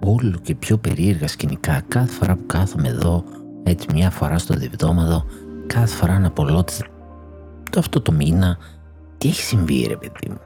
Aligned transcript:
όλο 0.00 0.38
και 0.42 0.54
πιο 0.54 0.78
περίεργα 0.78 1.28
σκηνικά 1.28 1.82
κάθε 1.88 2.12
φορά 2.12 2.36
που 2.36 2.46
κάθομαι 2.46 2.88
εδώ 2.88 3.24
έτσι 3.62 3.86
μια 3.92 4.10
φορά 4.10 4.38
στο 4.38 4.54
διβδόματο 4.54 5.24
κάθε 5.66 5.96
φορά 5.96 6.18
να 6.18 6.30
πω 6.30 6.44
το 7.70 7.78
αυτό 7.78 8.00
το 8.00 8.12
μήνα 8.12 8.58
τι 9.18 9.28
έχει 9.28 9.42
συμβεί 9.42 9.86
ρε 9.88 9.96
παιδί 9.96 10.28
μου; 10.28 10.40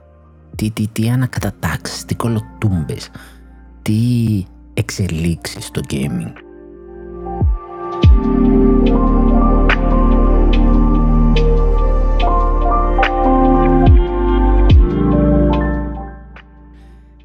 Τι, 0.57 0.71
τι, 0.71 0.89
τι 0.89 1.11
ανακατατάξεις, 1.11 2.05
τι 2.05 2.15
κολοτούμπες 2.15 3.11
τι 3.83 4.45
εξελίξεις 4.75 5.65
στο 5.65 5.81
gaming 5.91 6.33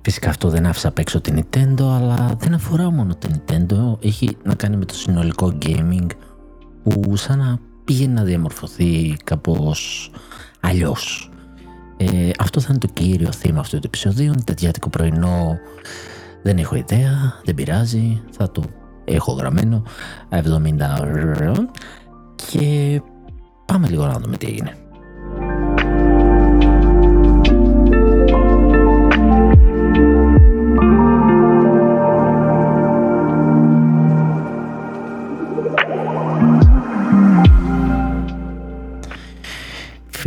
Φυσικά 0.02 0.30
αυτό 0.30 0.50
δεν 0.50 0.66
άφησα 0.66 0.88
απ' 0.88 0.98
έξω 1.00 1.22
την 1.22 1.44
Nintendo, 1.44 1.82
αλλά 1.82 2.36
δεν 2.40 2.54
αφορά 2.54 2.92
μόνο 2.92 3.16
την 3.16 3.36
Nintendo. 3.36 3.98
Έχει 4.00 4.38
να 4.44 4.56
κάνει 4.56 4.78
με 4.78 4.86
το 4.86 4.94
συνολικό 4.94 5.58
gaming 5.62 6.08
που 6.84 7.16
σαν 7.16 7.38
να 7.38 7.58
πήγε 7.88 8.08
να 8.08 8.24
διαμορφωθεί 8.24 9.18
κάπως 9.24 10.12
αλλιώς. 10.60 11.32
Ε, 11.98 12.30
αυτό 12.40 12.60
θα 12.60 12.68
είναι 12.70 12.80
το 12.80 12.88
κύριο 12.94 13.32
θύμα 13.32 13.60
αυτού 13.60 13.80
του 13.80 13.86
επεισοδίου. 13.86 14.34
Τετιάτικο 14.44 14.90
πρωινό 14.90 15.58
δεν 16.44 16.58
έχω 16.58 16.76
ιδέα, 16.76 17.42
δεν 17.46 17.56
πειράζει, 17.56 18.22
θα 18.32 18.52
το 18.52 18.64
έχω 19.06 19.32
γραμμένο 19.32 19.84
70 20.30 20.44
και 22.52 23.02
πάμε 23.66 23.88
λίγο 23.88 24.06
να 24.06 24.20
δούμε 24.20 24.38
τι 24.38 24.48
έγινε. 24.48 24.87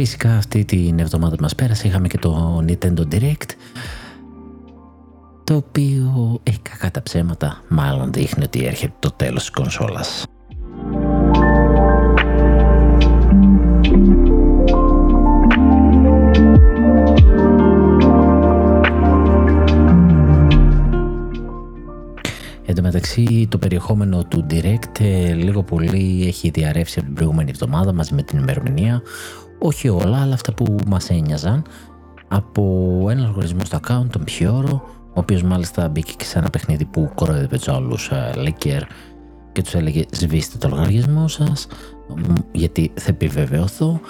Φυσικά 0.02 0.36
αυτή 0.36 0.64
την 0.64 0.98
εβδομάδα 0.98 1.36
που 1.36 1.42
μας 1.42 1.54
πέρασε 1.54 1.86
είχαμε 1.86 2.08
και 2.08 2.18
το 2.18 2.64
Nintendo 2.68 3.00
Direct 3.12 3.50
το 5.44 5.54
οποίο 5.54 6.40
έχει 6.42 6.58
κακά 6.58 6.90
τα 6.90 7.02
ψέματα 7.02 7.62
μάλλον 7.68 8.12
δείχνει 8.12 8.44
ότι 8.44 8.64
έρχεται 8.64 8.92
το 8.98 9.10
τέλος 9.10 9.40
της 9.40 9.50
κονσόλας. 9.50 10.24
Εν 22.66 22.74
τω 22.74 22.82
μεταξύ 22.82 23.46
το 23.50 23.58
περιεχόμενο 23.58 24.24
του 24.24 24.46
Direct 24.50 25.00
ε, 25.00 25.32
λίγο 25.32 25.62
πολύ 25.62 26.24
έχει 26.26 26.50
διαρρεύσει 26.50 26.98
από 26.98 27.06
την 27.06 27.16
προηγούμενη 27.16 27.50
εβδομάδα 27.50 27.92
μαζί 27.92 28.14
με 28.14 28.22
την 28.22 28.38
ημερομηνία 28.38 29.02
όχι 29.60 29.88
όλα, 29.88 30.20
αλλά 30.20 30.34
αυτά 30.34 30.52
που 30.52 30.76
μας 30.86 31.10
ένοιαζαν. 31.10 31.64
Από 32.28 33.06
ένα 33.10 33.26
λογαριασμό 33.26 33.64
στο 33.64 33.78
account, 33.82 34.06
τον 34.10 34.24
Πιόρο, 34.24 34.82
ο 35.08 35.20
οποίος 35.20 35.42
μάλιστα 35.42 35.88
μπήκε 35.88 36.12
και 36.16 36.24
σε 36.24 36.38
ένα 36.38 36.50
παιχνίδι 36.50 36.84
που 36.84 37.10
κοροϊδεύε 37.14 37.56
τους 37.56 37.68
άλλους 37.68 38.10
Λίκερ 38.36 38.82
και 39.52 39.62
τους 39.62 39.74
έλεγε 39.74 40.04
σβήστε 40.12 40.58
το 40.58 40.68
λογαριασμό 40.68 41.28
σας 41.28 41.66
γιατί 42.52 42.92
θα 42.94 43.08
επιβεβαιωθώ 43.08 44.00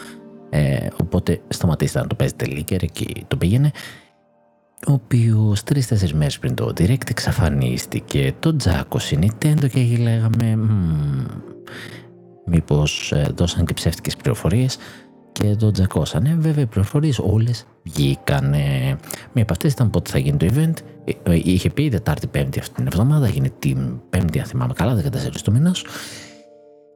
ε, 0.50 0.86
οπότε 1.02 1.40
σταματήστε 1.48 2.00
να 2.00 2.06
το 2.06 2.14
παίζετε 2.14 2.46
Λίκερ 2.46 2.78
και 2.78 3.06
το 3.28 3.36
πήγαινε. 3.36 3.70
Ο 4.86 4.92
οποίος 4.92 5.62
τρει-τέσσερι 5.62 6.14
μέρες 6.14 6.38
πριν 6.38 6.54
το 6.54 6.72
direct 6.76 7.10
εξαφανίστηκε. 7.10 8.34
Το 8.38 8.56
Τζάκο 8.56 8.98
Nintendo 9.10 9.68
και 9.70 9.96
λέγαμε 10.00 10.58
μήπως 12.44 13.12
ε, 13.12 13.32
δώσαν 13.34 13.64
και 13.64 13.74
ψεύτικες 13.74 14.16
πληροφορίες 14.16 14.78
και 15.40 15.56
το 15.56 15.70
τζακώσανε. 15.70 16.36
Βέβαια 16.38 16.64
οι 16.64 16.66
πληροφορίες 16.66 17.18
όλες 17.18 17.66
βγήκαν. 17.82 18.48
Μία 19.32 19.42
από 19.42 19.52
αυτές 19.52 19.72
ήταν 19.72 19.90
πότε 19.90 20.10
θα 20.10 20.18
γίνει 20.18 20.36
το 20.36 20.46
event. 20.54 20.74
Ε, 21.04 21.32
ε, 21.32 21.40
είχε 21.44 21.70
πει 21.70 21.88
Δετάρτη 21.88 22.26
Πέμπτη 22.26 22.58
αυτή 22.58 22.74
την 22.74 22.86
εβδομάδα, 22.86 23.26
έγινε 23.26 23.50
την 23.58 24.00
Πέμπτη, 24.10 24.38
αν 24.40 24.46
θυμάμαι 24.46 24.72
καλά, 24.72 24.94
14 24.94 25.42
του 25.42 25.52
μηνό. 25.52 25.72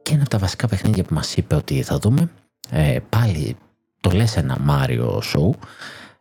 Και 0.01 0.13
ένα 0.13 0.21
από 0.21 0.29
τα 0.29 0.37
βασικά 0.37 0.67
παιχνίδια 0.67 1.03
που 1.03 1.13
μας 1.13 1.35
είπε 1.35 1.55
ότι 1.55 1.81
θα 1.81 1.97
δούμε, 1.97 2.29
ε, 2.69 2.97
πάλι 3.09 3.55
το 3.99 4.09
λες 4.09 4.37
ένα 4.37 4.57
Mario 4.69 5.07
Show. 5.07 5.49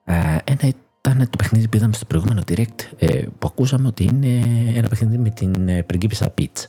Ε, 0.04 0.36
ένα 0.44 0.72
ήταν 1.08 1.28
το 1.30 1.36
παιχνίδι 1.36 1.68
που 1.68 1.76
είδαμε 1.76 1.92
στο 1.92 2.04
προηγούμενο 2.04 2.42
direct 2.48 2.80
ε, 2.98 3.22
που 3.38 3.46
ακούσαμε 3.46 3.86
ότι 3.86 4.04
είναι 4.04 4.42
ένα 4.76 4.88
παιχνίδι 4.88 5.18
με 5.18 5.30
την 5.30 5.68
ε, 5.68 5.82
πριγκίπισσα 5.82 6.34
Peach 6.38 6.64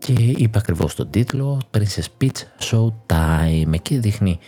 και 0.00 0.12
είπε 0.12 0.58
ακριβώς 0.58 0.94
τον 0.94 1.10
τίτλο 1.10 1.60
Princess 1.74 2.06
Peach 2.20 2.70
Showtime. 2.70 3.74
Και 3.82 3.98
δείχνει 3.98 4.38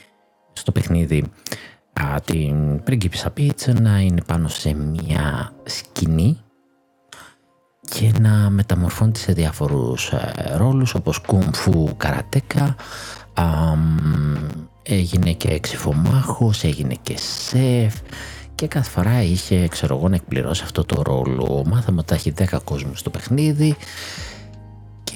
στο 0.53 0.73
παιχνίδι 0.73 1.25
α, 1.93 2.21
την 2.25 2.83
πρίγκιπισσα 2.83 3.33
Peach 3.37 3.81
να 3.81 4.01
είναι 4.01 4.23
πάνω 4.27 4.49
σε 4.49 4.75
μια 4.75 5.53
σκηνή 5.65 6.39
και 7.81 8.13
να 8.21 8.51
μεταμορφώνεται 8.51 9.19
σε 9.19 9.33
διάφορους 9.33 10.13
ε, 10.13 10.55
ρόλους 10.57 10.95
όπως 10.95 11.19
κουμφού 11.19 11.97
καρατέκα 11.97 12.77
έγινε 14.83 15.33
και 15.33 15.49
εξυφομάχος, 15.49 16.65
έγινε 16.65 16.95
και 17.03 17.19
σεφ 17.19 17.95
και 18.55 18.67
κάθε 18.67 18.91
φορά 18.91 19.23
είχε 19.23 19.69
ξέρω 19.69 19.97
εγώ 19.97 20.09
να 20.09 20.15
εκπληρώσει 20.15 20.63
αυτό 20.65 20.85
το 20.85 21.03
ρόλο. 21.03 21.65
Μάθαμε 21.67 21.99
ότι 21.99 22.09
θα 22.09 22.15
έχει 22.15 22.35
10 22.55 22.59
κόσμους 22.65 22.99
στο 22.99 23.11
παιχνίδι 23.11 23.77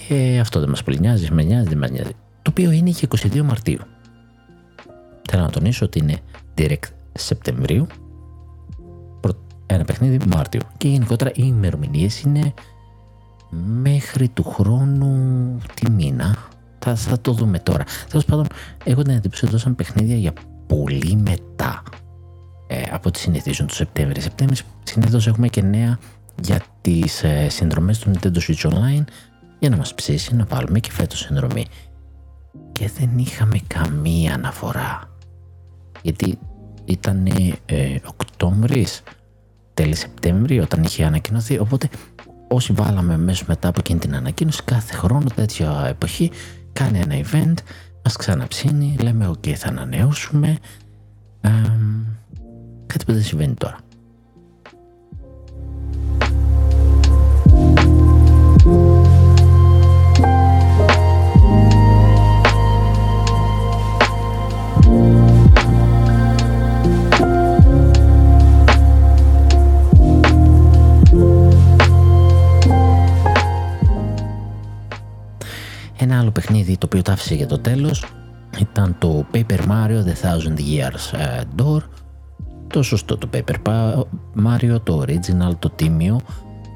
και 0.09 0.39
αυτό 0.41 0.61
δεν 0.61 0.69
μας 0.69 0.83
πολύ 0.83 1.01
νοιάζει, 1.01 1.33
με 1.33 1.43
νοιάζει, 1.43 1.69
δεν 1.69 1.79
μας 1.79 1.91
νοιάζει. 1.91 2.13
Το 2.43 2.51
οποίο 2.51 2.71
είναι 2.71 2.91
και 2.91 3.09
22 3.11 3.43
Μαρτίου. 3.43 3.81
Θέλω 5.31 5.43
να 5.43 5.51
τονίσω 5.51 5.85
ότι 5.85 5.99
είναι 5.99 6.17
direct 6.59 6.91
Σεπτεμβρίου, 7.13 7.87
ένα 9.67 9.85
παιχνίδι 9.85 10.19
Μάρτιο. 10.27 10.61
Και 10.77 10.89
γενικότερα 10.89 11.31
οι 11.31 11.43
ημερομηνίες 11.45 12.21
είναι 12.21 12.55
μέχρι 13.81 14.29
του 14.29 14.43
χρόνου 14.43 15.57
τη 15.75 15.91
μήνα. 15.91 16.37
Θα, 16.79 16.95
θα 16.95 17.21
το 17.21 17.33
δούμε 17.33 17.59
τώρα. 17.59 17.85
Τέλος 18.09 18.25
πάντων, 18.25 18.47
έχω 18.85 19.03
την 19.03 19.13
εντύπωση 19.13 19.45
ότι 19.45 19.53
δώσαν 19.53 19.75
παιχνίδια 19.75 20.17
για 20.17 20.33
πολύ 20.67 21.17
μετά 21.17 21.83
ε, 22.67 22.83
από 22.91 23.09
ό,τι 23.09 23.19
συνηθίζουν 23.19 23.67
το 23.67 23.75
Σεπτέμβριο. 23.75 24.23
Σεπτέμβριο 24.23 24.65
συνήθως 24.83 25.27
έχουμε 25.27 25.49
και 25.49 25.63
νέα 25.63 25.99
για 26.43 26.63
τις 26.81 27.23
ε, 27.23 27.49
συνδρομές 27.49 27.99
του 27.99 28.11
Nintendo 28.11 28.39
Switch 28.39 28.71
Online 28.71 29.05
για 29.59 29.71
να 29.71 29.77
μας 29.77 29.95
ψήσει 29.95 30.35
να 30.35 30.45
βάλουμε 30.45 30.81
και 30.81 30.93
φέτος 30.93 31.19
συνδρομή. 31.19 31.67
Και 32.73 32.91
δεν 32.99 33.19
είχαμε 33.19 33.61
καμία 33.67 34.35
αναφορά. 34.35 35.17
Γιατί 36.03 36.39
ήταν 36.85 37.27
ε, 37.67 37.97
Οκτώβρης, 38.07 39.03
τέλη 39.75 39.95
Σεπτέμβρη 39.95 40.61
όταν 40.61 40.83
είχε 40.83 41.05
ανακοινωθεί, 41.05 41.59
οπότε 41.59 41.89
όσοι 42.49 42.73
βάλαμε 42.73 43.17
μέσα 43.17 43.45
μετά 43.49 43.69
από 43.69 43.81
εκείνη 43.81 43.99
την 43.99 44.15
ανακοίνωση 44.15 44.63
κάθε 44.65 44.95
χρόνο 44.95 45.27
τέτοια 45.35 45.87
εποχή 45.89 46.31
κάνει 46.73 46.99
ένα 46.99 47.15
event, 47.15 47.55
μας 48.05 48.17
ξαναψύνει, 48.17 48.97
λέμε 49.03 49.31
ok 49.35 49.49
θα 49.53 49.69
ανανεώσουμε, 49.69 50.59
ε, 51.41 51.51
κάτι 52.87 53.05
που 53.05 53.13
δεν 53.13 53.23
συμβαίνει 53.23 53.55
τώρα. 53.55 53.86
Άλλο 76.27 76.35
παιχνίδι 76.35 76.79
το 76.79 76.87
οποίο 76.87 77.03
το 77.03 77.13
άφησε 77.13 77.35
για 77.35 77.47
το 77.47 77.59
τέλος 77.59 78.05
ήταν 78.59 78.97
το 78.99 79.27
Paper 79.33 79.59
Mario 79.59 80.05
The 80.05 80.15
Thousand 80.23 80.59
Years 80.59 81.19
ε, 81.19 81.41
Door 81.57 81.81
το 82.67 82.83
σωστό 82.83 83.19
το 83.19 83.29
Paper 83.33 83.55
Mario, 84.47 84.77
το 84.83 85.05
original, 85.07 85.59
το 85.59 85.71
τίμιο 85.71 86.21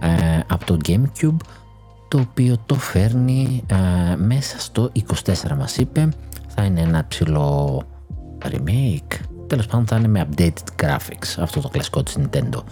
ε, 0.00 0.40
από 0.48 0.64
το 0.64 0.76
Gamecube 0.86 1.36
το 2.08 2.18
οποίο 2.18 2.56
το 2.66 2.74
φέρνει 2.74 3.64
ε, 3.66 4.16
μέσα 4.16 4.60
στο 4.60 4.92
24 5.24 5.32
μας 5.58 5.76
είπε 5.76 6.08
θα 6.48 6.64
είναι 6.64 6.80
ένα 6.80 7.04
ψηλό 7.08 7.82
remake. 8.42 9.18
Τέλος 9.46 9.66
πάντων 9.66 9.86
θα 9.86 9.96
είναι 9.96 10.08
με 10.08 10.28
updated 10.30 10.84
graphics, 10.84 11.38
αυτό 11.38 11.60
το 11.60 11.68
κλασικό 11.68 12.02
της 12.02 12.16
Nintendo. 12.18 12.62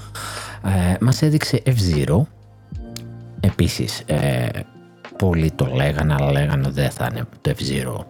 Ε, 0.65 0.97
μας 1.01 1.23
έδειξε 1.23 1.63
F-Zero, 1.67 2.21
επίσης 3.41 4.03
ε, 4.07 4.49
πολλοί 5.19 5.51
το 5.51 5.67
λέγανε, 5.67 6.15
αλλά 6.15 6.33
λέγανε 6.33 6.67
ότι 6.67 6.75
δεν 6.75 6.91
θα 6.91 7.09
είναι 7.13 7.25
το 7.41 7.55
F-Zero 7.59 8.05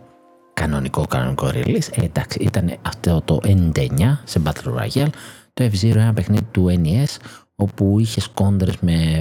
κανονικό 0.54 1.06
κανονικό 1.06 1.48
release. 1.52 1.88
Ε, 1.90 2.04
εντάξει, 2.04 2.38
ήταν 2.42 2.76
αυτό 2.82 3.22
το 3.24 3.40
99 3.44 4.18
σε 4.24 4.42
Battle 4.44 4.78
Royale, 4.78 5.08
το 5.54 5.64
F-Zero 5.64 5.96
ένα 5.96 6.12
παιχνίδι 6.12 6.46
του 6.50 6.66
NES, 6.68 7.16
όπου 7.56 7.98
είχες 7.98 8.28
κόντρες 8.28 8.78
με 8.80 9.20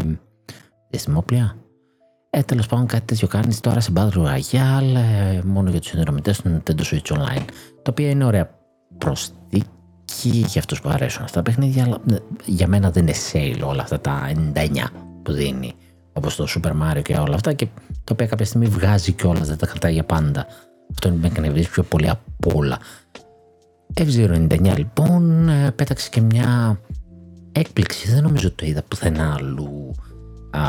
διαστημόπλια. 0.89 1.55
Ε, 2.29 2.41
τέλος 2.41 2.67
πάντων 2.67 2.85
κάτι 2.85 3.05
τέτοιο 3.05 3.27
κάνεις 3.27 3.59
τώρα 3.59 3.79
σε 3.79 3.91
Battle 3.95 4.11
Royale, 4.11 4.95
ε, 4.95 5.41
μόνο 5.45 5.69
για 5.69 5.79
τους 5.79 5.89
συνδρομητές 5.89 6.41
του 6.41 6.61
Nintendo 6.63 6.81
Switch 6.81 7.17
Online. 7.17 7.45
Τα 7.81 7.91
οποία 7.91 8.09
είναι 8.09 8.25
ωραία 8.25 8.49
προσθήκη 8.97 9.65
για 10.29 10.59
αυτούς 10.59 10.81
που 10.81 10.89
αρέσουν 10.89 11.23
αυτά 11.23 11.35
τα 11.35 11.41
παιχνίδια, 11.41 11.83
αλλά 11.83 12.01
ε, 12.11 12.15
για 12.45 12.67
μένα 12.67 12.91
δεν 12.91 13.07
είναι 13.07 13.15
sale 13.31 13.61
όλα 13.63 13.81
αυτά 13.81 13.99
τα 13.99 14.31
99 14.53 14.67
που 15.23 15.31
δίνει. 15.31 15.73
Όπως 16.17 16.35
το 16.35 16.47
Super 16.55 16.71
Mario 16.71 17.01
και 17.01 17.15
όλα 17.17 17.35
αυτά, 17.35 17.53
και 17.53 17.67
το 18.03 18.13
οποίο 18.13 18.27
κάποια 18.27 18.45
στιγμή 18.45 18.65
βγάζει 18.65 19.11
κιόλας, 19.11 19.47
δεν 19.47 19.57
τα 19.57 19.65
κρατάει 19.65 19.93
για 19.93 20.03
πάντα. 20.03 20.45
Αυτό 20.93 21.11
με 21.11 21.27
εκνευρίζει 21.27 21.69
πιο 21.69 21.83
πολύ 21.83 22.09
από 22.09 22.51
όλα. 22.55 22.79
F099 23.93 24.77
λοιπόν 24.77 25.49
ε, 25.49 25.71
πέταξε 25.71 26.09
και 26.09 26.21
μια 26.21 26.79
έκπληξη, 27.51 28.11
δεν 28.11 28.23
νομίζω 28.23 28.51
το 28.51 28.65
είδα 28.65 28.83
πουθενά 28.87 29.33
αλλού 29.33 29.95
α, 30.49 30.61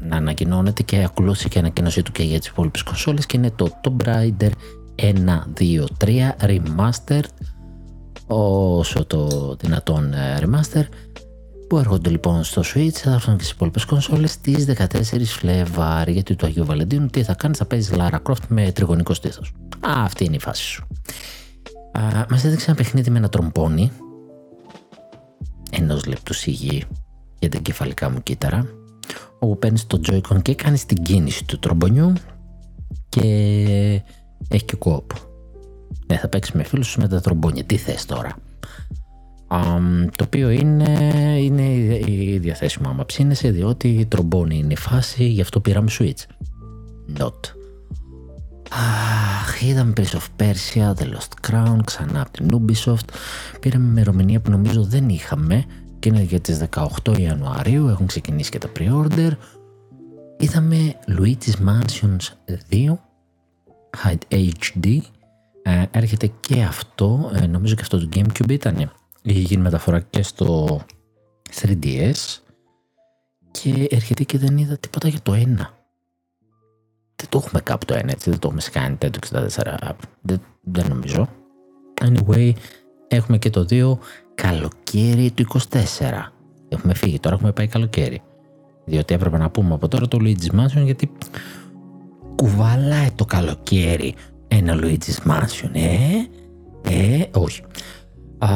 να 0.00 0.16
ανακοινώνεται 0.16 0.82
και 0.82 1.02
ακολούθησε 1.04 1.48
και 1.48 1.58
ανακοίνωσή 1.58 2.02
του 2.02 2.12
και 2.12 2.22
για 2.22 2.38
τις 2.38 2.48
υπόλοιπες 2.48 2.82
κονσόλες 2.82 3.26
και 3.26 3.36
είναι 3.36 3.50
το 3.50 3.80
Tomb 3.82 4.06
Raider 4.06 4.50
1, 4.96 5.12
2, 5.60 5.84
3 6.04 6.30
Remastered 6.40 7.24
όσο 8.26 9.04
το 9.04 9.54
δυνατόν 9.60 10.12
ε, 10.12 10.38
Remaster 10.40 10.84
που 11.68 11.78
έρχονται 11.78 12.10
λοιπόν 12.10 12.44
στο 12.44 12.62
Switch, 12.74 12.90
θα 12.90 13.12
έρθουν 13.12 13.36
και 13.36 13.42
στις 13.42 13.54
υπόλοιπες 13.54 13.84
κονσόλες 13.84 14.30
στις 14.30 14.66
14 14.78 14.86
Φλεβάρι. 15.24 16.12
Γιατί 16.12 16.36
το 16.36 16.46
Αγίου 16.46 16.64
Βαλεντίνου 16.64 17.06
τι 17.06 17.22
θα 17.22 17.34
κάνεις, 17.34 17.58
θα 17.58 17.64
παίζεις 17.64 17.92
Lara 17.96 18.18
Croft 18.22 18.46
με 18.48 18.72
τριγωνικό 18.72 19.14
στήθος. 19.14 19.52
Αυτή 19.80 20.24
είναι 20.24 20.36
η 20.36 20.40
φάση 20.40 20.62
σου. 20.62 20.86
Μας 22.30 22.44
έδειξε 22.44 22.64
ένα 22.66 22.74
παιχνίδι 22.76 23.10
με 23.10 23.18
ένα 23.18 23.28
τρομπόνι. 23.28 23.92
Ενός 25.70 26.06
λεπτού 26.06 26.32
σιγή 26.32 26.84
για 27.38 27.48
την 27.48 27.62
κεφαλικά 27.62 28.10
μου 28.10 28.22
κύτταρα. 28.22 28.66
Όπου 29.38 29.58
παίρνεις 29.58 29.86
το 29.86 30.00
Joy-Con 30.10 30.42
και 30.42 30.54
κάνεις 30.54 30.86
την 30.86 31.02
κίνηση 31.02 31.44
του 31.44 31.58
τρομπονιού 31.58 32.12
και 33.08 33.22
έχει 34.48 34.64
και 34.64 34.76
κόπ. 34.76 35.10
Ναι, 36.06 36.16
θα 36.16 36.28
παίξεις 36.28 36.54
με 36.54 36.62
φίλους 36.62 36.86
σου 36.86 37.00
με 37.00 37.08
τα 37.08 37.20
τρομπόνια. 37.20 37.64
Τι 37.64 37.76
θες 37.76 38.04
τώρα; 38.04 38.36
Το 40.16 40.24
οποίο 40.24 40.50
είναι, 40.50 41.12
είναι 41.40 41.62
η 42.06 42.38
διαθέσιμο 42.38 42.88
άμα 42.88 43.04
ψήνεσαι 43.04 43.50
διότι 43.50 43.88
η 43.88 44.06
τρομπόνη 44.06 44.58
είναι 44.58 44.72
η 44.72 44.76
φάση 44.76 45.24
γι' 45.24 45.40
αυτό 45.40 45.60
πήραμε 45.60 45.90
Switch. 45.98 46.22
Not. 47.18 47.40
Αχ, 48.70 49.62
είδαμε 49.62 49.92
Prince 49.96 50.16
of 50.16 50.42
Persia, 50.42 50.94
The 50.94 51.04
Lost 51.04 51.50
Crown, 51.50 51.78
ξανά 51.84 52.20
από 52.20 52.30
την 52.30 52.48
Ubisoft. 52.52 53.14
Πήραμε 53.60 53.88
ημερομηνία 53.88 54.40
που 54.40 54.50
νομίζω 54.50 54.82
δεν 54.82 55.08
είχαμε 55.08 55.64
και 55.98 56.08
είναι 56.08 56.22
για 56.22 56.40
τις 56.40 56.60
18 57.04 57.18
Ιανουαρίου, 57.18 57.88
έχουν 57.88 58.06
ξεκινήσει 58.06 58.50
και 58.50 58.58
τα 58.58 58.68
pre-order. 58.78 59.30
Είδαμε 60.38 60.94
Luigi's 61.18 61.68
Mansions 61.68 62.52
2 62.70 62.96
Hide 64.04 64.52
HD 64.58 64.98
ε, 65.62 65.82
έρχεται 65.90 66.30
και 66.40 66.62
αυτό, 66.62 67.30
ε, 67.34 67.46
νομίζω 67.46 67.74
και 67.74 67.82
αυτό 67.82 67.98
το 67.98 68.08
Gamecube 68.14 68.50
ήταν 68.50 68.90
έχει 69.22 69.38
γίνει 69.38 69.62
μεταφορά 69.62 70.00
και 70.00 70.22
στο 70.22 70.80
3DS 71.60 72.38
και 73.50 73.86
έρχεται 73.90 74.22
και 74.24 74.38
δεν 74.38 74.58
είδα 74.58 74.76
τίποτα 74.76 75.08
για 75.08 75.20
το 75.22 75.32
1. 75.32 75.36
Δεν 77.16 77.28
το 77.28 77.42
έχουμε 77.44 77.60
κάπου 77.60 77.84
το 77.84 77.94
1 77.94 78.08
έτσι, 78.08 78.30
δεν 78.30 78.38
το 78.38 78.46
έχουμε 78.46 78.60
σκάνει 78.60 78.96
το 78.96 79.08
64, 79.30 79.90
δεν, 80.20 80.40
δεν 80.60 80.86
νομίζω. 80.88 81.28
Anyway, 82.00 82.52
έχουμε 83.08 83.38
και 83.38 83.50
το 83.50 83.66
2 83.70 83.98
καλοκαίρι 84.34 85.30
του 85.30 85.46
24. 85.70 85.82
Έχουμε 86.68 86.94
φύγει, 86.94 87.20
τώρα 87.20 87.34
έχουμε 87.34 87.52
πάει 87.52 87.66
καλοκαίρι. 87.66 88.22
Διότι 88.84 89.14
έπρεπε 89.14 89.38
να 89.38 89.50
πούμε 89.50 89.74
από 89.74 89.88
τώρα 89.88 90.08
το 90.08 90.18
Luigi's 90.20 90.60
Mansion 90.60 90.84
γιατί 90.84 91.12
κουβαλάει 92.36 93.10
το 93.14 93.24
καλοκαίρι 93.24 94.14
ένα 94.48 94.78
Luigi's 94.82 95.30
Mansion, 95.30 95.70
ε, 95.72 96.28
ε, 96.82 97.24
όχι. 97.32 97.62
Α, 98.38 98.48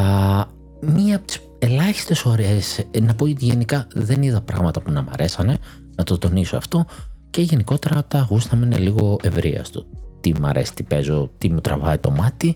μία 0.81 1.17
από 1.17 1.27
τις 1.27 1.41
ελάχιστες 1.59 2.25
ώρε. 2.25 2.59
Ε, 2.91 3.01
να 3.01 3.15
πω 3.15 3.25
ότι 3.25 3.45
γενικά 3.45 3.87
δεν 3.95 4.23
είδα 4.23 4.41
πράγματα 4.41 4.81
που 4.81 4.91
να 4.91 5.03
μ' 5.03 5.09
αρέσανε, 5.13 5.59
να 5.97 6.05
το 6.05 6.19
τονίσω 6.19 6.57
αυτό. 6.57 6.85
Και 7.31 7.41
γενικότερα 7.43 8.05
τα 8.05 8.27
γούστα 8.31 8.57
με 8.57 8.67
είναι 8.67 8.79
λίγο 8.79 9.19
ευρεία 9.23 9.65
στο 9.65 9.85
τι 10.21 10.41
μ' 10.41 10.47
αρέσει, 10.47 10.75
τι 10.75 10.83
παίζω, 10.83 11.31
τι 11.39 11.49
μου 11.49 11.61
τραβάει 11.61 11.99
το 11.99 12.11
μάτι. 12.11 12.55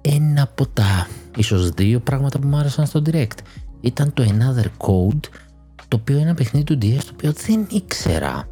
Ένα 0.00 0.42
από 0.42 0.66
τα 0.66 1.06
ίσως 1.36 1.70
δύο 1.70 2.00
πράγματα 2.00 2.38
που 2.38 2.46
μου 2.46 2.56
άρεσαν 2.56 2.86
στο 2.86 3.02
direct 3.06 3.38
ήταν 3.80 4.12
το 4.12 4.24
Another 4.26 4.86
Code, 4.86 5.28
το 5.88 5.96
οποίο 6.00 6.14
είναι 6.14 6.24
ένα 6.24 6.34
παιχνίδι 6.34 6.64
του 6.64 6.78
DS, 6.82 7.02
το 7.04 7.10
οποίο 7.12 7.32
δεν 7.32 7.66
ήξερα. 7.70 8.48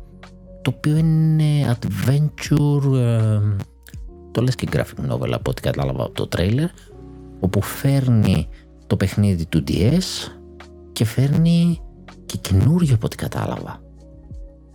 Το 0.62 0.72
οποίο 0.76 0.96
είναι 0.96 1.76
adventure, 1.80 2.94
ε, 2.94 3.40
το 4.30 4.42
λες 4.42 4.54
και 4.54 4.68
graphic 4.72 5.12
novel 5.12 5.30
από 5.30 5.50
ό,τι 5.50 5.62
κατάλαβα 5.62 6.04
από 6.04 6.12
το 6.12 6.28
trailer, 6.36 6.68
όπου 7.42 7.62
φέρνει 7.62 8.48
το 8.86 8.96
παιχνίδι 8.96 9.46
του 9.46 9.64
DS 9.68 10.30
και 10.92 11.04
φέρνει 11.04 11.80
και 12.26 12.36
καινούριο 12.40 12.94
από 12.94 13.06
ό,τι 13.06 13.16
κατάλαβα. 13.16 13.80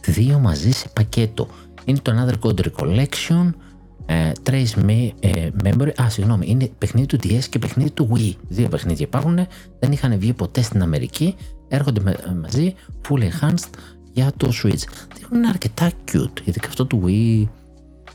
Δύο 0.05 0.39
μαζί 0.39 0.71
σε 0.71 0.89
πακέτο. 0.93 1.47
Είναι 1.85 1.99
το 2.01 2.11
Another 2.15 2.47
Code 2.47 2.59
Recollection, 2.59 3.51
uh, 4.07 4.31
Trace 4.43 4.85
me, 4.85 5.09
uh, 5.21 5.49
Memory, 5.63 6.01
α, 6.01 6.09
συγγνώμη, 6.09 6.45
είναι 6.49 6.69
παιχνίδι 6.77 7.07
του 7.07 7.17
DS 7.23 7.43
και 7.49 7.59
παιχνίδι 7.59 7.91
του 7.91 8.09
Wii. 8.13 8.33
Δύο 8.47 8.67
παιχνίδια 8.67 9.05
υπάρχουν, 9.05 9.35
δεν 9.79 9.91
είχαν 9.91 10.19
βγει 10.19 10.33
ποτέ 10.33 10.61
στην 10.61 10.81
Αμερική, 10.81 11.35
έρχονται 11.67 12.01
με, 12.01 12.15
μαζί, 12.41 12.73
full 13.07 13.19
enhanced 13.19 13.69
για 14.13 14.31
το 14.37 14.51
Switch. 14.63 14.83
Είναι 15.33 15.47
αρκετά 15.47 15.91
cute, 16.11 16.41
γιατί 16.43 16.59
και 16.59 16.67
αυτό 16.67 16.85
του 16.85 17.03
Wii, 17.05 17.47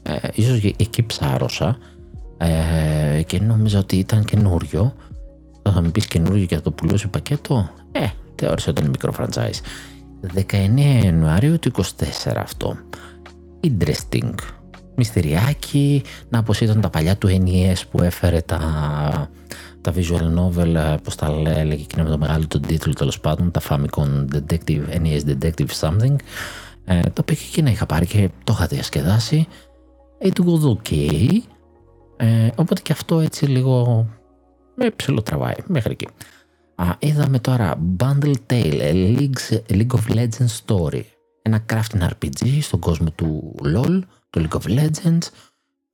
ε, 0.02 0.28
ίσως 0.34 0.64
εκεί 0.76 1.02
ψάρωσα, 1.02 1.78
ε, 2.42 3.22
και 3.22 3.40
νόμιζα 3.40 3.78
ότι 3.78 3.96
ήταν 3.96 4.24
καινούριο. 4.24 4.94
Θα 5.62 5.82
μου 5.82 5.90
πεις 5.90 6.06
καινούριο 6.06 6.46
και 6.46 6.54
θα 6.54 6.60
το 6.60 6.70
πουλώσει 6.70 7.08
πακέτο; 7.08 7.70
Ε, 7.92 8.06
θεώρησα 8.34 8.70
ότι 8.70 8.80
είναι 8.80 8.90
μικρό 8.90 9.14
franchise. 9.18 9.60
19 10.34 11.04
Ιανουαρίου 11.04 11.58
του 11.58 11.70
24 11.76 11.82
αυτό. 12.36 12.76
Interesting. 13.60 14.34
Μυστηριάκι, 14.94 16.02
να 16.28 16.42
πως 16.42 16.60
ήταν 16.60 16.80
τα 16.80 16.90
παλιά 16.90 17.16
του 17.16 17.28
NES 17.28 17.82
που 17.90 18.02
έφερε 18.02 18.40
τα, 18.40 18.60
τα 19.80 19.92
visual 19.94 20.38
novel, 20.38 20.74
ε, 20.74 20.94
πώς 21.02 21.14
τα 21.14 21.30
λέγε 21.30 21.72
εκείνο 21.72 22.02
με 22.02 22.10
το 22.10 22.18
μεγάλο 22.18 22.46
τον 22.46 22.60
τίτλο 22.60 22.92
τέλος 22.92 23.20
πάντων, 23.20 23.50
τα 23.50 23.60
Famicom 23.68 24.24
Detective, 24.34 24.82
NES 25.02 25.20
Detective 25.26 25.70
Something, 25.80 26.16
ε, 26.84 27.00
το 27.00 27.20
οποίο 27.20 27.36
και 27.36 27.44
εκείνα 27.48 27.70
είχα 27.70 27.86
πάρει 27.86 28.06
και 28.06 28.28
το 28.44 28.52
είχα 28.56 28.66
διασκεδάσει. 28.66 29.46
It 30.24 30.38
was 30.44 30.76
okay, 30.76 31.42
ε, 32.22 32.48
οπότε 32.56 32.80
και 32.82 32.92
αυτό 32.92 33.20
έτσι 33.20 33.46
λίγο 33.46 34.06
με 34.74 34.90
ψηλοτραβάει 34.90 35.54
μέχρι 35.66 35.92
εκεί. 35.92 36.08
Α, 36.74 36.86
είδαμε 36.98 37.38
τώρα 37.38 37.78
Bundle 37.98 38.34
Tale, 38.46 38.92
League, 39.18 39.60
League 39.70 39.86
of 39.86 40.14
Legends 40.14 40.64
Story. 40.66 41.02
Ένα 41.42 41.64
crafting 41.72 42.08
RPG 42.08 42.58
στον 42.60 42.80
κόσμο 42.80 43.10
του 43.10 43.54
LOL, 43.64 44.00
του 44.30 44.40
League 44.40 44.58
of 44.60 44.78
Legends. 44.78 45.28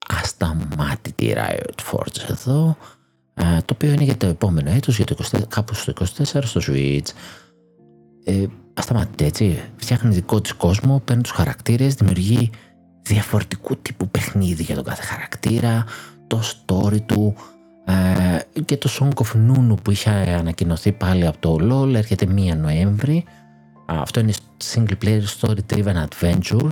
Ασταμάτητη 0.08 1.34
Riot 1.36 1.92
Forge 1.92 2.30
εδώ. 2.30 2.76
Ε, 3.34 3.42
το 3.64 3.74
οποίο 3.74 3.92
είναι 3.92 4.04
για 4.04 4.16
το 4.16 4.26
επόμενο 4.26 4.70
έτος, 4.70 4.96
για 4.96 5.04
το 5.04 5.16
24, 5.32 5.40
κάπου 5.48 5.74
στο 5.74 5.92
24 6.00 6.24
στο 6.24 6.60
Switch. 6.66 7.08
Ε, 8.24 8.44
ασταμάτητη 8.74 9.24
έτσι. 9.24 9.62
Φτιάχνει 9.76 10.14
δικό 10.14 10.40
της 10.40 10.52
κόσμο, 10.52 11.00
παίρνει 11.04 11.22
τους 11.22 11.32
χαρακτήρες, 11.32 11.94
δημιουργεί 11.94 12.50
διαφορετικού 13.02 13.76
τύπου 13.76 14.08
παιχνίδι 14.08 14.62
για 14.62 14.74
τον 14.74 14.84
κάθε 14.84 15.02
χαρακτήρα, 15.02 15.84
το 16.28 16.42
story 16.42 17.00
του 17.06 17.34
ε, 17.88 18.60
και 18.64 18.76
το 18.76 18.90
Song 18.98 19.22
of 19.22 19.36
Nunu 19.36 19.74
που 19.82 19.90
είχε 19.90 20.10
ανακοινωθεί 20.10 20.92
πάλι 20.92 21.26
από 21.26 21.38
το 21.38 21.56
LOL 21.60 21.94
έρχεται 21.94 22.26
1 22.52 22.56
Νοέμβρη. 22.56 23.24
Αυτό 23.86 24.20
είναι 24.20 24.32
single 24.74 25.04
player 25.04 25.22
story 25.40 25.58
driven 25.72 26.04
adventure. 26.08 26.68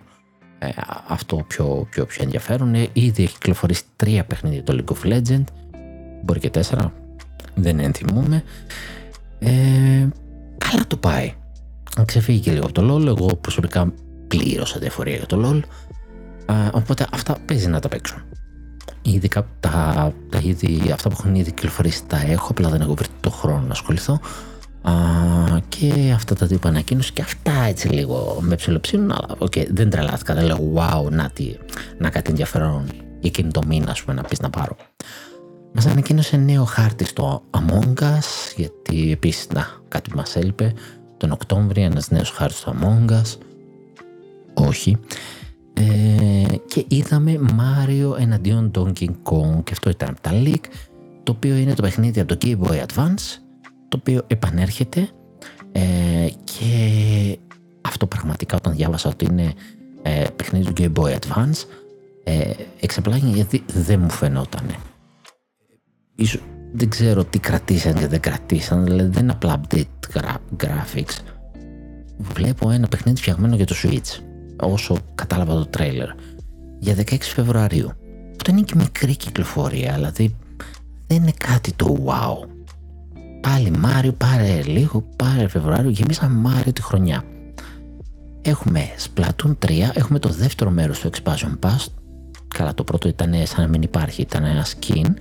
Ε, 0.59 0.69
αυτό 1.09 1.45
πιο, 1.49 1.87
πιο, 1.91 2.07
πιο 2.07 2.23
ενδιαφέρον. 2.23 2.75
Ε, 2.75 2.89
ήδη 2.93 3.23
έχει 3.23 3.33
κυκλοφορήσει 3.33 3.83
τρία 3.97 4.25
παιχνίδια 4.25 4.63
το 4.63 4.79
League 4.79 4.95
of 4.95 5.13
Legends. 5.13 5.45
Μπορεί 6.23 6.41
και 6.41 6.51
τέσσερα 6.51 6.93
δεν 7.55 7.79
ενθυμούμε. 7.79 8.43
Ε, 9.39 9.51
καλά 10.59 10.87
το 10.87 10.97
πάει. 10.97 11.35
Ξεφύγει 12.05 12.41
και 12.41 12.53
λίγο 12.53 12.65
από 12.65 12.73
το 12.73 12.95
LOL. 12.95 13.07
Εγώ 13.07 13.27
προσωπικά 13.27 13.93
πλήρωσα 14.29 14.79
διαφορία 14.79 15.17
για 15.17 15.27
το 15.27 15.43
LOL. 15.45 15.61
Οπότε 16.73 17.07
αυτά 17.13 17.37
παίζει 17.47 17.69
να 17.69 17.81
τα 17.81 17.89
παίξουν 17.89 18.23
ήδη 19.11 19.29
τα, 19.61 20.13
τα, 20.31 20.41
ήδη, 20.43 20.91
αυτά 20.93 21.09
που 21.09 21.17
έχουν 21.19 21.35
ήδη 21.35 21.53
κυκλοφορήσει 21.53 22.05
τα 22.07 22.21
έχω, 22.27 22.47
απλά 22.51 22.69
δεν 22.69 22.81
έχω 22.81 22.95
βρει 22.95 23.07
το 23.21 23.31
χρόνο 23.31 23.61
να 23.61 23.73
ασχοληθώ. 23.73 24.21
Α, 24.83 24.93
και 25.69 26.13
αυτά 26.15 26.35
τα 26.35 26.47
τύπου 26.47 26.69
ανακοίνωση 26.69 27.13
και 27.13 27.23
αυτά 27.23 27.53
έτσι 27.69 27.89
λίγο 27.89 28.39
με 28.41 28.55
ψιλοψύνουν, 28.55 29.11
αλλά 29.11 29.27
okay, 29.39 29.67
δεν 29.71 29.91
τρελάθηκα, 29.91 30.35
δεν 30.35 30.45
λέω 30.45 30.73
wow, 30.75 31.11
να, 31.11 31.31
τι, 31.31 31.57
να 31.99 32.11
κάτι 32.11 32.31
ενδιαφέρον 32.31 32.85
για 32.93 33.01
εκείνη 33.23 33.51
το 33.51 33.63
μήνα, 33.67 33.91
ας 33.91 34.03
πούμε, 34.03 34.17
να 34.17 34.23
πεις 34.23 34.41
να 34.41 34.51
πάρω. 34.51 34.77
Μας 35.73 35.87
ανακοίνωσε 35.87 36.37
νέο 36.37 36.65
χάρτη 36.65 37.05
στο 37.05 37.43
Among 37.51 38.03
Us, 38.03 38.53
γιατί 38.57 39.11
επίσης 39.13 39.49
να, 39.55 39.67
κάτι 39.89 40.11
που 40.11 40.17
μας 40.17 40.37
έλειπε. 40.37 40.73
Τον 41.17 41.31
Οκτώβριο 41.33 41.85
ένας 41.85 42.11
νέος 42.11 42.31
χάρτης 42.31 42.59
στο 42.59 42.75
Among 42.81 43.11
Us. 43.11 43.39
Όχι. 44.55 44.99
Ε, 45.81 46.57
και 46.67 46.85
είδαμε 46.89 47.41
Mario 47.43 48.19
εναντίον 48.19 48.71
Donkey 48.75 49.09
Kong. 49.09 49.65
Και 49.65 49.73
αυτό 49.73 49.91
ήταν 49.91 50.09
από 50.09 50.21
τα 50.21 50.31
leak 50.35 50.65
το 51.23 51.33
οποίο 51.33 51.57
είναι 51.57 51.75
το 51.75 51.83
παιχνίδι 51.83 52.21
από 52.21 52.37
το 52.37 52.47
Game 52.47 52.67
Boy 52.67 52.87
Advance 52.87 53.39
το 53.89 53.97
οποίο 54.01 54.23
επανέρχεται. 54.27 55.09
Ε, 55.73 56.29
και 56.45 57.39
αυτό 57.81 58.07
πραγματικά 58.07 58.57
όταν 58.57 58.75
διάβασα 58.75 59.09
ότι 59.09 59.25
είναι 59.25 59.53
ε, 60.03 60.25
παιχνίδι 60.37 60.73
του 60.73 60.83
Game 60.83 61.03
Boy 61.03 61.15
Advance 61.15 61.65
ε, 62.25 62.51
εξεπλάγει 62.81 63.31
γιατί 63.31 63.65
δεν 63.67 64.01
μου 64.01 64.11
φαινότανε. 64.11 64.75
Ίσως, 66.15 66.41
δεν 66.73 66.89
ξέρω 66.89 67.25
τι 67.25 67.39
κρατήσαν 67.39 67.95
και 67.95 68.07
δεν 68.07 68.21
κρατήσαν, 68.21 68.85
δηλαδή 68.85 69.11
δεν 69.11 69.23
είναι 69.23 69.33
απλά 69.33 69.61
update 69.61 70.21
graphics. 70.57 71.19
Βλέπω 72.19 72.71
ένα 72.71 72.89
παιχνίδι 72.89 73.21
φτιαγμένο 73.21 73.57
για 73.57 73.67
το 73.67 73.75
Switch, 73.83 74.21
όσο 74.61 74.97
κατάλαβα 75.15 75.55
το 75.55 75.67
τρέιλερ, 75.67 76.09
για 76.79 76.95
16 76.97 77.17
Φεβρουαρίου. 77.21 77.93
Αυτό 78.31 78.51
είναι 78.51 78.61
και 78.61 78.75
μικρή 78.77 79.17
κυκλοφορία, 79.17 79.95
δηλαδή 79.95 80.37
δεν 81.07 81.17
είναι 81.17 81.33
κάτι 81.39 81.73
το 81.73 81.97
wow. 82.07 82.49
Πάλι 83.41 83.71
Μάριο, 83.71 84.13
πάρε 84.13 84.63
λίγο, 84.63 85.05
πάρε 85.17 85.49
Φεβρουάριο, 85.49 85.91
γεμίσαμε 85.91 86.35
Μάριο 86.35 86.73
τη 86.73 86.83
χρονιά. 86.83 87.25
Έχουμε 88.43 88.81
Splatoon 88.99 89.55
3, 89.67 89.71
έχουμε 89.95 90.19
το 90.19 90.29
δεύτερο 90.29 90.71
μέρος 90.71 90.99
του 90.99 91.11
Expansion 91.11 91.59
Pass. 91.61 91.87
Καλά, 92.49 92.75
το 92.75 92.85
πρώτο 92.85 93.09
ήταν 93.09 93.35
σαν 93.45 93.63
να 93.63 93.69
μην 93.69 93.83
υπάρχει, 93.83 94.21
ήταν 94.21 94.45
ένα 94.45 94.65
skin 94.65 95.15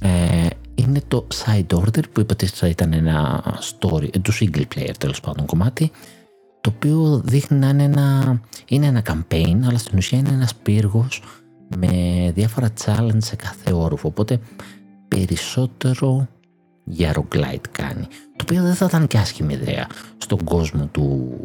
ε, 0.00 0.46
είναι 0.74 1.02
το 1.08 1.26
side 1.34 1.76
order 1.76 2.02
που 2.12 2.20
είπατε 2.20 2.44
ότι 2.44 2.56
θα 2.56 2.68
ήταν 2.68 2.92
ένα 2.92 3.42
story, 3.60 4.08
το 4.22 4.32
single 4.40 4.64
player 4.74 4.92
τέλος 4.98 5.20
πάντων 5.20 5.46
κομμάτι 5.46 5.90
το 6.60 6.72
οποίο 6.74 7.20
δείχνει 7.24 7.58
να 7.58 7.68
είναι 7.68 7.82
ένα, 7.82 8.40
είναι 8.68 8.86
ένα 8.86 9.02
campaign 9.06 9.60
αλλά 9.68 9.78
στην 9.78 9.98
ουσία 9.98 10.18
είναι 10.18 10.28
ένας 10.28 10.54
πύργος 10.54 11.22
με 11.76 11.92
διάφορα 12.34 12.72
challenge 12.84 13.22
σε 13.22 13.36
κάθε 13.36 13.72
όροφο 13.72 14.08
οπότε 14.08 14.40
περισσότερο 15.08 16.28
για 16.84 17.14
roguelite 17.14 17.68
κάνει 17.70 18.06
το 18.36 18.42
οποίο 18.42 18.62
δεν 18.62 18.74
θα 18.74 18.86
ήταν 18.86 19.06
και 19.06 19.18
άσχημη 19.18 19.52
ιδέα 19.52 19.86
στον 20.18 20.44
κόσμο 20.44 20.86
του, 20.86 21.36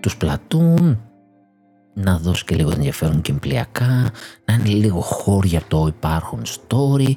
του 0.00 0.10
Splatoon 0.10 0.96
να 1.94 2.18
δώσει 2.18 2.44
και 2.44 2.54
λίγο 2.54 2.70
ενδιαφέρον 2.70 3.20
και 3.20 3.32
εμπλιακά 3.32 4.10
να 4.44 4.54
είναι 4.54 4.68
λίγο 4.68 5.00
χώρια 5.00 5.58
από 5.58 5.68
το 5.68 5.86
υπάρχον 5.86 6.42
story 6.44 7.14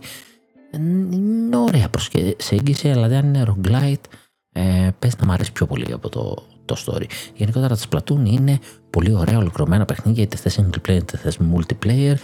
είναι 0.72 1.58
ωραία 1.58 1.90
προσέγγιση, 1.90 2.90
αλλά 2.90 3.08
δεν 3.08 3.26
είναι 3.26 3.46
roguelite. 3.48 4.14
Ε, 4.52 4.90
πες 5.00 5.18
να 5.18 5.26
μου 5.26 5.32
αρέσει 5.32 5.52
πιο 5.52 5.66
πολύ 5.66 5.94
από 5.94 6.10
το, 6.10 6.44
το 6.74 6.84
story. 6.86 7.06
Γενικότερα 7.34 7.76
τα 7.76 7.84
Splatoon 7.90 8.26
είναι 8.26 8.60
πολύ 8.90 9.14
ωραία 9.14 9.38
ολοκληρωμένα 9.38 9.86
παιχνίδια, 9.86 10.24
είτε 10.24 10.38
θες 10.38 10.60
single 10.60 10.90
player 10.90 10.96
είτε 10.96 11.18
θες 11.18 11.40
multiplayer, 11.54 12.16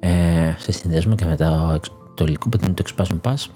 ε, 0.00 0.54
σε 0.58 0.72
συνδυασμό 0.72 1.14
και 1.14 1.24
με 1.24 1.36
το, 1.36 1.80
το 2.14 2.24
υλικό 2.24 2.48
που 2.48 2.58
το 2.58 2.84
Expansion 2.86 3.20
Pass, 3.22 3.46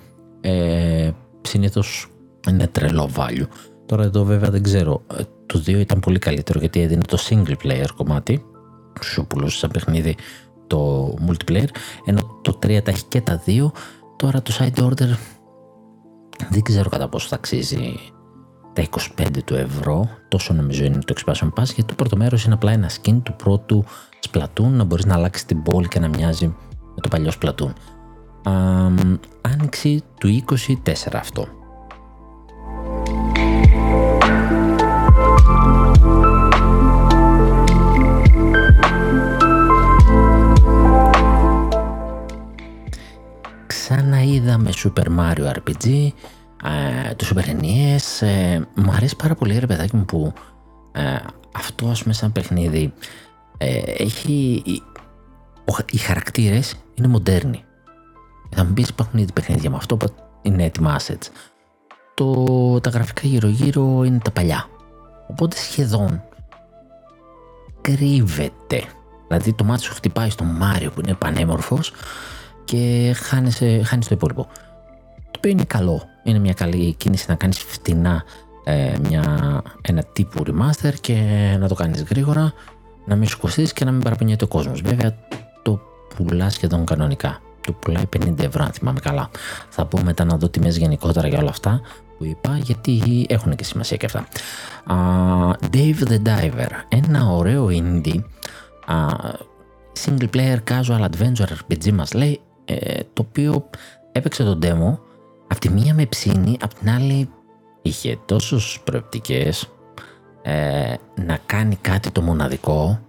ε, 0.41 1.11
συνήθως 1.43 2.07
είναι 2.49 2.67
τρελό 2.67 3.11
value. 3.17 3.47
Τώρα 3.87 4.03
εδώ 4.03 4.25
βέβαια 4.25 4.51
δεν 4.51 4.63
ξέρω, 4.63 5.03
ε, 5.17 5.23
το 5.47 5.59
2 5.59 5.69
ήταν 5.69 6.01
πολύ 6.01 6.19
καλύτερο 6.19 6.59
γιατί 6.59 6.81
έδινε 6.81 7.03
το 7.03 7.19
single 7.29 7.57
player 7.65 7.89
κομμάτι, 7.97 8.45
σου 9.03 9.27
πουλούσε 9.27 9.59
σαν 9.59 9.71
παιχνίδι 9.71 10.17
το 10.67 11.15
multiplayer, 11.29 11.69
ενώ 12.05 12.21
το 12.43 12.59
3 12.63 12.83
τα 12.83 12.91
έχει 12.91 13.05
και 13.05 13.21
τα 13.21 13.37
δύο, 13.45 13.73
Τώρα 14.23 14.43
το 14.43 14.53
side 14.59 14.85
order 14.85 15.17
δεν 16.51 16.63
ξέρω 16.63 16.89
κατά 16.89 17.09
πόσο 17.09 17.29
θα 17.29 17.35
αξίζει 17.35 17.95
τα 18.73 18.85
25 19.19 19.27
του 19.45 19.55
ευρώ, 19.55 20.09
τόσο 20.29 20.55
νομίζω 20.55 20.85
είναι 20.85 20.99
το 20.99 21.15
expansion 21.17 21.47
pass, 21.47 21.65
γιατί 21.65 21.85
το 21.85 21.95
πρώτο 21.95 22.17
μέρος 22.17 22.45
είναι 22.45 22.55
απλά 22.55 22.73
ένα 22.73 22.91
skin 22.91 23.21
του 23.23 23.35
πρώτου 23.37 23.85
Splatoon, 24.31 24.71
να 24.71 24.85
μπορείς 24.85 25.05
να 25.05 25.15
αλλάξεις 25.15 25.47
την 25.47 25.63
πόλη 25.63 25.89
και 25.89 25.99
να 25.99 26.09
μοιάζει 26.09 26.47
με 26.95 27.01
το 27.01 27.09
παλιό 27.09 27.31
Splatoon. 27.41 27.73
άνοιξη 29.41 30.03
του 30.19 30.29
24 30.29 30.95
αυτό. 31.13 31.47
είδαμε 44.33 44.71
Super 44.85 45.07
Mario 45.19 45.53
RPG, 45.53 46.09
ε, 46.65 47.15
το 47.15 47.27
Super 47.31 47.63
NES, 47.63 48.27
ε, 48.27 48.61
μου 48.75 48.93
αρέσει 48.93 49.17
πάρα 49.17 49.35
πολύ 49.35 49.59
ρε 49.59 49.67
παιδάκι 49.67 49.97
μου 49.97 50.05
που 50.05 50.33
ε, 50.93 51.17
αυτό 51.53 51.89
ας 51.89 52.03
πούμε 52.03 52.15
σαν 52.15 52.33
παιχνίδι 52.33 52.93
ε, 53.59 53.81
έχει, 53.99 54.63
οι, 54.65 54.83
οι 55.91 55.97
χαρακτήρες 55.97 56.75
είναι 56.95 57.09
μοντέρνοι. 57.09 57.65
Θα 58.51 58.65
μου 58.65 58.73
πεις 58.73 58.89
υπάρχουν 58.89 59.19
ήδη 59.19 59.33
παιχνίδια 59.33 59.71
με 59.71 59.77
αυτό, 59.77 59.97
είναι 60.43 60.65
έτοιμα 60.65 60.97
assets. 60.99 61.29
Το, 62.15 62.81
τα 62.81 62.91
γραφικά 62.91 63.21
γύρω 63.25 63.49
γύρω 63.49 64.03
είναι 64.05 64.19
τα 64.19 64.31
παλιά. 64.31 64.69
Οπότε 65.29 65.57
σχεδόν 65.57 66.23
κρύβεται. 67.81 68.85
Δηλαδή 69.27 69.53
το 69.53 69.65
μάτι 69.65 69.83
σου 69.83 69.95
χτυπάει 69.95 70.31
στο 70.31 70.45
Μάριο 70.45 70.91
που 70.91 71.01
είναι 71.01 71.15
πανέμορφος 71.15 71.93
και 72.65 73.13
χάνεις, 73.17 73.63
χάνεις 73.85 74.09
το 74.09 74.15
υπόλοιπο. 74.15 74.47
Το 75.31 75.37
οποίο 75.37 75.51
είναι 75.51 75.65
καλό. 75.65 76.12
Είναι 76.23 76.39
μια 76.39 76.53
καλή 76.53 76.95
κίνηση 76.95 77.25
να 77.29 77.35
κάνεις 77.35 77.59
φτηνά 77.59 78.25
ε, 78.65 78.95
μια, 79.09 79.63
ένα 79.83 80.03
τύπου 80.13 80.43
remaster 80.47 80.93
και 81.01 81.15
να 81.59 81.69
το 81.69 81.75
κάνεις 81.75 82.03
γρήγορα, 82.03 82.53
να 83.05 83.17
μην 83.17 83.29
σου 83.29 83.39
κοστίσει 83.39 83.73
και 83.73 83.85
να 83.85 83.91
μην 83.93 84.03
παραπονιέται 84.03 84.45
ο 84.45 84.49
κόσμος. 84.49 84.81
Βέβαια 84.81 85.15
το 85.63 85.81
πουλά 86.17 86.51
σχεδόν 86.51 86.85
κανονικά. 86.85 87.41
Το 87.67 87.73
πουλάει 87.73 88.05
50 88.17 88.39
ευρώ 88.39 88.65
αν 88.65 88.73
θυμάμαι 88.73 89.01
καλά. 89.01 89.31
Θα 89.69 89.87
πω 89.87 90.01
μετά 90.05 90.25
να 90.25 90.37
δω 90.37 90.49
τιμές 90.49 90.77
γενικότερα 90.77 91.29
για 91.29 91.39
όλα 91.39 91.49
αυτά 91.49 91.81
που 92.19 92.25
είπα 92.25 92.57
γιατί 92.57 93.27
έχουν 93.29 93.57
και 93.57 93.65
σημασία 93.65 93.97
και 93.97 94.07
αυτά. 94.07 94.27
Uh, 94.89 95.77
Dave 95.77 96.09
the 96.09 96.19
Diver, 96.23 96.71
ένα 96.89 97.27
ωραίο 97.27 97.69
indie 97.71 98.21
uh, 98.89 99.33
single 100.05 100.29
player 100.37 100.59
casual 100.71 101.09
adventure 101.09 101.47
RPG 101.47 101.93
μας 101.93 102.13
λέει 102.13 102.41
ε, 102.65 103.01
το 103.13 103.27
οποίο 103.29 103.71
έπαιξε 104.13 104.45
το 104.45 104.59
demo 104.63 104.99
από 105.53 105.61
τη 105.61 105.71
μία 105.71 105.95
με 105.95 106.07
ψήνει, 106.07 106.57
από 106.61 106.75
την 106.75 106.91
άλλη 106.91 107.29
είχε 107.83 108.19
τόσους 108.25 108.81
προεπτικές 108.85 109.71
ε, 110.43 110.95
να 111.25 111.39
κάνει 111.47 111.77
κάτι 111.77 112.11
το 112.11 112.23
μοναδικό 112.23 113.01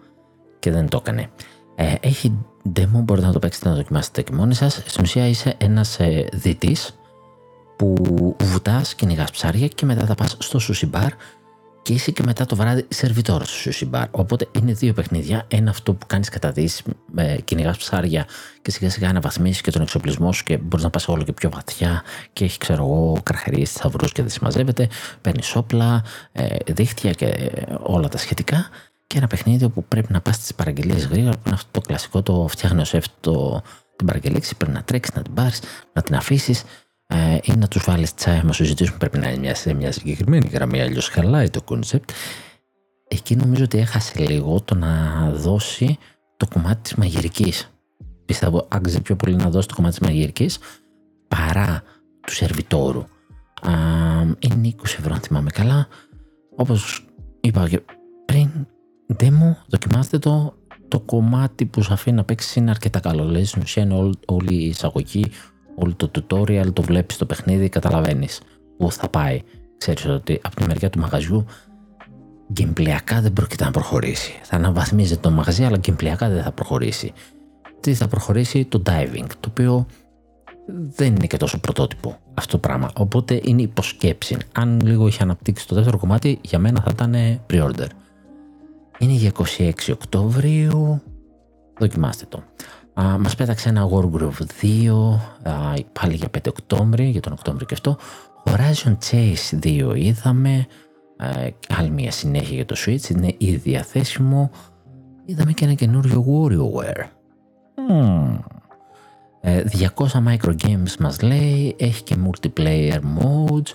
και 0.59 0.71
δεν 0.71 0.89
το 0.89 0.97
έκανε. 1.01 1.29
Ε, 1.75 1.93
έχει 1.99 2.37
demo, 2.75 3.01
μπορείτε 3.03 3.27
να 3.27 3.33
το 3.33 3.39
παίξετε 3.39 3.69
να 3.69 3.75
δοκιμάσετε 3.75 4.21
και 4.21 4.33
μόνοι 4.33 4.53
σας. 4.53 4.81
Στην 4.85 5.03
ουσία 5.03 5.27
είσαι 5.27 5.55
ένας 5.57 5.99
ε, 5.99 6.29
δίτης 6.33 6.99
που 7.77 7.95
βουτάς, 8.39 8.95
κυνηγάς 8.95 9.31
ψάρια 9.31 9.67
και 9.67 9.85
μετά 9.85 10.05
θα 10.05 10.15
πας 10.15 10.37
στο 10.39 10.59
sushi 10.61 10.89
bar 10.91 11.09
και 11.83 11.93
είσαι 11.93 12.11
και 12.11 12.23
μετά 12.25 12.45
το 12.45 12.55
βράδυ 12.55 12.85
σερβιτόρο 12.89 13.45
στο 13.45 13.71
sushi 13.71 13.89
bar. 13.91 14.05
Οπότε 14.11 14.47
είναι 14.51 14.73
δύο 14.73 14.93
παιχνίδια. 14.93 15.45
Ένα 15.47 15.69
αυτό 15.69 15.93
που 15.93 16.05
κάνεις 16.07 16.29
κατά 16.29 16.51
δύση, 16.51 16.83
ε, 17.15 17.41
κυνηγάς 17.41 17.77
ψάρια 17.77 18.25
και 18.61 18.71
σιγά 18.71 18.89
σιγά 18.89 19.09
αναβαθμίσεις 19.09 19.61
και 19.61 19.71
τον 19.71 19.81
εξοπλισμό 19.81 20.31
σου 20.31 20.43
και 20.43 20.57
μπορείς 20.57 20.83
να 20.83 20.89
πας 20.89 21.07
όλο 21.07 21.23
και 21.23 21.33
πιο 21.33 21.49
βαθιά 21.49 22.03
και 22.33 22.43
έχει, 22.43 22.57
ξέρω 22.57 22.83
εγώ, 22.83 23.21
καρχαρίε, 23.23 23.65
θαυρού 23.65 24.07
και 24.07 24.21
δεν 24.21 24.31
συμμαζεύεται. 24.31 24.89
Παίρνεις 25.21 25.55
όπλα, 25.55 26.03
ε, 26.31 26.55
δίχτυα 26.65 27.11
και 27.11 27.51
όλα 27.81 28.07
τα 28.07 28.17
σχετικά. 28.17 28.69
Και 29.07 29.17
ένα 29.17 29.27
παιχνίδι 29.27 29.65
όπου 29.65 29.83
πρέπει 29.83 30.13
να 30.13 30.21
πας 30.21 30.35
στις 30.35 30.53
παραγγελίες 30.53 31.05
γρήγορα, 31.05 31.31
που 31.33 31.41
είναι 31.45 31.55
αυτό 31.55 31.69
το 31.71 31.81
κλασικό, 31.81 32.21
το 32.21 32.47
φτιάχνεις 32.49 32.93
ως 32.93 33.07
την 33.95 34.05
παραγγελία, 34.05 34.41
πρέπει 34.57 34.73
να 34.73 34.83
τρέξεις, 34.83 35.15
να 35.15 35.21
την 35.21 35.33
πάρεις, 35.33 35.61
να 35.93 36.01
την 36.01 36.15
αφήσεις 36.15 36.63
ε, 37.13 37.37
ή 37.41 37.55
να 37.55 37.67
τους 37.67 37.83
βάλεις 37.83 38.13
τσάι, 38.13 38.41
μα 38.43 38.51
σου 38.51 38.63
ζητήσουν 38.63 38.97
πρέπει 38.97 39.17
να 39.17 39.29
είναι 39.29 39.39
μια, 39.39 39.55
σε 39.55 39.73
μια 39.73 39.91
συγκεκριμένη 39.91 40.47
γραμμή, 40.47 40.81
αλλιώς 40.81 41.07
χαλάει 41.07 41.49
το 41.49 41.61
concept. 41.61 42.09
Εκεί 43.07 43.35
νομίζω 43.35 43.63
ότι 43.63 43.77
έχασε 43.77 44.19
λίγο 44.19 44.61
το 44.61 44.75
να 44.75 45.29
δώσει 45.31 45.97
το 46.37 46.47
κομμάτι 46.53 46.81
της 46.81 46.95
μαγειρικής. 46.95 47.71
Πιστεύω 48.25 48.67
άξιζε 48.69 48.99
πιο 48.99 49.15
πολύ 49.15 49.35
να 49.35 49.49
δώσει 49.49 49.67
το 49.67 49.75
κομμάτι 49.75 49.99
της 49.99 50.07
μαγειρικής 50.07 50.57
παρά 51.27 51.83
του 52.27 52.33
σερβιτόρου. 52.33 53.03
Α, 53.61 53.71
είναι 54.39 54.75
20 54.77 54.83
ευρώ, 54.83 55.13
αν 55.13 55.19
θυμάμαι 55.19 55.49
καλά. 55.49 55.87
Όπως 56.55 57.05
είπα 57.41 57.69
και 57.69 57.81
πριν, 58.25 58.49
demo, 59.17 59.55
δοκιμάστε 59.67 60.19
το. 60.19 60.53
το 60.87 60.99
κομμάτι 60.99 61.65
που 61.65 61.83
σου 61.83 61.93
αφήνει 61.93 62.15
να 62.15 62.23
παίξεις 62.23 62.59
είναι 62.59 62.69
αρκετά 62.69 62.99
καλό. 62.99 63.25
Δηλαδή 63.25 63.45
στην 63.45 63.61
ουσία 63.61 63.83
είναι 63.83 64.11
όλη 64.25 64.53
η 64.53 64.65
εισαγωγή, 64.65 65.31
όλο 65.75 65.93
το 65.95 66.11
tutorial, 66.15 66.73
το 66.73 66.81
βλέπεις 66.81 67.17
το 67.17 67.25
παιχνίδι, 67.25 67.69
καταλαβαίνεις 67.69 68.41
πού 68.77 68.91
θα 68.91 69.09
πάει. 69.09 69.41
Ξέρεις 69.77 70.05
ότι 70.05 70.39
από 70.43 70.55
τη 70.55 70.67
μεριά 70.67 70.89
του 70.89 70.99
μαγαζιού 70.99 71.45
γκέμπλιακά 72.51 73.21
δεν 73.21 73.33
πρόκειται 73.33 73.63
να 73.63 73.71
προχωρήσει. 73.71 74.39
Θα 74.43 74.55
αναβαθμίζεται 74.55 75.19
το 75.19 75.31
μαγαζί, 75.31 75.63
αλλά 75.63 75.77
γκέμπλιακά 75.77 76.29
δεν 76.29 76.43
θα 76.43 76.51
προχωρήσει. 76.51 77.13
Τι 77.79 77.93
θα 77.93 78.07
προχωρήσει; 78.07 78.65
Το 78.65 78.81
diving, 78.85 79.27
το 79.39 79.49
οποίο 79.49 79.85
δεν 80.95 81.15
είναι 81.15 81.27
και 81.27 81.37
τόσο 81.37 81.59
πρωτότυπο 81.59 82.17
αυτό 82.33 82.51
το 82.51 82.57
πράγμα. 82.57 82.91
Οπότε 82.97 83.41
είναι 83.43 83.61
υποσκέψη. 83.61 84.37
Αν 84.51 84.81
λίγο 84.83 85.07
είχε 85.07 85.23
αναπτύξει 85.23 85.67
το 85.67 85.75
δεύτερο 85.75 85.97
κομμάτι, 85.97 86.39
για 86.41 86.59
μένα 86.59 86.81
θα 86.81 86.91
ήταν 86.93 87.15
pre-order. 87.49 87.87
Είναι 88.99 89.13
για 89.13 89.31
26 89.57 89.71
Οκτωβρίου. 89.91 91.01
Δοκιμάστε 91.79 92.25
το. 92.29 92.43
Α, 92.93 93.17
μας 93.17 93.35
πέταξε 93.35 93.69
ένα 93.69 93.89
Wargroove 93.89 94.41
2 94.61 94.89
α, 95.43 95.73
πάλι 95.99 96.15
για 96.15 96.27
5 96.37 96.47
Οκτώβρη, 96.47 97.09
για 97.09 97.21
τον 97.21 97.31
Οκτώβριο 97.31 97.65
και 97.65 97.73
αυτό. 97.73 97.97
Horizon 98.45 98.97
Chase 99.09 99.59
2 99.63 99.93
είδαμε. 99.95 100.67
Α, 101.17 101.27
άλλη 101.77 101.89
μια 101.89 102.11
συνέχεια 102.11 102.55
για 102.55 102.65
το 102.65 102.75
Switch, 102.85 103.09
είναι 103.09 103.35
ήδη 103.37 103.55
διαθέσιμο. 103.55 104.51
Είδαμε 105.25 105.51
και 105.51 105.65
ένα 105.65 105.73
καινούριο 105.73 106.25
WarioWare. 106.27 107.03
Mm. 107.89 108.39
200 109.43 110.23
microgames 110.27 110.95
μας 110.99 111.21
λέει, 111.21 111.75
έχει 111.79 112.03
και 112.03 112.15
multiplayer 112.25 112.99
modes. 112.99 113.73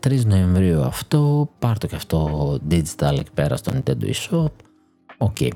3 0.00 0.24
Νοεμβρίου 0.24 0.82
αυτό, 0.82 1.50
πάρ 1.58 1.78
το 1.78 1.86
και 1.86 1.96
αυτό 1.96 2.52
digital 2.70 3.16
εκεί 3.18 3.30
πέρας 3.34 3.58
στο 3.58 3.72
Nintendo 3.74 4.04
eShop. 4.04 4.50
Οκ. 5.18 5.36
Okay. 5.40 5.50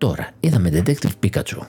Τώρα, 0.00 0.30
είδαμε 0.40 0.70
Detective 0.72 1.12
Pikachu. 1.22 1.66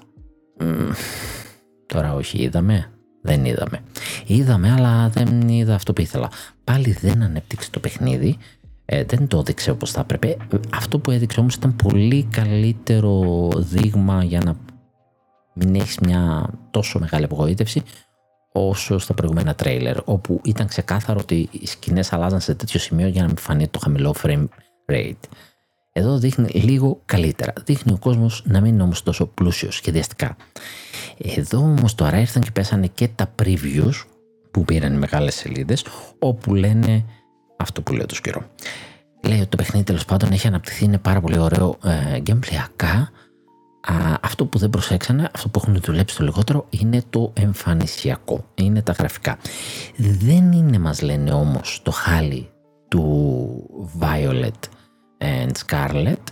τώρα 1.86 2.14
όχι 2.14 2.42
είδαμε, 2.42 2.92
δεν 3.22 3.46
είδαμε. 3.46 3.80
Είδαμε, 4.26 4.72
αλλά 4.72 5.10
δεν 5.10 5.48
είδα 5.50 5.76
αυτό 5.76 5.94
που 5.94 6.02
ήθελα. 6.02 6.30
Πάλι 6.64 6.92
δεν 6.92 7.24
ανέπτυξε 7.24 7.70
το 7.70 7.80
παιχνίδι, 7.80 8.38
ε, 8.86 9.04
δεν 9.04 9.28
το 9.28 9.38
έδειξε 9.38 9.72
όπως 9.72 9.92
θα 9.92 10.00
έπρεπε. 10.00 10.38
Αυτό 10.74 11.00
που 11.00 11.12
έδειξε 11.12 11.40
όμως 11.40 11.56
ήταν 11.56 11.76
πολύ 11.76 12.24
καλύτερο 12.24 13.48
δείγμα 13.56 14.24
για 14.24 14.42
να 14.46 14.56
μην 15.54 15.76
έχεις 15.76 16.00
μια 16.00 16.50
τόσο 16.72 17.00
μεγάλη 17.00 17.24
απογοήτευση 17.24 17.84
όσο 18.52 18.98
στα 18.98 19.14
προηγούμενα 19.14 19.56
τρέιλερ, 19.56 19.98
όπου 20.06 20.42
ήταν 20.44 20.68
ξεκάθαρο 20.68 21.20
ότι 21.22 21.50
οι 21.52 21.68
σκηνές 21.68 22.14
αλλάζαν 22.14 22.40
σε 22.40 22.56
τέτοιο 22.56 22.80
σημείο 22.80 23.08
για 23.08 23.22
να 23.22 23.28
μην 23.28 23.38
φανεί 23.38 23.68
το 23.68 23.80
χαμηλό 23.80 24.16
frame 24.22 24.48
rate. 24.92 25.28
Εδώ 25.94 26.18
δείχνει 26.18 26.50
λίγο 26.50 27.02
καλύτερα. 27.06 27.54
Δείχνει 27.66 27.92
ο 27.92 27.98
κόσμος 27.98 28.44
να 28.46 28.62
μην 28.62 28.74
είναι 28.74 28.84
όμως 28.84 29.04
τόσο 29.04 29.26
πλούσιος 29.26 29.76
σχεδιαστικά. 29.76 30.36
Εδώ 31.18 31.58
όμως 31.58 31.96
τώρα 31.96 32.20
ήρθαν 32.20 32.42
και 32.42 32.52
πέσανε 32.52 32.88
και 32.88 33.08
τα 33.08 33.36
previews 33.44 34.04
που 34.52 34.66
πήραν 34.66 34.94
οι 34.94 34.98
μεγάλες 34.98 35.36
σελίδες, 35.36 35.86
όπου 36.20 36.56
λένε 36.56 37.06
αυτό 37.58 37.82
που 37.82 37.94
λέω 37.94 38.06
το 38.06 38.16
σκυρό. 38.16 38.46
Λέει 39.28 39.40
ότι 39.40 39.48
το 39.48 39.58
παιχνίδι 39.58 39.86
τέλος 39.86 40.06
πάντων 40.06 40.32
έχει 40.32 40.48
αναπτυχθεί, 40.48 40.84
είναι 40.84 40.98
πάρα 40.98 41.22
πολύ 41.22 41.38
ωραίο 41.38 41.78
ε, 41.84 42.22
Α, 43.82 43.94
αυτό 44.22 44.46
που 44.46 44.58
δεν 44.58 44.70
προσέξανε, 44.70 45.30
αυτό 45.34 45.50
που 45.50 45.62
έχουν 45.64 45.80
δουλέψει 45.82 46.18
το 46.18 46.24
λιγότερο 46.24 46.68
είναι 46.70 47.04
το 47.10 47.34
εμφανισιακό, 47.36 48.46
είναι 48.56 48.82
τα 48.82 48.92
γραφικά. 48.92 49.38
Δεν 49.98 50.52
είναι 50.52 50.80
μας 50.80 51.02
λένε 51.02 51.32
όμως 51.32 51.82
το 51.84 51.92
χάλι 51.92 52.50
του 52.88 53.90
Violet 54.00 54.70
and 55.22 55.52
Scarlet, 55.68 56.24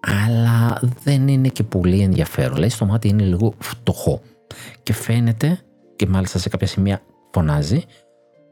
αλλά 0.00 0.80
δεν 1.02 1.28
είναι 1.28 1.48
και 1.48 1.62
πολύ 1.62 2.00
ενδιαφέρον. 2.00 2.56
Λέει 2.56 2.68
στο 2.68 2.84
μάτι 2.84 3.08
είναι 3.08 3.22
λίγο 3.22 3.54
φτωχό 3.58 4.20
και 4.82 4.92
φαίνεται 4.92 5.58
και 5.96 6.06
μάλιστα 6.06 6.38
σε 6.38 6.48
κάποια 6.48 6.66
σημεία 6.66 7.02
φωνάζει 7.32 7.84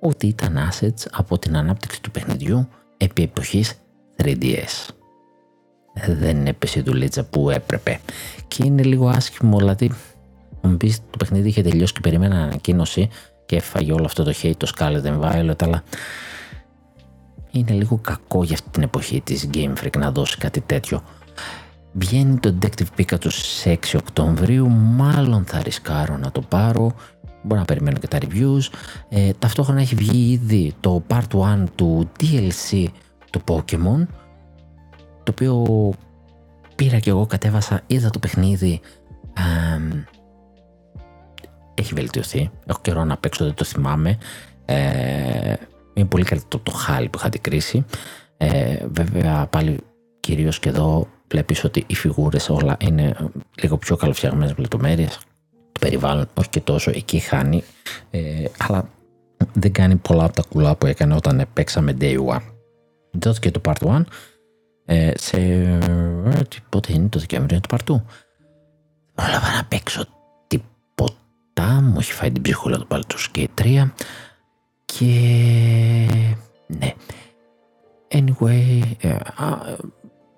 ότι 0.01 0.27
ήταν 0.27 0.59
assets 0.71 1.07
από 1.11 1.39
την 1.39 1.57
ανάπτυξη 1.57 2.03
του 2.03 2.11
παιχνιδιού 2.11 2.69
επί 2.97 3.23
εποχής 3.23 3.75
3DS 4.23 4.95
δεν 5.95 6.47
έπεσε 6.47 6.79
η 6.79 6.83
δουλίτσα 6.83 7.25
που 7.25 7.51
έπρεπε. 7.51 8.01
Και 8.49 8.65
είναι 8.67 8.83
λίγο 8.83 9.09
άσχημο, 9.09 9.59
δηλαδή, 9.59 9.91
μου 10.63 10.77
πεις 10.77 10.99
το 11.11 11.17
παιχνίδι 11.19 11.49
είχε 11.49 11.63
τελειώσει 11.63 11.93
και 11.93 12.01
περιμένα 12.01 12.37
ανακοίνωση 12.43 13.09
και 13.47 13.57
έφαγε 13.57 13.93
όλο 13.93 14.05
αυτό 14.05 14.25
το 14.25 14.33
hate 14.43 14.57
το 14.57 14.73
Scarlet 14.77 15.03
and 15.03 15.21
Violet, 15.21 15.63
αλλά 15.63 15.83
είναι 17.53 17.73
λίγο 17.73 17.99
κακό 18.03 18.45
για 18.45 18.55
αυτή 18.55 18.69
την 18.71 18.83
εποχή 18.83 19.21
της 19.21 19.49
Game 19.55 19.73
Freak 19.83 19.97
να 19.99 20.11
δώσει 20.11 20.39
κάτι 20.39 20.61
τέτοιο. 20.61 21.03
Βγαίνει 21.93 22.39
το 22.39 22.55
Detective 22.63 23.01
Pikachu 23.01 23.31
σε 23.31 23.79
6 23.93 23.99
Οκτωβρίου, 23.99 24.69
μάλλον 24.71 25.45
θα 25.45 25.63
ρισκάρω 25.63 26.17
να 26.17 26.31
το 26.31 26.41
πάρω, 26.41 26.95
μπορώ 27.43 27.61
να 27.61 27.67
περιμένω 27.67 27.99
και 27.99 28.09
τα 28.09 28.19
reviews. 28.21 28.63
Ε, 29.09 29.31
ταυτόχρονα 29.39 29.81
έχει 29.81 29.95
βγει 29.95 30.33
ήδη 30.33 30.75
το 30.81 31.03
Part 31.09 31.41
1 31.63 31.65
του 31.75 32.11
DLC 32.21 32.87
του 33.31 33.43
Pokemon, 33.49 34.07
το 35.23 35.31
οποίο 35.31 35.67
πήρα 36.75 36.99
και 36.99 37.11
εγώ, 37.11 37.27
κατέβασα, 37.27 37.81
είδα 37.87 38.11
το 38.11 38.19
παιχνίδι. 38.19 38.81
έχει 41.75 41.95
βελτιωθεί. 41.95 42.51
Έχω 42.67 42.79
καιρό 42.83 43.05
να 43.05 43.17
παίξω, 43.17 43.45
δεν 43.45 43.55
το 43.55 43.65
θυμάμαι. 43.65 44.19
Ε, 44.65 45.55
είναι 45.95 46.07
πολύ 46.07 46.25
καλύτερο 46.25 46.63
το, 46.63 46.71
χάλι 46.71 47.09
που 47.09 47.19
είχα 47.19 47.29
την 47.29 47.41
κρίση. 47.41 47.85
Ε, 48.37 48.77
βέβαια 48.93 49.47
πάλι 49.47 49.79
κυρίως 50.21 50.59
και 50.59 50.69
εδώ 50.69 51.09
βλέπεις 51.29 51.65
ότι 51.65 51.85
οι 51.87 51.95
φιγούρες 51.95 52.49
όλα 52.49 52.77
είναι 52.81 53.17
λίγο 53.63 53.77
πιο 53.77 53.97
καλοφτιαγμένες 53.97 54.51
με 54.51 54.61
λεπτομέρειες. 54.61 55.19
Το 55.73 55.81
περιβάλλον 55.81 56.29
όχι 56.35 56.49
και 56.49 56.61
τόσο, 56.61 56.91
εκεί 56.91 57.19
χάνει. 57.19 57.63
Ε, 58.11 58.45
αλλά 58.59 58.89
δεν 59.53 59.73
κάνει 59.73 59.97
πολλά 59.97 60.25
από 60.25 60.35
τα 60.35 60.43
κουλά 60.49 60.77
που 60.77 60.87
έκανε 60.87 61.15
όταν 61.15 61.47
παίξαμε 61.53 61.97
Day 62.01 62.17
One. 62.27 63.35
και 63.41 63.51
το 63.51 63.61
Part 63.65 63.87
1 63.87 64.03
ε, 64.85 65.13
σε. 65.17 65.37
Ε, 65.37 66.43
πότε 66.69 66.93
είναι 66.93 67.09
το 67.09 67.19
Δεκέμβριο 67.19 67.61
του 67.61 67.69
Παρτού. 67.69 68.03
Πρόλαβα 69.15 69.55
να 69.57 69.65
παίξω 69.65 70.05
τίποτα. 70.47 71.81
Μου 71.83 71.97
έχει 71.99 72.13
φάει 72.13 72.31
την 72.31 72.43
ψυχούλα 72.43 72.79
του 72.79 72.87
Baldur's 72.91 73.27
και 73.33 73.49
3. 73.63 73.91
Και. 74.85 75.07
Ναι. 76.67 76.93
Anyway, 78.09 78.83
ε, 79.01 79.11
α, 79.37 79.77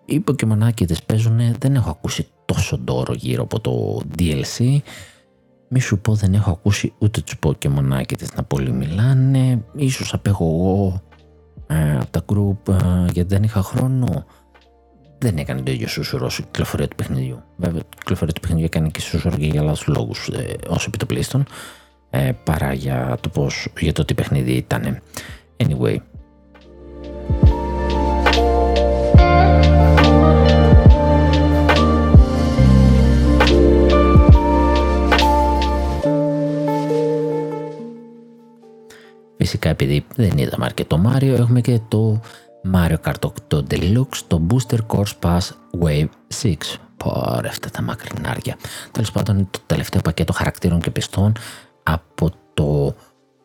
οι 0.05 0.25
Pokemon 0.27 0.69
παίζουν, 1.07 1.41
δεν 1.59 1.75
έχω 1.75 1.91
ακούσει 1.91 2.29
τόσο 2.45 2.79
ντόρο 2.79 3.15
γύρω 3.15 3.43
από 3.43 3.61
το 3.61 4.01
DLC. 4.19 4.79
Μη 5.69 5.81
σου 5.81 5.99
πω 5.99 6.15
δεν 6.15 6.35
έχω 6.35 6.51
ακούσει 6.51 6.95
ούτε 6.99 7.21
τους 7.21 7.39
Pokemon 7.47 8.05
να 8.35 8.43
πολύ 8.43 8.73
μιλάνε. 8.73 9.65
Ίσως 9.77 10.15
απέχω 10.15 10.45
εγώ 10.45 11.03
ε, 11.67 11.97
από 11.97 12.11
τα 12.11 12.25
group 12.27 12.73
ε, 12.73 13.11
γιατί 13.13 13.35
δεν 13.35 13.43
είχα 13.43 13.63
χρόνο 13.63 14.25
δεν 15.19 15.39
έκανε 15.39 15.63
το 15.63 15.71
ίδιο 15.71 15.89
σούσουρο 15.89 16.27
όσο 16.27 16.43
η 16.43 16.45
κυκλοφορία 16.45 16.89
του 16.89 16.97
παιχνιδιού. 16.97 17.43
Βέβαια, 17.57 17.81
η 17.81 17.97
κυκλοφορία 17.97 18.35
του 18.35 18.41
παιχνιδιού 18.41 18.65
έκανε 18.65 18.89
και 18.89 19.01
σούσουρο 19.01 19.37
και 19.37 19.47
για 19.47 19.63
λάθο 19.63 19.93
λόγους 19.93 20.29
ε, 20.29 20.55
ως 20.69 20.87
επιτοπλίστων 20.87 21.45
ε, 22.15 22.33
παρά 22.45 22.73
για 22.73 23.17
το, 23.21 23.29
πώς, 23.29 23.69
για 23.79 23.93
το 23.93 24.05
τι 24.05 24.15
παιχνίδι 24.15 24.53
ήταν. 24.53 25.03
Anyway. 25.57 25.97
Φυσικά 39.37 39.69
επειδή 39.69 40.07
δεν 40.17 40.39
είδαμε 40.39 40.65
αρκετό 40.65 40.99
Μάριο 40.99 41.35
έχουμε 41.35 41.61
και 41.61 41.81
το 41.89 42.21
Mario 42.75 42.97
Kart 43.05 43.31
8 43.51 43.59
Deluxe, 43.71 44.19
το 44.27 44.47
Booster 44.51 44.79
Course 44.87 45.13
Pass 45.21 45.41
Wave 45.83 46.09
6. 46.43 46.55
Πόρε 46.97 47.49
αυτά 47.49 47.71
τα 47.71 47.83
μακρινάρια. 47.83 48.57
Τέλος 48.91 49.13
πάντων, 49.13 49.37
είναι 49.37 49.47
το 49.51 49.61
τελευταίο 49.67 50.01
πακέτο 50.01 50.33
χαρακτήρων 50.33 50.81
και 50.81 50.91
πιστών 50.91 51.33
από 51.85 52.31
το 52.55 52.95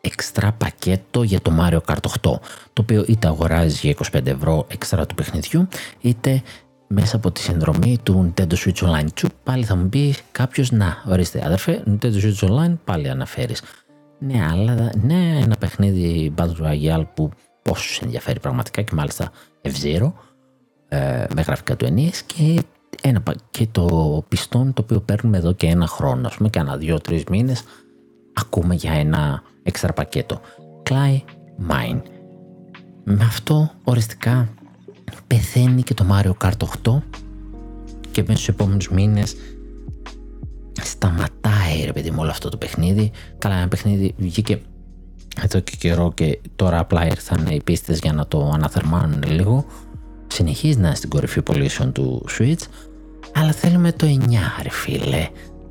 εξτρά 0.00 0.52
πακέτο 0.52 1.22
για 1.22 1.40
το 1.40 1.52
Mario 1.60 1.80
Kart 1.86 1.94
8, 1.94 2.18
το 2.22 2.40
οποίο 2.80 3.04
είτε 3.08 3.26
αγοράζει 3.26 3.86
για 3.86 3.94
25 4.12 4.26
ευρώ 4.26 4.66
εξτρά 4.70 5.06
του 5.06 5.14
παιχνιδιού, 5.14 5.68
είτε 6.00 6.42
μέσα 6.86 7.16
από 7.16 7.30
τη 7.30 7.40
συνδρομή 7.40 7.98
του 8.02 8.32
Nintendo 8.36 8.54
Switch 8.54 8.88
Online. 8.88 9.06
Τσου, 9.14 9.28
πάλι 9.42 9.64
θα 9.64 9.76
μου 9.76 9.88
πει 9.88 10.14
κάποιος, 10.32 10.70
να, 10.70 11.02
ορίστε, 11.08 11.42
αδερφέ, 11.44 11.82
Nintendo 11.86 12.22
Switch 12.22 12.48
Online, 12.48 12.76
πάλι 12.84 13.08
αναφέρεις. 13.08 13.62
Ναι, 14.18 14.46
αλλά 14.50 14.90
ναι, 15.02 15.38
ένα 15.42 15.56
παιχνίδι 15.56 16.34
Battle 16.36 16.56
Royale 16.62 17.04
που 17.14 17.30
πόσους 17.62 17.98
ενδιαφέρει 17.98 18.40
πραγματικά 18.40 18.82
και 18.82 18.94
μάλιστα 18.94 19.30
F0 19.62 20.12
ε, 20.88 21.24
με 21.34 21.42
γραφικά 21.42 21.76
του 21.76 21.86
NES 21.86 22.16
και 22.26 22.62
ένα 23.02 23.20
πακέτο 23.20 24.24
πιστών 24.28 24.72
το 24.72 24.82
οποίο 24.82 25.00
παίρνουμε 25.00 25.36
εδώ 25.36 25.52
και 25.52 25.66
ένα 25.66 25.86
χρόνο 25.86 26.26
ας 26.26 26.36
πούμε 26.36 26.48
και 26.48 26.58
ένα 26.58 26.76
δύο-τρεις 26.76 27.24
μήνες 27.24 27.64
ακούμε 28.32 28.74
για 28.74 28.92
ένα 28.92 29.42
έξτρα 29.62 29.92
πακέτο 29.92 30.40
Clay 30.88 31.20
Mine 31.70 32.00
με 33.04 33.24
αυτό 33.24 33.70
οριστικά 33.84 34.48
πεθαίνει 35.26 35.82
και 35.82 35.94
το 35.94 36.04
Mario 36.10 36.32
Kart 36.44 36.66
8 36.84 36.98
και 38.10 38.20
μέσα 38.20 38.32
στους 38.32 38.48
επόμενους 38.48 38.88
μήνες 38.88 39.36
σταματάει 40.82 41.84
ρε 41.84 41.92
παιδί 41.92 42.10
μου 42.10 42.16
όλο 42.20 42.30
αυτό 42.30 42.48
το 42.48 42.56
παιχνίδι. 42.56 43.10
Καλά, 43.38 43.54
ένα 43.54 43.68
παιχνίδι 43.68 44.14
βγήκε 44.16 44.60
εδώ 45.42 45.60
και 45.60 45.76
καιρό 45.78 46.12
και 46.14 46.40
τώρα 46.56 46.78
απλά 46.78 47.06
ήρθαν 47.06 47.46
οι 47.46 47.60
πίστες 47.64 47.98
για 47.98 48.12
να 48.12 48.26
το 48.26 48.50
αναθερμάνουν 48.54 49.22
λίγο. 49.26 49.64
Συνεχίζει 50.26 50.78
να 50.78 50.86
είναι 50.86 50.96
στην 50.96 51.08
κορυφή 51.08 51.42
πωλήσεων 51.42 51.92
του 51.92 52.24
Switch, 52.38 52.62
αλλά 53.34 53.52
θέλουμε 53.52 53.92
το 53.92 54.06
9 54.06 54.32
ρε 54.62 54.70
φίλε. 54.70 55.28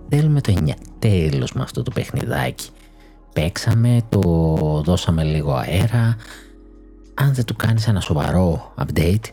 Θέλουμε 0.09 0.41
το 0.41 0.53
9. 0.65 0.69
Τέλος 0.99 1.53
με 1.53 1.61
αυτό 1.61 1.83
το 1.83 1.91
παιχνιδάκι. 1.91 2.69
Παίξαμε, 3.33 4.01
το 4.09 4.21
δώσαμε 4.85 5.23
λίγο 5.23 5.53
αέρα. 5.53 6.15
Αν 7.13 7.33
δεν 7.33 7.45
του 7.45 7.55
κάνεις 7.55 7.87
ένα 7.87 7.99
σοβαρό 7.99 8.73
update, 8.77 9.23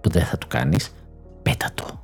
που 0.00 0.10
δεν 0.10 0.24
θα 0.24 0.38
του 0.38 0.46
κάνεις, 0.48 0.90
πέτα 1.42 1.70
το. 1.74 2.02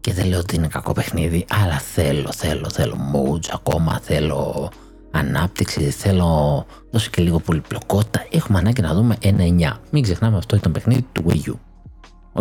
Και 0.00 0.12
δεν 0.12 0.26
λέω 0.26 0.38
ότι 0.38 0.54
είναι 0.54 0.66
κακό 0.66 0.92
παιχνίδι, 0.92 1.44
αλλά 1.50 1.78
θέλω, 1.78 2.32
θέλω, 2.32 2.70
θέλω 2.70 2.96
modes 3.14 3.48
ακόμα, 3.52 3.98
θέλω 4.02 4.70
ανάπτυξη, 5.10 5.90
θέλω 5.90 6.66
δώσει 6.90 7.10
και 7.10 7.22
λίγο 7.22 7.38
πολυπλοκότητα. 7.38 8.26
Έχουμε 8.30 8.58
ανάγκη 8.58 8.80
να 8.80 8.94
δούμε 8.94 9.16
ένα 9.20 9.74
9. 9.74 9.80
Μην 9.90 10.02
ξεχνάμε 10.02 10.36
αυτό 10.36 10.56
ήταν 10.56 10.72
παιχνίδι 10.72 11.06
του 11.12 11.24
Wii 11.28 11.48
U. 11.48 11.54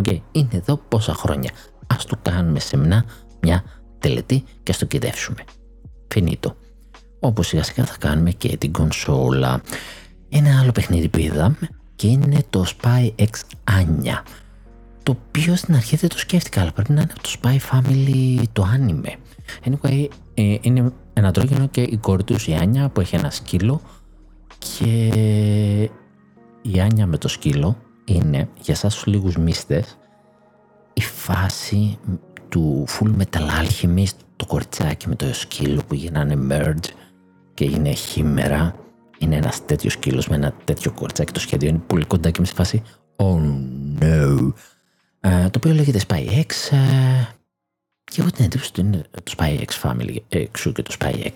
Okay. 0.02 0.20
Είναι 0.32 0.50
εδώ 0.52 0.78
πόσα 0.78 1.14
χρόνια. 1.14 1.52
Ας 1.88 2.06
του 2.06 2.18
κάνουμε 2.22 2.60
σεμνά 2.60 3.06
μια 3.42 3.64
τελετή 4.00 4.44
και 4.64 4.72
ας 4.72 4.78
το 4.78 4.86
κυδεύσουμε. 4.86 5.44
Φινίτο. 6.08 6.56
Όπως 7.20 7.48
σιγά 7.48 7.64
σιγά 7.64 7.86
θα 7.86 7.96
κάνουμε 8.00 8.32
και 8.32 8.58
την 8.58 8.72
κονσόλα. 8.72 9.62
Ένα 10.30 10.60
άλλο 10.60 10.72
παιχνίδι 10.72 11.08
που 11.08 11.20
είδαμε 11.20 11.70
και 11.96 12.08
είναι 12.08 12.44
το 12.50 12.66
Spy 12.68 13.12
X 13.16 13.30
Anya. 13.72 14.24
Το 15.04 15.18
οποίο 15.28 15.56
στην 15.56 15.76
αρχή 15.76 15.96
δεν 15.96 16.10
το 16.10 16.18
σκέφτηκα, 16.18 16.62
αλλά 16.62 16.72
πρέπει 16.72 16.92
να 16.92 17.02
είναι 17.02 17.14
το 17.22 17.30
Spy 17.42 17.58
Family 17.72 18.44
το 18.54 18.68
anime. 18.78 19.16
Anyway, 19.70 20.08
ε, 20.34 20.56
είναι 20.62 20.94
ένα 21.14 21.28
αντρόγινο 21.28 21.68
και 21.68 21.82
η 21.82 21.98
κόρη 21.98 22.24
τους 22.24 22.48
η 22.48 22.54
Άνια 22.54 22.90
που 22.90 23.02
έχει 23.02 23.16
ένα 23.16 23.30
σκύλο 23.30 23.82
και 24.58 25.08
η 26.62 26.80
Άνια 26.80 27.08
με 27.08 27.18
το 27.18 27.28
σκύλο 27.28 27.78
είναι 28.06 28.50
για 28.62 28.74
εσάς 28.74 28.94
τους 28.94 29.06
λίγους 29.06 29.38
μίστες 29.38 29.98
η 30.94 31.02
φάση 31.02 31.98
του 32.50 32.86
Full 32.88 33.12
Metal 33.18 33.42
Alchemist 33.42 34.16
το 34.36 34.46
κοριτσάκι 34.46 35.08
με 35.08 35.16
το 35.16 35.34
σκύλο 35.34 35.82
που 35.88 35.94
γίνανε 35.94 36.38
merge 36.52 36.90
και 37.54 37.64
είναι 37.64 37.92
χήμερα. 37.92 38.76
Είναι 39.18 39.36
ένας 39.36 39.66
τέτοιος 39.66 39.94
σκύλος 39.94 40.28
με 40.28 40.36
ένα 40.36 40.54
τέτοιο 40.66 40.92
κοριτσάκι 40.92 41.34
το 41.34 41.40
σχέδιο 41.40 41.70
είναι 41.70 41.82
πολύ 41.88 42.06
κοντά 42.06 42.30
και 42.30 42.40
με 42.40 42.46
σε 42.46 42.54
φάση 42.54 42.82
oh 43.16 43.40
no 44.00 44.54
ε, 45.20 45.50
το 45.50 45.58
οποίο 45.58 45.74
λέγεται 45.74 46.00
Spy 46.08 46.30
X 46.30 46.72
ε, 46.72 47.28
και 48.04 48.22
έχω 48.22 48.30
την 48.30 48.46
εντύπωση 48.46 48.70
ότι 48.70 48.82
είναι 48.82 49.02
το 49.24 49.34
Spy 49.38 49.60
X 49.60 49.90
Family 49.90 50.16
εξού 50.30 50.72
και 50.72 50.82
το 50.82 50.96
Spy 51.00 51.14
X. 51.14 51.36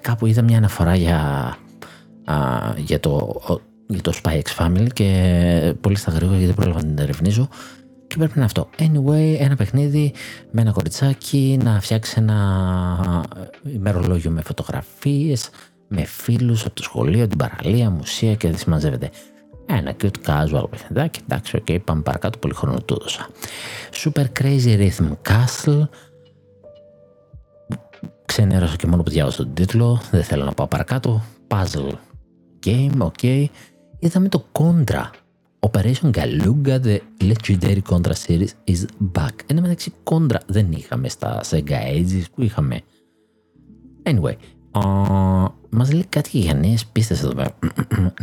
Κάπου 0.00 0.26
είδα 0.26 0.42
μια 0.42 0.56
αναφορά 0.56 0.94
για, 0.94 1.18
α, 2.24 2.36
για, 2.76 3.00
το, 3.00 3.40
για 3.86 4.02
το 4.02 4.12
Spy 4.22 4.40
X 4.40 4.64
Family 4.64 4.86
και 4.92 5.74
πολύ 5.80 5.96
στα 5.96 6.10
γρήγορα 6.10 6.38
γιατί 6.38 6.52
δεν 6.52 6.64
πρόλαβα 6.64 6.82
να 6.82 6.94
την 6.94 6.98
ερευνήσω 6.98 7.48
και 8.08 8.16
πρέπει 8.16 8.38
να 8.38 8.44
είναι 8.44 8.44
αυτό. 8.44 8.68
Anyway, 8.78 9.36
ένα 9.38 9.56
παιχνίδι 9.56 10.12
με 10.50 10.60
ένα 10.60 10.70
κοριτσάκι 10.70 11.58
να 11.62 11.80
φτιάξει 11.80 12.14
ένα 12.18 13.24
ημερολόγιο 13.74 14.30
με 14.30 14.42
φωτογραφίες, 14.42 15.50
με 15.88 16.04
φίλους 16.04 16.64
από 16.64 16.74
το 16.74 16.82
σχολείο, 16.82 17.28
την 17.28 17.38
παραλία, 17.38 17.90
μουσεία 17.90 18.34
και 18.34 18.48
δεν 18.48 18.58
συμμαζεύεται. 18.58 19.10
Ένα 19.66 19.94
cute 20.02 20.26
casual 20.26 20.70
παιχνιδάκι, 20.70 21.20
εντάξει, 21.22 21.56
οκ, 21.56 21.64
okay, 21.68 21.78
πάμε 21.84 22.02
παρακάτω, 22.02 22.38
πολύ 22.38 22.54
χρόνο 22.54 22.80
του 22.80 22.96
έδωσα. 23.00 23.28
Super 23.92 24.24
Crazy 24.40 24.88
Rhythm 24.88 25.12
Castle, 25.28 25.88
ξενέρωσα 28.24 28.76
και 28.76 28.86
μόνο 28.86 29.02
που 29.02 29.10
διάβασα 29.10 29.36
τον 29.36 29.54
τίτλο, 29.54 30.00
δεν 30.10 30.22
θέλω 30.22 30.44
να 30.44 30.52
πάω 30.52 30.66
παρακάτω. 30.66 31.24
Puzzle 31.48 31.92
game, 32.66 32.98
ok. 32.98 33.44
Είδαμε 33.98 34.28
το 34.28 34.44
Contra. 34.52 35.02
Operation 35.60 36.12
Galuga, 36.12 36.78
the 36.78 37.02
legendary 37.20 37.82
Contra 37.82 38.14
series 38.14 38.54
is 38.64 38.86
back. 39.12 39.34
Εν 39.46 39.56
τω 39.56 39.62
μεταξύ 39.62 39.92
Contra 40.04 40.38
δεν 40.46 40.72
είχαμε 40.72 41.08
στα 41.08 41.40
Sega 41.50 41.80
Ages 41.94 42.24
που 42.34 42.42
είχαμε. 42.42 42.80
Anyway, 44.02 44.34
uh, 44.72 45.46
μας 45.70 45.92
λέει 45.92 46.04
κάτι 46.08 46.38
για 46.38 46.54
νέες 46.54 46.86
πίστες 46.86 47.22
εδώ 47.22 47.34
πέρα. 47.34 47.58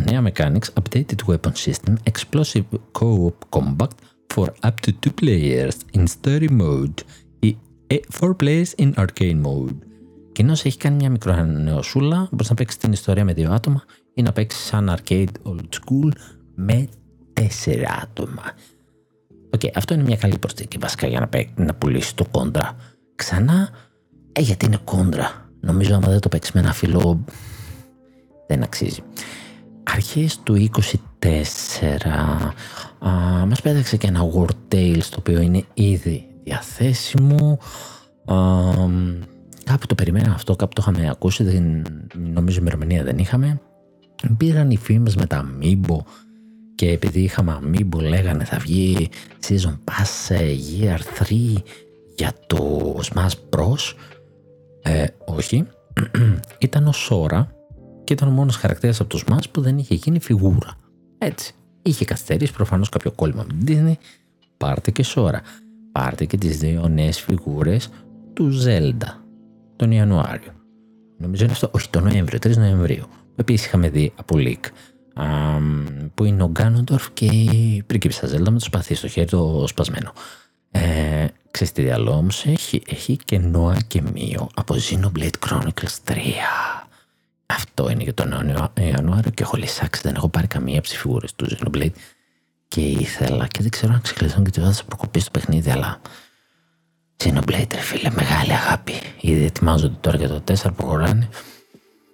Νέα 0.09 0.31
mechanics, 0.31 0.81
updated 0.81 1.15
weapon 1.27 1.51
system, 1.65 1.93
explosive 2.11 2.63
co-op 2.99 3.59
combat 3.59 3.89
for 4.35 4.47
up 4.63 4.73
to 4.85 4.91
two 4.99 5.11
players 5.21 5.75
in 5.97 6.03
story 6.07 6.49
mode, 6.59 7.03
four 8.09 8.33
players 8.33 8.71
in 8.77 8.93
arcade 8.97 9.41
mode. 9.45 9.75
Κοινώ 10.31 10.51
έχει 10.51 10.77
κάνει 10.77 10.95
μια 10.95 11.09
μικρονεοσούλα. 11.09 12.27
Μπορεί 12.31 12.49
να 12.49 12.55
παίξει 12.55 12.79
την 12.79 12.91
ιστορία 12.91 13.23
με 13.23 13.33
δύο 13.33 13.51
άτομα 13.51 13.83
ή 14.13 14.21
να 14.21 14.31
παίξει 14.31 14.57
σαν 14.57 14.95
arcade 14.97 15.31
old 15.43 15.69
school 15.79 16.11
με 16.55 16.87
τέσσερα 17.35 17.99
άτομα. 18.01 18.43
Οκ, 19.49 19.59
okay, 19.63 19.69
αυτό 19.75 19.93
είναι 19.93 20.03
μια 20.03 20.15
καλή 20.15 20.37
προσθήκη 20.37 20.77
βασικά 20.77 21.07
για 21.07 21.19
να, 21.19 21.27
παίξει, 21.27 21.53
να 21.55 21.73
πουλήσει 21.73 22.15
το 22.15 22.25
Contra. 22.31 22.75
Ξανά, 23.15 23.69
ε, 24.31 24.41
γιατί 24.41 24.65
είναι 24.65 24.79
Contra. 24.83 25.49
Νομίζω 25.59 25.95
άμα 25.95 26.07
δεν 26.07 26.19
το 26.19 26.29
παίξεις 26.29 26.53
με 26.53 26.59
ένα 26.59 26.73
φίλο 26.73 27.23
δεν 28.47 28.63
αξίζει. 28.63 29.01
Αρχές 29.83 30.39
του 30.43 30.69
24 31.19 31.29
α, 32.99 33.09
μας 33.45 33.61
πέταξε 33.61 33.97
και 33.97 34.07
ένα 34.07 34.29
WarTales 34.35 35.03
το 35.09 35.15
οποίο 35.19 35.41
είναι 35.41 35.63
ήδη 35.73 36.27
διαθέσιμο. 36.43 37.59
Α, 38.25 38.35
Κάπου 39.65 39.85
το 39.85 39.95
περιμέναμε 39.95 40.33
αυτό, 40.33 40.55
κάπου 40.55 40.73
το 40.73 40.81
είχαμε 40.81 41.09
ακούσει, 41.09 41.43
δεν, 41.43 41.83
νομίζω 42.33 42.59
ημερομηνία 42.59 43.03
δεν 43.03 43.17
είχαμε. 43.17 43.61
Πήραν 44.37 44.71
οι 44.71 44.77
φήμες 44.77 45.15
με 45.15 45.25
τα 45.25 45.45
Amiibo 45.45 45.97
και 46.75 46.91
επειδή 46.91 47.19
είχαμε 47.19 47.59
Amiibo 47.63 48.01
λέγανε 48.01 48.43
θα 48.43 48.57
βγει 48.57 49.09
Season 49.47 49.77
Pass 49.83 50.31
Year 50.81 50.97
3 51.29 51.53
για 52.15 52.33
το 52.47 52.91
Smash 53.03 53.33
Bros. 53.49 53.93
Ε, 54.81 55.05
όχι, 55.25 55.67
ήταν 56.59 56.87
ο 56.87 56.93
Sora 57.09 57.45
και 58.03 58.13
ήταν 58.13 58.27
ο 58.27 58.31
μόνος 58.31 58.55
χαρακτήρας 58.55 58.99
από 58.99 59.09
το 59.09 59.23
Smash 59.27 59.49
που 59.51 59.61
δεν 59.61 59.77
είχε 59.77 59.95
γίνει 59.95 60.19
φιγούρα. 60.19 60.73
Έτσι. 61.17 61.53
Είχε 61.81 62.05
καθυστερήσει 62.05 62.53
προφανώς 62.53 62.89
κάποιο 62.89 63.11
κόλλημα 63.11 63.45
με 63.47 63.63
την 63.63 63.65
Disney. 63.67 63.93
Πάρτε 64.57 64.91
και 64.91 65.05
Sora. 65.15 65.39
Πάρτε 65.91 66.25
και 66.25 66.37
τις 66.37 66.57
δύο 66.57 66.87
νέες 66.87 67.21
φιγούρες 67.21 67.89
του 68.33 68.51
Zelda 68.65 69.19
τον 69.75 69.91
Ιανουάριο. 69.91 70.51
Νομίζω 71.17 71.43
είναι 71.43 71.53
αυτό, 71.53 71.69
όχι 71.73 71.89
τον 71.89 72.03
Νοέμβριο, 72.03 72.39
3 72.39 72.57
Νοεμβρίου. 72.57 73.05
Επίσης 73.35 73.65
είχαμε 73.65 73.89
δει 73.89 74.13
από 74.15 74.35
leak 74.37 74.69
που 76.13 76.23
είναι 76.23 76.43
ο 76.43 76.47
Γκάνοντορφ 76.47 77.11
και 77.13 77.25
η 77.25 77.83
πρίγκιψα 77.87 78.27
Ζέλτα 78.27 78.51
με 78.51 78.59
το 78.59 78.65
σπαθί 78.65 78.95
στο 78.95 79.07
χέρι 79.07 79.27
το 79.27 79.65
σπασμένο. 79.67 80.13
Ε, 80.71 81.27
ξέρεις 81.51 81.73
τι 81.73 81.89
άλλο 81.89 82.11
όμως 82.11 82.45
έχει, 82.45 82.81
έχει 82.87 83.17
και 83.25 83.39
Νόα 83.39 83.77
και 83.87 84.01
Μίο 84.13 84.49
από 84.55 84.75
Xenoblade 84.75 85.49
Chronicles 85.49 86.11
3. 86.11 86.17
Αυτό 87.45 87.89
είναι 87.89 88.03
για 88.03 88.13
τον 88.13 88.31
Ιανουάριο 88.79 89.31
και 89.31 89.43
έχω 89.43 89.57
λυσάξει, 89.57 90.01
δεν 90.03 90.15
έχω 90.15 90.29
πάρει 90.29 90.47
καμία 90.47 90.77
από 90.77 90.87
τις 90.87 90.97
φιγούρες 90.97 91.33
του 91.33 91.47
Xenoblade 91.49 91.93
και 92.67 92.81
ήθελα 92.81 93.47
και 93.47 93.61
δεν 93.61 93.69
ξέρω 93.69 93.93
αν 93.93 94.01
ξεκλειδώνω 94.01 94.43
και 94.43 94.51
τη 94.51 94.59
θα 94.59 94.83
προκοπεί 94.85 95.19
στο 95.19 95.31
παιχνίδι 95.31 95.69
αλλά 95.71 96.01
Xenoblade, 97.23 97.73
ρε 97.73 97.81
φίλε, 97.81 98.09
μεγάλη 98.09 98.53
αγάπη. 98.53 98.93
Ήδη 99.19 99.45
ετοιμάζονται 99.45 99.97
τώρα 100.01 100.17
για 100.17 100.27
το 100.27 100.43
4 100.47 100.55
που 100.63 100.73
προχωράνε. 100.75 101.29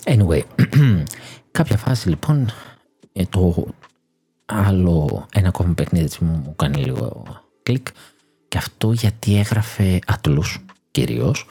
Anyway, 0.03 0.41
κάποια 1.57 1.77
φάση 1.77 2.09
λοιπόν 2.09 2.51
ε, 3.13 3.23
το 3.25 3.67
άλλο 4.45 5.27
ένα 5.33 5.47
ακόμα 5.47 5.73
παιχνίδι 5.73 6.17
μου, 6.19 6.41
μου 6.45 6.55
κάνει 6.55 6.83
λίγο 6.83 7.23
κλικ. 7.63 7.87
Και 8.47 8.57
αυτό 8.57 8.91
γιατί 8.91 9.37
έγραφε 9.37 9.99
άτλους 10.07 10.65
κυρίως. 10.91 11.45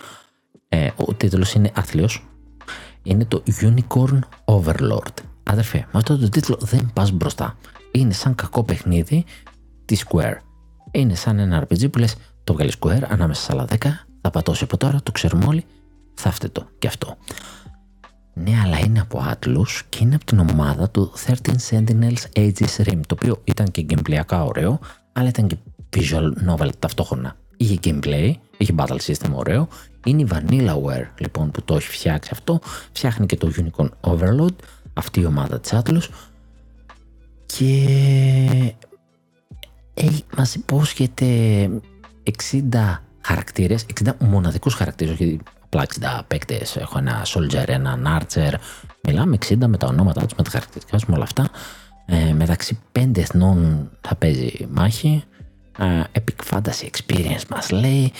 Ε, 0.68 0.90
ο 0.96 1.14
τίτλος 1.14 1.52
είναι 1.52 1.70
άθλιος. 1.74 2.24
Είναι 3.02 3.24
το 3.24 3.42
Unicorn 3.60 4.18
Overlord. 4.44 5.14
Αδερφέ 5.42 5.78
με 5.78 5.98
αυτό 5.98 6.18
το 6.18 6.28
τίτλο 6.28 6.58
δεν 6.60 6.90
πας 6.92 7.10
μπροστά. 7.10 7.58
Είναι 7.92 8.12
σαν 8.12 8.34
κακό 8.34 8.62
παιχνίδι 8.62 9.24
τη 9.84 9.96
Square. 10.06 10.36
Είναι 10.90 11.14
σαν 11.14 11.38
ένα 11.38 11.66
RPG 11.66 11.90
που 11.90 11.98
λες 11.98 12.16
το 12.44 12.52
βγάλεις 12.52 12.76
Square 12.80 13.02
ανάμεσα 13.08 13.42
σε 13.42 13.52
άλλα 13.52 13.64
10, 13.70 13.76
θα 14.20 14.30
πατώσει 14.30 14.64
από 14.64 14.76
τώρα, 14.76 15.00
το 15.02 15.12
ξέρουμε 15.12 15.46
όλοι, 15.46 15.64
θα 16.14 16.32
το 16.52 16.66
και 16.78 16.86
αυτό. 16.86 17.16
Ναι, 18.44 18.60
αλλά 18.64 18.78
είναι 18.78 19.00
από 19.00 19.24
Atlus 19.30 19.80
και 19.88 19.98
είναι 20.02 20.14
από 20.14 20.24
την 20.24 20.38
ομάδα 20.38 20.90
του 20.90 21.12
13 21.26 21.34
Sentinels 21.70 22.22
Aegis 22.36 22.84
Rim, 22.84 23.00
το 23.06 23.14
οποίο 23.14 23.40
ήταν 23.44 23.70
και 23.70 23.86
gameplayακά 23.88 24.44
ωραίο, 24.46 24.78
αλλά 25.12 25.28
ήταν 25.28 25.46
και 25.46 25.56
visual 25.96 26.50
novel 26.50 26.68
ταυτόχρονα. 26.78 27.36
Είχε 27.56 27.78
gameplay, 27.84 28.32
είχε 28.56 28.74
battle 28.76 28.98
system 29.00 29.30
ωραίο, 29.32 29.68
είναι 30.04 30.22
η 30.22 30.28
Vanillaware 30.32 31.06
λοιπόν 31.18 31.50
που 31.50 31.62
το 31.62 31.74
έχει 31.74 31.88
φτιάξει 31.88 32.30
αυτό, 32.32 32.60
φτιάχνει 32.92 33.26
και 33.26 33.36
το 33.36 33.50
Unicorn 33.56 33.88
Overload, 34.00 34.54
αυτή 34.92 35.20
η 35.20 35.24
ομάδα 35.24 35.60
της 35.60 35.72
Atlus 35.74 36.08
και 37.46 38.74
ε, 39.94 40.06
μας 40.36 40.54
υπόσχεται 40.54 41.26
60 42.70 42.98
χαρακτήρες, 43.20 43.86
60 44.04 44.12
μοναδικούς 44.18 44.74
χαρακτήρες, 44.74 45.12
όχι 45.12 45.40
απλά 45.70 45.86
60 46.20 46.22
παίκτες, 46.26 46.76
έχω 46.76 46.98
ένα 46.98 47.22
soldier, 47.26 47.68
ένα 47.68 48.20
archer, 48.20 48.52
μιλάμε 49.02 49.38
60 49.48 49.56
με 49.66 49.76
τα 49.76 49.86
ονόματά 49.86 50.22
τους, 50.22 50.34
με 50.36 50.42
τα 50.42 50.50
χαρακτηριστικά 50.50 50.96
τους, 50.96 51.06
με 51.06 51.14
όλα 51.14 51.24
αυτά. 51.24 51.50
Ε, 52.06 52.32
μεταξύ 52.32 52.78
πέντε 52.92 53.20
εθνών 53.20 53.90
θα 54.00 54.14
παίζει 54.14 54.66
μάχη. 54.70 55.24
Ε, 55.78 56.02
Epic 56.12 56.54
Fantasy 56.54 56.88
Experience 56.90 57.46
μας 57.50 57.70
λέει. 57.70 58.12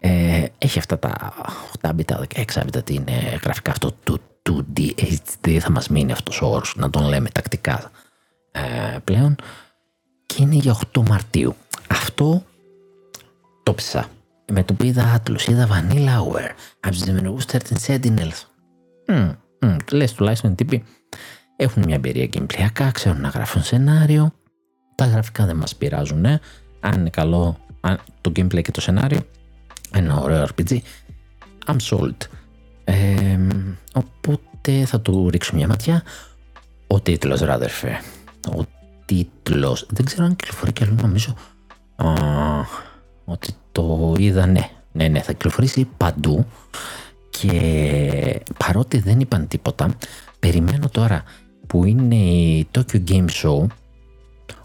Ε, 0.00 0.44
έχει 0.58 0.78
αυτά 0.78 0.98
τα 0.98 1.34
8 1.80 1.90
bit, 1.90 2.14
16 2.44 2.62
bit, 2.62 2.84
τι 2.84 2.94
είναι 2.94 3.38
γραφικά 3.42 3.70
αυτό 3.70 3.92
του 4.04 4.20
2D 4.50 4.90
HD, 4.96 5.58
θα 5.58 5.70
μας 5.70 5.88
μείνει 5.88 6.12
αυτός 6.12 6.42
ο 6.42 6.46
όρος, 6.46 6.74
να 6.76 6.90
τον 6.90 7.08
λέμε 7.08 7.28
τακτικά 7.28 7.90
ε, 8.50 8.98
πλέον. 9.04 9.36
Και 10.26 10.42
είναι 10.42 10.54
για 10.54 10.76
8 10.92 11.02
Μαρτίου. 11.08 11.56
Αυτό 11.88 12.42
το 13.62 13.74
ψήσα. 13.74 14.08
Με 14.52 14.64
το 14.64 14.74
που 14.74 14.84
είδα 14.84 15.20
Atlas, 15.20 15.48
είδα 15.48 15.68
Vanilla 15.68 16.18
Hour 16.18 16.42
από 16.80 16.94
τους 16.94 17.02
δημιουργούς 17.02 17.44
13 17.44 17.58
Sentinels. 17.86 18.44
Mm, 19.06 19.36
mm, 19.60 19.76
λες 19.92 20.12
τουλάχιστον 20.12 20.50
οι 20.50 20.54
τύποι 20.54 20.84
έχουν 21.56 21.82
μια 21.86 21.94
εμπειρία 21.94 22.28
gameplay, 22.32 22.88
ξέρουν 22.92 23.20
να 23.20 23.28
γράφουν 23.28 23.62
σενάριο. 23.62 24.32
Τα 24.94 25.06
γραφικά 25.06 25.46
δεν 25.46 25.56
μας 25.56 25.76
πειράζουν, 25.76 26.24
ε. 26.24 26.40
αν 26.80 27.00
είναι 27.00 27.10
καλό 27.10 27.56
αν, 27.80 27.98
το 28.20 28.32
gameplay 28.36 28.62
και 28.62 28.70
το 28.70 28.80
σενάριο. 28.80 29.20
Ένα 29.92 30.16
ωραίο 30.16 30.46
RPG. 30.54 30.78
I'm 31.66 31.76
sold. 31.90 32.16
Ε, 32.84 33.38
οπότε 33.92 34.84
θα 34.84 35.00
του 35.00 35.30
ρίξω 35.30 35.56
μια 35.56 35.66
ματιά. 35.66 36.02
Ο 36.86 37.00
τίτλος, 37.00 37.40
ράδερφε. 37.40 38.00
Ο 38.56 38.62
τίτλος. 39.04 39.86
Δεν 39.90 40.04
ξέρω 40.04 40.24
αν 40.24 40.36
κυκλοφορεί 40.36 40.72
κι 40.72 40.82
άλλο, 40.82 40.94
νομίζω 41.00 41.34
α, 41.96 42.12
ότι 43.24 43.54
το 43.78 44.14
είδα, 44.18 44.46
ναι. 44.46 44.70
Ναι, 44.92 45.08
ναι, 45.08 45.20
θα 45.20 45.32
κυκλοφορήσει 45.32 45.88
παντού 45.96 46.46
και 47.30 48.40
παρότι 48.58 48.98
δεν 48.98 49.20
είπαν 49.20 49.48
τίποτα, 49.48 49.94
περιμένω 50.38 50.88
τώρα 50.88 51.22
που 51.66 51.84
είναι 51.84 52.14
η 52.14 52.68
Tokyo 52.74 53.02
Game 53.08 53.26
Show 53.42 53.66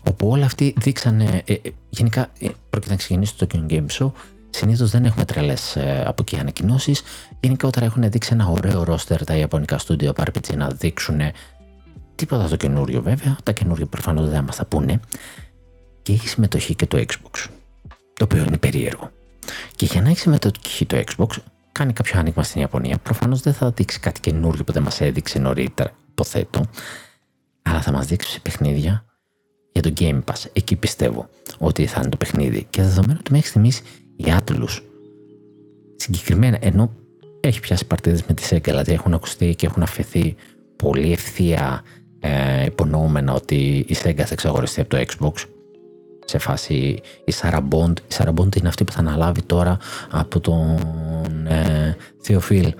όπου 0.07 0.27
όλα 0.27 0.45
αυτοί 0.45 0.73
δείξανε, 0.77 1.41
ε, 1.45 1.53
ε, 1.53 1.59
γενικά 1.89 2.31
ε, 2.39 2.47
πρόκειται 2.69 2.91
να 2.91 2.97
ξεκινήσει 2.97 3.37
το 3.37 3.47
Tokyo 3.51 3.71
Game 3.71 3.85
Show 3.99 4.11
Συνήθως 4.49 4.91
δεν 4.91 5.05
έχουμε 5.05 5.25
τρελές 5.25 5.75
ε, 5.75 6.03
από 6.07 6.21
εκεί 6.21 6.39
ανακοινώσεις. 6.39 7.01
Γενικότερα 7.39 7.85
έχουν 7.85 8.09
δείξει 8.09 8.29
ένα 8.33 8.47
ωραίο 8.47 8.83
ρόστερ 8.83 9.23
τα 9.23 9.35
ιαπωνικά 9.35 9.77
στούντιο 9.77 10.13
RPG 10.17 10.55
να 10.55 10.67
δείξουν 10.67 11.19
τίποτα 12.15 12.47
το 12.47 12.55
καινούριο 12.55 13.01
βέβαια. 13.01 13.37
Τα 13.43 13.51
καινούργια 13.51 13.85
προφανώς 13.85 14.29
δεν 14.29 14.43
μας 14.43 14.55
τα 14.55 14.65
πούνε. 14.65 14.99
Και 16.01 16.13
έχει 16.13 16.27
συμμετοχή 16.27 16.75
και 16.75 16.85
το 16.85 16.97
Xbox. 16.97 17.49
Το 18.13 18.23
οποίο 18.23 18.43
είναι 18.43 18.57
περίεργο. 18.57 19.11
Και 19.75 19.85
για 19.85 20.01
να 20.01 20.09
έχεις 20.09 20.21
συμμετοχή 20.21 20.85
το 20.85 21.03
Xbox, 21.05 21.27
κάνει 21.71 21.93
κάποιο 21.93 22.19
άνοιγμα 22.19 22.43
στην 22.43 22.61
Ιαπωνία. 22.61 22.97
Προφανώς 22.97 23.41
δεν 23.41 23.53
θα 23.53 23.71
δείξει 23.71 23.99
κάτι 23.99 24.19
καινούριο 24.19 24.63
που 24.63 24.71
δεν 24.71 24.83
μας 24.83 25.01
έδειξε 25.01 25.39
νωρίτερα 25.39 25.93
υποθέτω, 26.13 26.65
αλλά 27.61 27.81
θα 27.81 27.91
μας 27.91 28.05
δείξει 28.05 28.41
παιχνίδια 28.41 29.05
για 29.71 29.81
το 29.81 29.93
Game 29.97 30.19
Pass. 30.23 30.45
Εκεί 30.53 30.75
πιστεύω 30.75 31.29
ότι 31.57 31.85
θα 31.85 31.99
είναι 31.99 32.09
το 32.09 32.17
παιχνίδι. 32.17 32.67
Και 32.69 32.81
δεδομένου 32.81 33.17
ότι 33.19 33.31
μέχρι 33.31 33.47
στιγμής 33.47 33.81
οι 34.15 34.25
Atlus 34.27 34.81
συγκεκριμένα, 35.95 36.57
ενώ 36.61 36.93
έχει 37.39 37.59
πιάσει 37.59 37.85
παρτίδες 37.85 38.23
με 38.23 38.33
τη 38.33 38.43
Sega, 38.49 38.61
δηλαδή 38.63 38.93
έχουν 38.93 39.13
ακουστεί 39.13 39.55
και 39.55 39.65
έχουν 39.65 39.83
αφαιθεί 39.83 40.35
πολύ 40.75 41.11
ευθεία 41.11 41.83
ε, 42.19 42.65
υπονοούμενα 42.65 43.33
ότι 43.33 43.85
η 43.87 43.95
Sega 44.03 44.21
θα 44.21 44.29
εξαγοριστεί 44.31 44.81
από 44.81 44.89
το 44.89 45.05
Xbox 45.07 45.45
σε 46.25 46.37
φάση 46.37 47.01
η 47.25 47.33
Sarah 47.41 47.63
Bond. 47.69 47.93
Η 47.99 48.15
Sarah 48.17 48.33
Bond 48.33 48.55
είναι 48.55 48.67
αυτή 48.67 48.83
που 48.83 48.91
θα 48.91 48.99
αναλάβει 48.99 49.41
τώρα 49.41 49.77
από 50.11 50.39
τον 50.39 51.47
ε, 51.47 51.97
Θεοφίλ 52.21 52.73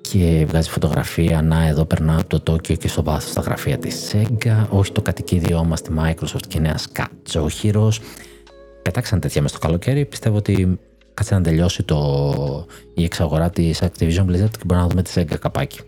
και 0.00 0.44
βγάζει 0.48 0.68
φωτογραφία. 0.70 1.42
Να, 1.42 1.66
εδώ 1.66 1.84
περνάω 1.84 2.18
από 2.18 2.28
το 2.28 2.40
Τόκιο 2.40 2.76
και 2.76 2.88
στο 2.88 3.02
βάθος 3.02 3.32
τα 3.32 3.40
γραφεία 3.40 3.78
της 3.78 4.12
Sega. 4.12 4.66
Όχι 4.68 4.92
το 4.92 5.02
κατοικίδιό 5.02 5.64
μας 5.64 5.78
στη 5.78 5.90
Microsoft 5.98 6.46
και 6.48 6.58
νέα 6.60 6.78
Κατσόχυρο. 6.92 7.92
Πετάξαν 8.82 9.20
τέτοια 9.20 9.42
μες 9.42 9.50
στο 9.50 9.58
καλοκαίρι. 9.58 10.04
Πιστεύω 10.06 10.36
ότι 10.36 10.78
κάτσε 11.14 11.34
να 11.34 11.40
τελειώσει 11.40 11.82
το... 11.82 12.66
η 12.94 13.04
εξαγορά 13.04 13.50
της 13.50 13.82
Activision 13.82 14.26
Blizzard 14.26 14.50
και 14.50 14.64
μπορούμε 14.64 14.86
να 14.86 14.86
δούμε 14.86 15.02
τη 15.02 15.10
Sega 15.14 15.38
καπάκι. 15.40 15.80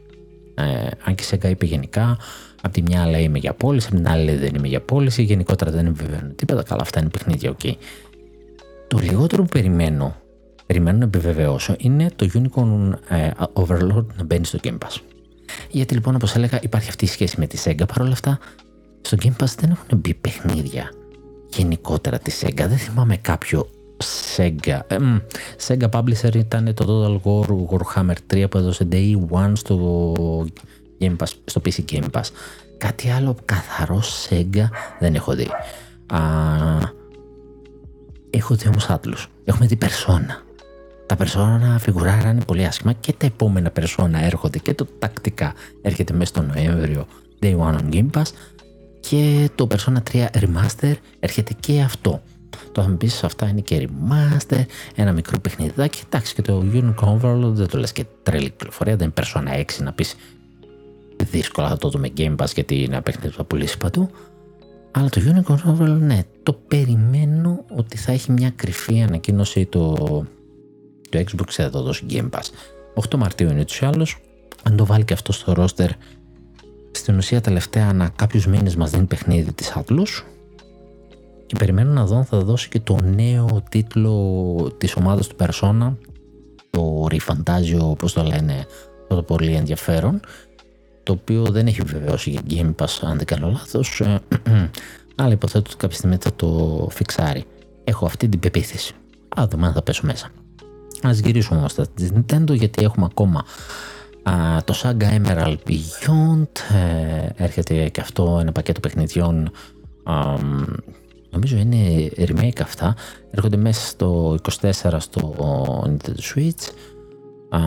Ε, 0.54 0.86
αν 1.04 1.14
και 1.14 1.22
η 1.22 1.26
Sega 1.30 1.48
είπε 1.50 1.66
γενικά, 1.66 2.18
από 2.62 2.74
τη 2.74 2.82
μια 2.82 3.06
λέει 3.06 3.22
είμαι 3.22 3.38
για 3.38 3.52
πώληση, 3.52 3.86
από 3.86 3.96
την 3.96 4.08
άλλη 4.08 4.24
λέει 4.24 4.36
δεν 4.36 4.54
είμαι 4.54 4.68
για 4.68 4.80
πώληση. 4.80 5.22
Γενικότερα 5.22 5.70
δεν 5.70 5.86
επιβεβαιώνει 5.86 6.32
τίποτα. 6.32 6.62
Καλά, 6.62 6.80
αυτά 6.82 7.00
είναι 7.00 7.08
παιχνίδια, 7.08 7.54
ok. 7.58 7.72
Το 8.88 8.98
λιγότερο 8.98 9.42
που 9.42 9.48
περιμένω 9.48 10.16
περιμένω 10.66 10.98
να 10.98 11.04
επιβεβαιώσω 11.04 11.74
είναι 11.78 12.10
το 12.16 12.28
Unicorn 12.34 12.92
ε, 13.08 13.30
Overlord 13.52 14.06
να 14.16 14.24
μπαίνει 14.24 14.44
στο 14.44 14.58
Game 14.62 14.78
Pass. 14.78 15.00
Γιατί 15.70 15.94
λοιπόν, 15.94 16.14
όπως 16.14 16.34
έλεγα, 16.34 16.58
υπάρχει 16.62 16.88
αυτή 16.88 17.04
η 17.04 17.08
σχέση 17.08 17.40
με 17.40 17.46
τη 17.46 17.58
Sega. 17.64 17.82
Παρ' 17.88 18.00
όλα 18.00 18.12
αυτά, 18.12 18.38
στο 19.00 19.16
Game 19.22 19.42
Pass 19.42 19.54
δεν 19.58 19.70
έχουν 19.70 19.98
μπει 19.98 20.14
παιχνίδια 20.14 20.92
γενικότερα 21.56 22.18
τη 22.18 22.32
Sega. 22.40 22.64
Δεν 22.68 22.76
θυμάμαι 22.76 23.16
κάποιο 23.16 23.68
Sega. 24.36 24.80
Ε, 24.86 24.96
Sega 25.66 25.88
Publisher 25.90 26.34
ήταν 26.34 26.74
το 26.74 26.84
Total 26.88 27.28
War 27.28 27.76
Warhammer 27.76 28.34
3 28.34 28.50
που 28.50 28.58
έδωσε 28.58 28.88
Day 28.92 29.16
One 29.30 29.52
στο, 29.54 30.14
Game 31.02 31.16
Pass, 31.16 31.32
στο 31.44 31.60
PC 31.64 31.84
Game 31.92 32.10
Pass. 32.10 32.28
Κάτι 32.78 33.10
άλλο 33.10 33.36
καθαρό 33.44 34.02
Sega 34.28 34.68
δεν 35.00 35.14
έχω 35.14 35.34
δει. 35.34 35.48
Α, 36.06 36.18
έχω 38.30 38.54
δει 38.54 38.68
όμως 38.68 38.88
άτλους. 38.88 39.28
Έχουμε 39.44 39.66
δει 39.66 39.78
Persona 39.80 40.52
τα 41.12 41.18
περσόνα 41.18 41.78
φιγουράρα 41.78 42.30
είναι 42.30 42.44
πολύ 42.44 42.64
άσχημα 42.64 42.92
και 42.92 43.12
τα 43.12 43.26
επόμενα 43.26 43.70
περσόνα 43.70 44.24
έρχονται 44.24 44.58
και 44.58 44.74
το 44.74 44.86
τακτικά 44.98 45.54
έρχεται 45.82 46.12
μέσα 46.12 46.24
στο 46.24 46.42
Νοέμβριο 46.42 47.06
Day 47.42 47.58
One 47.58 47.74
on 47.74 47.92
Game 47.92 48.10
Pass 48.16 48.30
και 49.00 49.50
το 49.54 49.66
Persona 49.70 49.98
3 50.12 50.26
Remaster 50.32 50.94
έρχεται 51.20 51.54
και 51.60 51.80
αυτό. 51.80 52.22
Το 52.72 52.82
θα 52.82 52.88
μου 52.88 52.96
πεις 52.96 53.24
αυτά 53.24 53.48
είναι 53.48 53.60
και 53.60 53.88
Remaster, 53.88 54.64
ένα 54.94 55.12
μικρό 55.12 55.38
παιχνιδάκι, 55.38 56.02
εντάξει 56.06 56.34
και 56.34 56.42
το 56.42 56.64
Unicorn 56.72 57.20
Overlord 57.20 57.52
δεν 57.52 57.68
το 57.68 57.78
λες 57.78 57.92
και 57.92 58.04
τρελή 58.22 58.50
κυκλοφορία, 58.50 58.96
δεν 58.96 59.12
είναι 59.16 59.26
Persona 59.26 59.58
6 59.58 59.64
να 59.82 59.92
πεις 59.92 60.14
δύσκολα 61.24 61.68
θα 61.68 61.76
το 61.76 61.88
δούμε 61.88 62.10
Game 62.16 62.36
Pass 62.36 62.54
γιατί 62.54 62.74
είναι 62.74 62.92
ένα 62.92 63.02
παιχνίδι 63.02 63.28
που 63.28 63.36
θα 63.36 63.44
πουλήσει 63.44 63.78
παντού. 63.78 64.10
Αλλά 64.90 65.08
το 65.08 65.20
Unicorn 65.24 65.70
Overlord 65.70 65.98
ναι, 66.00 66.22
το 66.42 66.52
περιμένω 66.52 67.64
ότι 67.76 67.96
θα 67.96 68.12
έχει 68.12 68.32
μια 68.32 68.50
κρυφή 68.50 69.02
ανακοίνωση 69.02 69.66
το 69.66 69.96
το 71.12 71.18
Xbox 71.18 71.48
θα 71.48 71.70
το 71.70 71.82
δώσει 71.82 72.06
Game 72.10 72.30
Pass. 72.30 72.50
8 73.10 73.16
Μαρτίου 73.16 73.50
είναι 73.50 73.64
του 73.64 73.86
άλλου. 73.86 74.06
Αν 74.62 74.76
το 74.76 74.86
βάλει 74.86 75.04
και 75.04 75.12
αυτό 75.12 75.32
στο 75.32 75.54
roster, 75.56 75.88
στην 76.90 77.16
ουσία 77.16 77.40
τελευταία 77.40 77.88
ανά 77.88 78.08
κάποιους 78.08 78.46
μήνες 78.46 78.76
μας 78.76 78.90
δίνει 78.90 79.04
παιχνίδι 79.04 79.52
της 79.52 79.72
Atlus. 79.76 80.24
Και 81.46 81.56
περιμένω 81.58 81.92
να 81.92 82.06
δω 82.06 82.16
αν 82.16 82.24
θα 82.24 82.38
δώσει 82.38 82.68
και 82.68 82.80
το 82.80 82.98
νέο 83.14 83.62
τίτλο 83.68 84.74
της 84.78 84.96
ομάδας 84.96 85.26
του 85.26 85.36
Persona. 85.38 85.94
Το 86.70 87.06
Refantasio, 87.10 87.80
όπως 87.80 88.12
το 88.12 88.22
λένε, 88.22 88.66
το 89.08 89.22
πολύ 89.22 89.54
ενδιαφέρον. 89.54 90.20
Το 91.02 91.12
οποίο 91.12 91.44
δεν 91.44 91.66
έχει 91.66 91.82
βεβαιώσει 91.82 92.30
για 92.30 92.40
Game 92.50 92.84
Pass, 92.84 92.98
αν 93.00 93.16
δεν 93.16 93.26
κάνω 93.26 93.50
λάθος. 93.50 94.02
αλλά 95.16 95.32
υποθέτω 95.32 95.64
ότι 95.66 95.76
κάποια 95.76 95.96
στιγμή 95.96 96.16
θα 96.20 96.34
το 96.36 96.88
φιξάρει. 96.90 97.44
Έχω 97.84 98.06
αυτή 98.06 98.28
την 98.28 98.40
πεποίθηση. 98.40 98.94
Α, 99.40 99.46
δούμε 99.50 99.66
αν 99.66 99.72
θα 99.72 99.82
πέσω 99.82 100.06
μέσα. 100.06 100.30
Ας 101.02 101.18
γυρίσουμε 101.18 101.58
όμως 101.58 101.70
στα 101.70 101.86
Nintendo 101.98 102.50
γιατί 102.50 102.84
έχουμε 102.84 103.06
ακόμα 103.10 103.44
α, 104.22 104.64
το 104.64 104.74
Saga 104.82 105.20
Emerald 105.20 105.56
Beyond 105.66 106.74
ε, 106.74 107.44
έρχεται 107.44 107.88
και 107.88 108.00
αυτό 108.00 108.38
ένα 108.40 108.52
πακέτο 108.52 108.80
παιχνιδιών 108.80 109.50
α, 110.04 110.36
νομίζω 111.30 111.56
είναι 111.56 112.10
remake 112.16 112.60
αυτά 112.62 112.94
έρχονται 113.30 113.56
μέσα 113.56 113.86
στο 113.86 114.36
24 114.60 114.96
στο 114.98 115.34
Nintendo 115.86 116.34
Switch 116.34 116.68
α, 117.48 117.60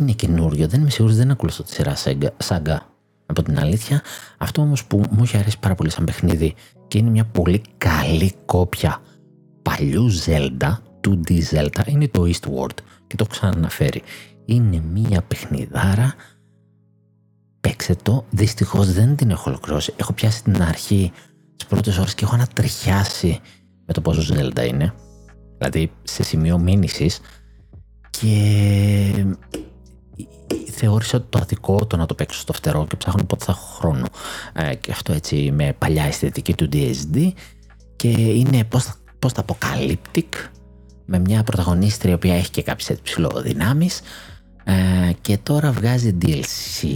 είναι 0.00 0.12
καινούριο 0.12 0.68
δεν 0.68 0.80
είμαι 0.80 0.90
σίγουρος 0.90 1.16
δεν 1.16 1.30
ακολουθώ 1.30 1.62
τη 1.62 1.70
σειρά 1.72 1.96
Saga 2.48 2.76
από 3.26 3.42
την 3.42 3.58
αλήθεια 3.58 4.02
αυτό 4.38 4.62
όμως 4.62 4.84
που 4.84 5.02
μου 5.10 5.22
έχει 5.22 5.36
αρέσει 5.36 5.58
πάρα 5.58 5.74
πολύ 5.74 5.90
σαν 5.90 6.04
παιχνίδι 6.04 6.54
και 6.88 6.98
είναι 6.98 7.10
μια 7.10 7.24
πολύ 7.24 7.62
καλή 7.78 8.32
κόπια 8.44 9.00
παλιού 9.62 10.10
Zelda 10.26 10.76
2D 11.08 11.42
Zelda 11.50 11.86
είναι 11.86 12.08
το 12.08 12.22
Eastward 12.22 12.78
και 13.06 13.16
το 13.16 13.26
ξαναφέρει. 13.26 14.02
Είναι 14.44 14.82
μία 14.92 15.22
παιχνιδάρα. 15.22 16.14
Παίξε 17.60 17.96
το. 18.02 18.24
Δυστυχώς 18.30 18.92
δεν 18.92 19.16
την 19.16 19.30
έχω 19.30 19.50
ολοκληρώσει. 19.50 19.92
Έχω 19.96 20.12
πιάσει 20.12 20.42
την 20.42 20.62
αρχή 20.62 21.12
τις 21.56 21.66
πρώτες 21.66 21.98
ώρες 21.98 22.14
και 22.14 22.24
έχω 22.24 22.34
ανατριχιάσει 22.34 23.40
με 23.86 23.92
το 23.92 24.00
πόσο 24.00 24.34
Zelda 24.34 24.66
είναι. 24.68 24.94
Δηλαδή 25.58 25.92
σε 26.02 26.22
σημείο 26.22 26.58
μήνυσης. 26.58 27.20
Και 28.10 29.26
θεώρησα 30.70 31.24
το 31.28 31.38
αδικό 31.42 31.86
το 31.86 31.96
να 31.96 32.06
το 32.06 32.14
παίξω 32.14 32.40
στο 32.40 32.52
φτερό 32.52 32.86
και 32.86 32.96
ψάχνω 32.96 33.24
πότε 33.24 33.44
θα 33.44 33.52
έχω 33.52 33.66
χρόνο. 33.66 34.06
Ε, 34.52 34.74
και 34.74 34.92
αυτό 34.92 35.12
έτσι 35.12 35.50
με 35.54 35.74
παλιά 35.78 36.04
αισθητική 36.04 36.54
του 36.54 36.68
DSD. 36.72 37.32
Και 37.96 38.08
είναι 38.08 38.64
πώ 38.64 38.78
θα 38.78 38.94
post-apocalyptic 39.24 40.48
με 41.04 41.18
μια 41.18 41.42
πρωταγωνίστρια 41.42 42.10
η 42.10 42.14
οποία 42.14 42.34
έχει 42.34 42.50
και 42.50 42.62
κάποιες 42.62 42.98
ψηλοδυνάμεις 43.02 44.00
ε, 44.64 45.12
και 45.20 45.38
τώρα 45.42 45.72
βγάζει 45.72 46.16
DLC. 46.22 46.88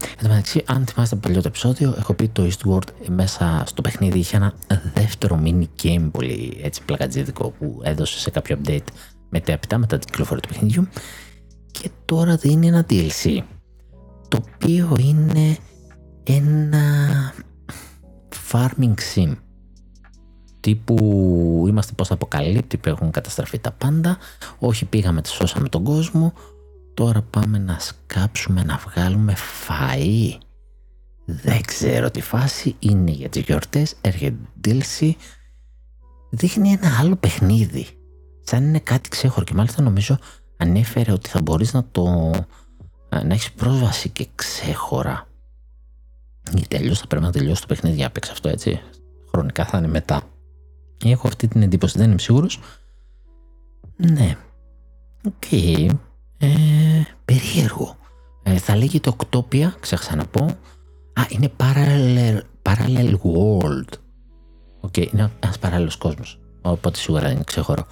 Εν 0.00 0.22
τω 0.22 0.28
μεταξύ, 0.28 0.62
αν 0.66 0.86
θυμάστε 0.86 1.14
το 1.14 1.20
παλιό 1.20 1.40
το 1.42 1.48
επεισόδιο, 1.48 1.94
έχω 1.98 2.14
πει 2.14 2.28
το 2.28 2.48
Eastward 2.50 3.08
μέσα 3.08 3.62
στο 3.66 3.82
παιχνίδι 3.82 4.18
είχε 4.18 4.36
ένα 4.36 4.54
δεύτερο 4.94 5.42
mini 5.44 5.66
game 5.82 6.08
πολύ 6.12 6.60
έτσι 6.62 6.82
πλακατζίδικο 6.84 7.50
που 7.50 7.80
έδωσε 7.82 8.18
σε 8.18 8.30
κάποιο 8.30 8.58
update 8.64 8.86
μετέπειτα 9.28 9.78
μετά 9.78 9.98
την 9.98 10.06
κυκλοφορία 10.10 10.42
του 10.42 10.48
παιχνιδιού 10.48 10.88
και 11.80 11.90
τώρα 12.04 12.36
δίνει 12.36 12.66
ένα 12.66 12.86
DLC 12.90 13.42
το 14.28 14.42
οποίο 14.54 14.96
είναι 15.00 15.56
ένα 16.24 16.82
farming 18.52 18.94
sim 19.14 19.36
τύπου 20.64 20.96
είμαστε 21.68 21.92
πως 21.92 22.10
αποκαλύπτει 22.10 22.76
που 22.76 22.88
έχουν 22.88 23.10
καταστραφεί 23.10 23.58
τα 23.58 23.72
πάντα. 23.72 24.18
Όχι 24.58 24.84
πήγαμε, 24.84 25.20
σώσαμε 25.26 25.68
τον 25.68 25.84
κόσμο. 25.84 26.32
Τώρα 26.94 27.22
πάμε 27.22 27.58
να 27.58 27.78
σκάψουμε 27.78 28.62
να 28.62 28.76
βγάλουμε 28.76 29.34
φαΐ. 29.36 30.38
Δεν 31.24 31.60
ξέρω 31.62 32.10
τι 32.10 32.20
φάση 32.20 32.76
είναι 32.78 33.10
για 33.10 33.28
τις 33.28 33.42
γιορτές. 33.42 33.94
Έρχεται 34.00 34.36
DLC. 34.64 35.10
Δείχνει 36.30 36.70
ένα 36.70 36.98
άλλο 37.00 37.16
παιχνίδι. 37.16 37.86
Σαν 38.42 38.64
είναι 38.64 38.78
κάτι 38.78 39.08
ξέχωρο 39.08 39.44
και 39.44 39.54
μάλιστα 39.54 39.82
νομίζω 39.82 40.18
ανέφερε 40.64 41.12
ότι 41.12 41.28
θα 41.28 41.42
μπορείς 41.42 41.72
να 41.72 41.84
το 41.90 42.30
να 43.22 43.34
έχεις 43.34 43.52
πρόσβαση 43.52 44.08
και 44.08 44.28
ξέχωρα. 44.34 45.28
Γιατί 46.52 46.76
αλλιώς 46.76 46.98
θα 46.98 47.06
πρέπει 47.06 47.24
να 47.24 47.32
τελειώσει 47.32 47.60
το 47.60 47.66
παιχνίδι 47.66 47.96
για 47.96 48.04
να 48.04 48.10
παίξει 48.10 48.30
αυτό 48.32 48.48
έτσι. 48.48 48.80
Χρονικά 49.30 49.64
θα 49.64 49.78
είναι 49.78 49.88
μετά. 49.88 50.22
Έχω 51.04 51.28
αυτή 51.28 51.48
την 51.48 51.62
εντύπωση 51.62 51.98
δεν 51.98 52.10
είμαι 52.10 52.18
σίγουρος. 52.18 52.60
Ναι. 53.96 54.36
Οκ. 55.26 55.32
Okay. 55.50 55.88
ε, 56.38 56.48
περίεργο. 57.24 57.96
Ε, 58.42 58.58
θα 58.58 58.76
λέγεται 58.76 59.08
Octopia 59.08 59.76
ξέχασα 59.80 60.16
να 60.16 60.26
πω. 60.26 60.44
Α 61.12 61.22
είναι 61.28 61.52
parallel, 61.56 62.40
parallel 62.62 63.14
world. 63.22 63.88
Οκ 64.80 64.92
okay, 64.96 65.12
είναι 65.12 65.30
ένας 65.40 65.58
παράλληλος 65.58 65.96
κόσμος. 65.96 66.40
Οπότε 66.62 66.98
σίγουρα 66.98 67.30
είναι 67.30 67.42
ξέχωρο 67.44 67.86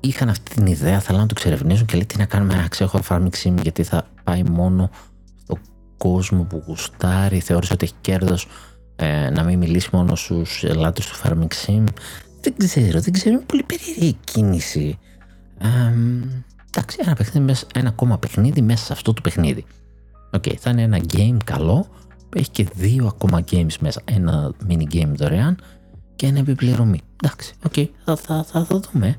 είχαν 0.00 0.28
αυτή 0.28 0.54
την 0.54 0.66
ιδέα, 0.66 1.00
θέλουν 1.00 1.20
να 1.20 1.26
το 1.26 1.34
εξερευνήσουν 1.36 1.86
και 1.86 1.94
λέει 1.94 2.06
τι 2.06 2.18
να 2.18 2.24
κάνουμε 2.24 2.54
ένα 2.54 2.68
ξέχωρο 2.68 3.04
farming 3.08 3.44
sim 3.44 3.54
γιατί 3.62 3.82
θα 3.82 4.06
πάει 4.24 4.42
μόνο 4.42 4.90
στο 5.42 5.58
κόσμο 5.96 6.42
που 6.42 6.62
γουστάρει, 6.66 7.40
θεώρησε 7.40 7.72
ότι 7.72 7.84
έχει 7.84 7.94
κέρδος 8.00 8.46
ε, 8.96 9.30
να 9.30 9.42
μην 9.44 9.58
μιλήσει 9.58 9.88
μόνο 9.92 10.14
στους 10.14 10.64
πελάτες 10.64 11.00
του 11.00 11.28
farming 11.28 11.66
sim. 11.66 11.84
Δεν 12.40 12.54
ξέρω, 12.56 13.00
δεν 13.00 13.12
ξέρω, 13.12 13.34
είναι 13.34 13.44
πολύ 13.46 13.62
περίεργη 13.62 14.16
κίνηση. 14.24 14.98
Ε, 15.58 15.66
εντάξει, 16.68 16.98
ένα, 17.00 17.14
παιχνίδι, 17.14 17.54
ένα 17.74 17.88
ακόμα 17.88 18.18
παιχνίδι 18.18 18.62
μέσα 18.62 18.84
σε 18.84 18.92
αυτό 18.92 19.12
το 19.12 19.20
παιχνίδι. 19.20 19.64
Οκ, 20.32 20.42
okay, 20.46 20.54
θα 20.58 20.70
είναι 20.70 20.82
ένα 20.82 21.00
game 21.12 21.36
καλό, 21.44 21.86
έχει 22.36 22.50
και 22.50 22.66
δύο 22.74 23.06
ακόμα 23.06 23.44
games 23.50 23.76
μέσα. 23.80 24.02
Ένα 24.04 24.52
mini 24.68 24.94
game 24.94 25.12
δωρεάν 25.14 25.58
και 26.16 26.26
ένα 26.26 26.38
επί 26.38 26.55
πληρωμή. 26.55 27.00
Εντάξει, 27.22 27.54
οκ, 27.66 27.72
okay, 27.76 27.88
θα, 28.04 28.16
θα, 28.16 28.44
θα, 28.44 28.64
θα 28.64 28.80
δούμε. 28.92 29.16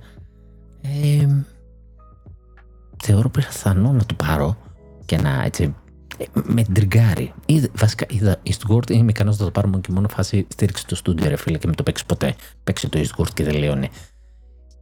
Ε, 0.81 1.27
θεωρώ 3.03 3.29
πιθανό 3.29 3.91
να 3.91 4.05
το 4.05 4.13
πάρω 4.13 4.57
και 5.05 5.17
να 5.17 5.43
έτσι 5.43 5.75
ε, 6.17 6.25
με 6.33 6.63
τριγκάρει. 6.63 7.33
Βασικά 7.73 8.05
είδα 8.09 8.41
Eastward, 8.43 8.89
είμαι 8.89 9.11
ικανός 9.11 9.37
να 9.37 9.45
το 9.45 9.51
πάρω 9.51 9.67
μόνο 9.67 9.81
και 9.81 9.91
μόνο 9.91 10.07
φάση 10.07 10.47
στήριξη 10.47 10.87
το 10.87 10.95
στούντιο 10.95 11.29
ρε 11.29 11.35
φίλε 11.35 11.57
και 11.57 11.67
μην 11.67 11.73
το 11.73 11.83
παίξεις 11.83 12.05
ποτέ. 12.05 12.35
Παίξει 12.63 12.89
το 12.89 12.99
Eastward 12.99 13.29
και 13.33 13.43
δεν 13.43 13.55
λέω 13.55 13.75
ναι. 13.75 13.87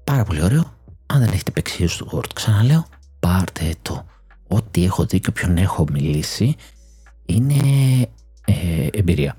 Πάρα 0.03 0.23
πολύ 0.23 0.43
ωραίο. 0.43 0.73
Αν 1.05 1.19
δεν 1.19 1.29
έχετε 1.31 1.51
παίξει 1.51 1.87
Eastward, 1.89 2.29
ξαναλέω, 2.33 2.85
πάρτε 3.19 3.73
το. 3.81 4.05
Ό,τι 4.47 4.83
έχω 4.83 5.05
δει 5.05 5.19
και 5.19 5.29
όποιον 5.29 5.57
έχω 5.57 5.85
μιλήσει 5.91 6.55
είναι 7.25 7.61
ε, 8.45 8.87
εμπειρία. 8.91 9.35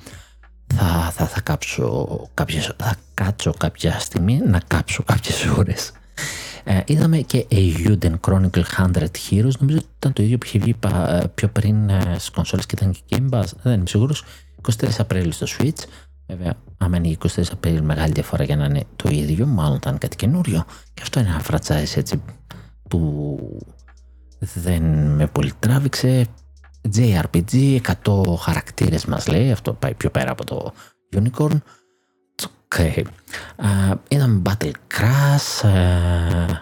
Θα, 0.75 1.11
θα, 1.11 1.27
θα, 1.27 1.41
κάψω 1.41 2.07
κάποιες, 2.35 2.75
θα 2.79 2.97
κάτσω 3.15 3.53
κάποια 3.53 3.99
στιγμή 3.99 4.41
να 4.47 4.61
κάψω 4.67 5.03
κάποιες 5.03 5.47
ώρες 5.47 5.93
ε, 6.71 6.83
είδαμε 6.87 7.19
και 7.19 7.47
A 7.51 7.89
Uden 7.89 8.15
Chronicle 8.21 8.63
100 8.77 9.07
Heroes. 9.31 9.57
Νομίζω 9.59 9.79
ότι 9.79 9.87
ήταν 9.97 10.13
το 10.13 10.23
ίδιο 10.23 10.39
που 10.39 10.47
είχε 10.47 10.59
βγει 10.59 10.77
ε, 11.09 11.23
πιο 11.35 11.49
πριν 11.49 11.89
ε, 11.89 12.15
στις 12.15 12.31
κονσόλες 12.31 12.67
και 12.67 12.75
ήταν 12.79 12.93
και 12.93 13.03
Game 13.09 13.39
Pass. 13.39 13.45
Δεν 13.63 13.73
είμαι 13.73 13.87
σίγουρος. 13.87 14.25
24 14.81 14.89
Απρίλη 14.99 15.33
στο 15.33 15.47
Switch. 15.59 15.85
Βέβαια, 16.27 16.55
άμα 16.79 16.97
είναι 16.97 17.17
24 17.19 17.43
Απρίλη, 17.53 17.83
μεγάλη 17.83 18.13
διαφορά 18.13 18.45
για 18.45 18.57
να 18.57 18.65
είναι 18.65 18.85
το 18.97 19.09
ίδιο. 19.11 19.47
Μάλλον 19.47 19.77
ήταν 19.77 19.99
κάτι 19.99 20.17
καινούριο. 20.17 20.65
Και 20.95 21.03
αυτό 21.03 21.21
είναι 21.21 21.29
ένα 21.29 21.43
franchise 21.51 21.97
έτσι 21.97 22.23
που 22.89 23.39
δεν 24.39 24.83
με 25.15 25.27
πολύ 25.27 25.53
τράβηξε. 25.59 26.27
JRPG, 26.97 27.79
100 28.05 28.35
χαρακτήρες 28.39 29.05
μας 29.05 29.27
λέει, 29.27 29.51
αυτό 29.51 29.73
πάει 29.73 29.95
πιο 29.95 30.11
πέρα 30.11 30.31
από 30.31 30.45
το 30.45 30.73
Unicorn. 31.17 31.59
Okay. 32.75 33.03
Uh, 33.57 33.95
είδαμε 34.09 34.43
Battle 34.45 34.73
Crash. 34.95 35.63
Uh, 35.63 36.57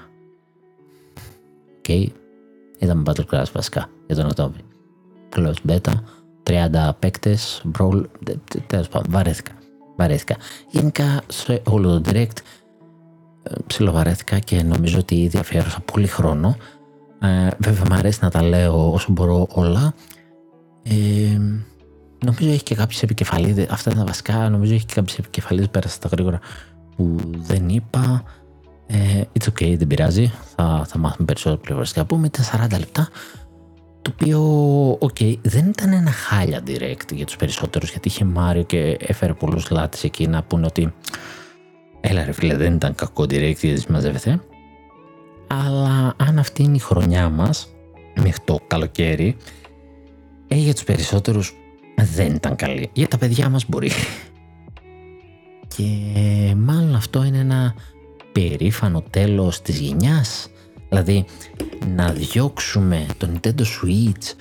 okay. 1.83 2.07
Είδαμε 2.79 3.03
Battle 3.07 3.35
Crash 3.35 3.51
βασικά 3.53 3.89
για 4.07 4.17
τον 4.17 4.27
Οκτώβριο. 4.27 4.65
Closed 5.37 5.71
Beta. 5.71 5.93
30 6.43 6.91
παίκτες. 6.99 7.63
Brawl. 7.79 8.03
Τέλος 8.67 8.89
πάντων, 8.89 9.13
βαρέθηκα. 9.13 9.53
Βαρέθηκα. 9.97 10.37
Γενικά 10.71 11.23
σε 11.27 11.63
όλο 11.65 12.01
το 12.01 12.11
direct 12.13 12.39
ψιλοβαρέθηκα 13.67 14.39
και 14.39 14.63
νομίζω 14.63 14.99
ότι 14.99 15.15
ήδη 15.15 15.39
αφιέρωσα 15.39 15.81
πολύ 15.81 16.07
χρόνο. 16.07 16.57
Ε, 17.21 17.49
βέβαια 17.59 17.85
μου 17.89 17.95
αρέσει 17.95 18.19
να 18.23 18.31
τα 18.31 18.43
λέω 18.43 18.93
όσο 18.93 19.13
μπορώ 19.13 19.47
όλα. 19.51 19.95
Ε, 20.83 21.41
Νομίζω 22.25 22.51
έχει 22.51 22.63
και 22.63 22.75
κάποιες 22.75 23.03
επικεφαλίδες. 23.03 23.67
Αυτά 23.69 23.91
είναι 23.91 24.01
τα 24.01 24.07
βασικά. 24.07 24.49
Νομίζω 24.49 24.75
έχει 24.75 24.85
και 24.85 24.95
κάποιες 24.95 25.19
επικεφαλίδες. 25.19 25.69
Πέρασα 25.71 25.99
τα 25.99 26.09
γρήγορα 26.09 26.41
που 26.97 27.17
δεν 27.37 27.69
είπα. 27.69 28.23
Ε, 28.87 29.21
it's 29.39 29.49
okay, 29.49 29.75
δεν 29.79 29.87
πειράζει. 29.87 30.33
Θα, 30.57 30.85
θα 30.89 30.99
μάθουμε 30.99 31.27
περισσότερο 31.27 31.61
πληροφορικά. 31.61 32.05
Πούμε 32.05 32.27
ήταν 32.27 32.69
40 32.71 32.79
λεπτά. 32.79 33.09
Το 34.03 34.13
οποίο, 34.15 34.41
ok, 35.01 35.39
δεν 35.43 35.67
ήταν 35.67 35.93
ένα 35.93 36.11
χάλια 36.11 36.63
direct 36.67 37.13
για 37.13 37.27
τους 37.27 37.37
περισσότερους 37.37 37.91
γιατί 37.91 38.09
είχε 38.09 38.25
Μάριο 38.25 38.63
και 38.63 38.97
έφερε 39.01 39.33
πολλούς 39.33 39.71
λάτες 39.71 40.05
εκεί 40.05 40.27
να 40.27 40.43
πούνε 40.43 40.67
ότι 40.67 40.95
έλα 42.01 42.25
ρε 42.25 42.33
φίλε 42.33 42.57
δεν 42.57 42.75
ήταν 42.75 42.95
κακό 42.95 43.23
direct 43.23 43.57
γιατί 43.61 43.81
συμμαζεύεται. 43.81 44.41
Αλλά 45.47 46.15
αν 46.17 46.39
αυτή 46.39 46.63
είναι 46.63 46.77
η 46.77 46.79
χρονιά 46.79 47.29
μας 47.29 47.69
μέχρι 48.21 48.43
το 48.45 48.59
καλοκαίρι, 48.67 49.37
ε, 50.49 50.55
για 50.55 50.75
τους 50.75 50.85
περισσότερους 50.85 51.55
δεν 52.05 52.35
ήταν 52.35 52.57
καλή. 52.57 52.91
Για 52.93 53.09
τα 53.09 53.19
παιδιά 53.19 53.49
μας 53.49 53.65
μπορεί. 53.69 53.91
Και 55.77 55.85
μάλλον 56.57 56.95
αυτό 56.95 57.25
είναι 57.25 57.39
ένα 57.39 57.75
περήφανο 58.33 59.03
τέλος 59.11 59.63
της 59.63 59.79
γενιάς. 59.79 60.49
Δηλαδή 60.89 61.25
να 61.95 62.13
διώξουμε 62.13 63.07
το 63.19 63.29
Nintendo 63.33 63.61
Switch 63.61 64.35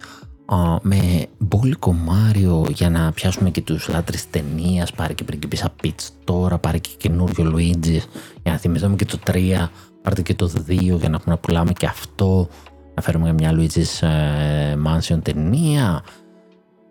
με 0.82 1.28
μπόλικο 1.38 1.94
Μάριο 1.94 2.66
για 2.70 2.90
να 2.90 3.12
πιάσουμε 3.12 3.50
και 3.50 3.62
τους 3.62 3.88
λάτρες 3.88 4.30
ταινίας, 4.30 4.92
πάρει 4.92 5.14
και 5.14 5.24
πριγκιπίσα 5.24 5.74
Peach 5.84 6.10
τώρα, 6.24 6.58
πάρει 6.58 6.80
και 6.80 6.90
καινούριο 6.98 7.54
Luigi 7.56 8.00
για 8.44 8.52
να 8.52 8.58
θυμηθούμε 8.58 8.96
και 8.96 9.06
το 9.06 9.20
3, 9.26 9.70
πάρτε 10.02 10.22
και 10.22 10.36
το 10.36 10.52
2 10.68 10.72
για 10.80 11.10
να 11.10 11.20
πούμε 11.20 11.36
να 11.36 11.38
πουλάμε 11.38 11.74
και 11.74 11.86
αυτό, 11.86 12.48
να 12.96 13.02
φέρουμε 13.02 13.34
μια 13.34 13.52
Luigi's 13.58 14.08
ε, 14.08 14.76
Mansion 14.86 15.20
ταινία, 15.24 16.04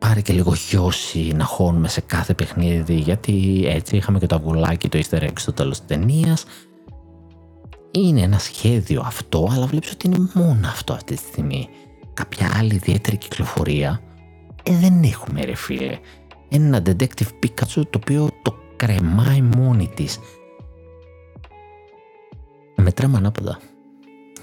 πάρει 0.09 0.23
και 0.23 0.33
λίγο 0.33 0.55
γιώση 0.69 1.33
να 1.37 1.45
χώνουμε 1.45 1.89
σε 1.89 2.01
κάθε 2.01 2.35
παιχνίδι 2.35 2.95
γιατί 2.95 3.65
έτσι 3.67 3.97
είχαμε 3.97 4.19
και 4.19 4.27
το 4.27 4.35
αυγουλάκι 4.35 4.89
το 4.89 4.99
easter 4.99 5.23
egg 5.23 5.33
στο 5.35 5.53
τέλος 5.53 5.79
της 5.79 5.87
ταινίας. 5.87 6.45
Είναι 7.91 8.21
ένα 8.21 8.39
σχέδιο 8.39 9.03
αυτό 9.07 9.49
αλλά 9.53 9.67
βλέπεις 9.67 9.91
ότι 9.91 10.07
είναι 10.07 10.29
μόνο 10.35 10.69
αυτό 10.69 10.93
αυτή 10.93 11.15
τη 11.15 11.21
στιγμή. 11.21 11.69
Κάποια 12.15 12.53
άλλη 12.59 12.75
ιδιαίτερη 12.75 13.17
κυκλοφορία. 13.17 14.01
Ε, 14.63 14.77
δεν 14.77 15.03
έχουμε 15.03 15.45
ρε 15.45 15.55
φίλε. 15.55 15.99
Ένα 16.49 16.83
detective 16.87 17.29
Pikachu 17.43 17.83
το 17.91 17.99
οποίο 18.03 18.29
το 18.43 18.55
κρεμάει 18.77 19.43
μόνη 19.43 19.91
της. 19.95 20.19
μετράμε 22.77 23.17
ανάποδα. 23.17 23.59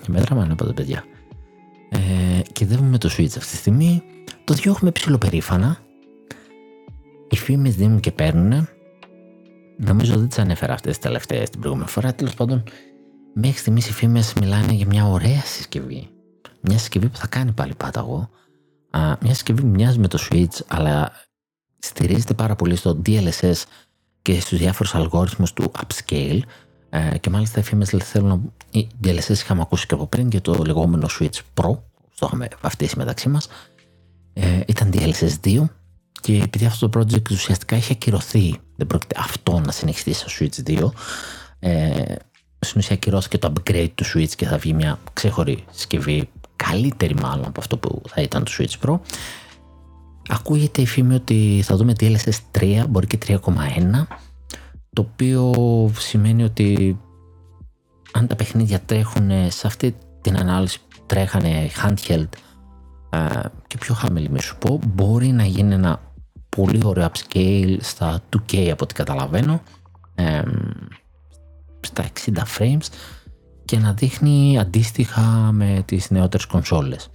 Μετράμε 0.08 0.42
ανάποδα 0.42 0.74
παιδιά. 0.74 1.04
Ε, 1.90 2.42
και 2.52 2.66
με 2.82 2.98
το 2.98 3.10
Switch 3.18 3.38
αυτή 3.38 3.52
τη 3.52 3.56
στιγμή 3.56 4.04
το 4.44 4.54
διώχνουμε 4.54 4.92
ψηλοπερήφανα. 4.92 5.78
Οι 7.30 7.36
φήμες 7.36 7.76
δίνουν 7.76 8.00
και 8.00 8.12
παίρνουν. 8.12 8.68
Νομίζω 9.78 10.18
δεν 10.18 10.28
τις 10.28 10.40
ανέφερα 10.40 10.74
αυτές 10.74 10.92
τις 10.92 11.06
τελευταίες 11.06 11.50
την 11.50 11.60
προηγούμενη 11.60 11.90
φορά. 11.90 12.14
Τέλος 12.14 12.34
πάντων, 12.34 12.64
μέχρι 13.34 13.60
στιγμής 13.60 13.88
οι 13.88 13.94
φήμες 13.94 14.34
μιλάνε 14.34 14.72
για 14.72 14.86
μια 14.86 15.06
ωραία 15.06 15.42
συσκευή. 15.42 16.10
Μια 16.62 16.78
συσκευή 16.78 17.10
που 17.10 17.18
θα 17.18 17.28
κάνει 17.28 17.52
πάλι 17.52 17.74
πάταγο. 17.76 18.30
μια 19.22 19.34
συσκευή 19.34 19.62
που 19.62 19.68
μοιάζει 19.68 20.00
με 20.00 20.08
το 20.08 20.28
Switch, 20.30 20.60
αλλά 20.68 21.12
στηρίζεται 21.80 22.34
πάρα 22.34 22.56
πολύ 22.56 22.76
στο 22.76 23.02
DLSS 23.06 23.64
και 24.22 24.40
στους 24.40 24.58
διάφορους 24.58 24.96
αλγόριθμους 24.96 25.54
του 25.54 25.72
upscale 25.78 26.40
ε, 26.90 27.18
και 27.18 27.30
μάλιστα 27.30 27.60
οι 27.60 27.64
φήμες 27.64 27.90
θέλουν 27.90 28.54
οι 28.72 28.88
DLSS 29.04 29.30
είχαμε 29.30 29.62
ακούσει 29.62 29.86
και 29.86 29.94
από 29.94 30.08
πριν 30.08 30.28
για 30.30 30.42
το 30.42 30.64
λεγόμενο 30.66 31.08
Switch 31.20 31.40
Pro 31.54 31.78
το 32.22 32.28
είχαμε 32.28 32.48
βαφτίσει 32.62 32.98
μεταξύ 32.98 33.30
μας 33.30 33.48
ε, 34.34 34.60
ήταν 34.68 34.92
DLSS 34.94 35.34
2 35.44 35.64
και 36.22 36.42
επειδή 36.44 36.66
αυτό 36.66 36.90
το 36.90 37.00
project 37.00 37.32
ουσιαστικά 37.32 37.76
έχει 37.76 37.92
ακυρωθεί 37.92 38.60
δεν 38.76 38.88
πρόκειται 38.88 39.16
αυτό 39.20 39.60
να 39.60 39.72
συνεχιστεί 39.72 40.14
στο 40.14 40.28
Switch 40.40 40.70
2 40.70 40.92
ε, 41.60 42.16
στην 42.60 42.80
ουσία 42.80 42.96
ακυρώθηκε 42.96 43.38
το 43.38 43.54
upgrade 43.54 43.90
του 43.96 44.06
Switch 44.06 44.30
και 44.36 44.46
θα 44.46 44.58
βγει 44.58 44.74
μια 44.74 45.00
ξέχωρη 45.14 45.66
συσκευή 45.72 46.30
καλύτερη 46.56 47.16
μάλλον 47.16 47.46
από 47.46 47.60
αυτό 47.60 47.78
που 47.78 48.02
θα 48.08 48.22
ήταν 48.22 48.44
το 48.44 48.52
Switch 48.58 48.88
Pro. 48.88 49.00
Ακούγεται 50.30 50.82
η 50.82 50.86
φήμη 50.86 51.14
ότι 51.14 51.62
θα 51.64 51.76
δούμε 51.76 51.94
DLSS 52.00 52.60
3 52.60 52.84
μπορεί 52.90 53.08
και 53.08 53.18
3,1 53.28 53.38
το 54.94 55.08
οποίο 55.12 55.54
σημαίνει 55.98 56.44
ότι 56.44 56.98
αν 58.12 58.28
τα 58.28 58.36
παιχνίδια 58.36 58.80
τρέχουν 58.80 59.30
σε 59.50 59.68
αυτή 59.68 59.96
την 60.22 60.38
ανάλυση 60.38 60.80
που 60.80 61.04
τρέχανε 61.06 61.70
handheld 61.84 62.30
και 63.68 63.78
πιο 63.80 63.94
χαμηλή 63.94 64.30
μη 64.30 64.42
σου 64.42 64.58
πω 64.58 64.80
μπορεί 64.88 65.28
να 65.28 65.44
γίνει 65.44 65.74
ένα 65.74 66.02
πολύ 66.50 66.82
ωραίο 66.84 67.10
upscale 67.12 67.78
στα 67.82 68.22
2K 68.36 68.68
από 68.70 68.84
ό,τι 68.84 68.94
καταλαβαίνω 68.94 69.62
στα 71.80 72.06
60 72.26 72.38
frames 72.58 72.88
και 73.66 73.78
να 73.78 73.94
δείχνει 73.94 74.60
αντίστοιχα 74.60 75.22
με 75.52 75.84
τις 75.86 76.10
νεότερες 76.12 76.46
κονσόλες. 76.46 77.10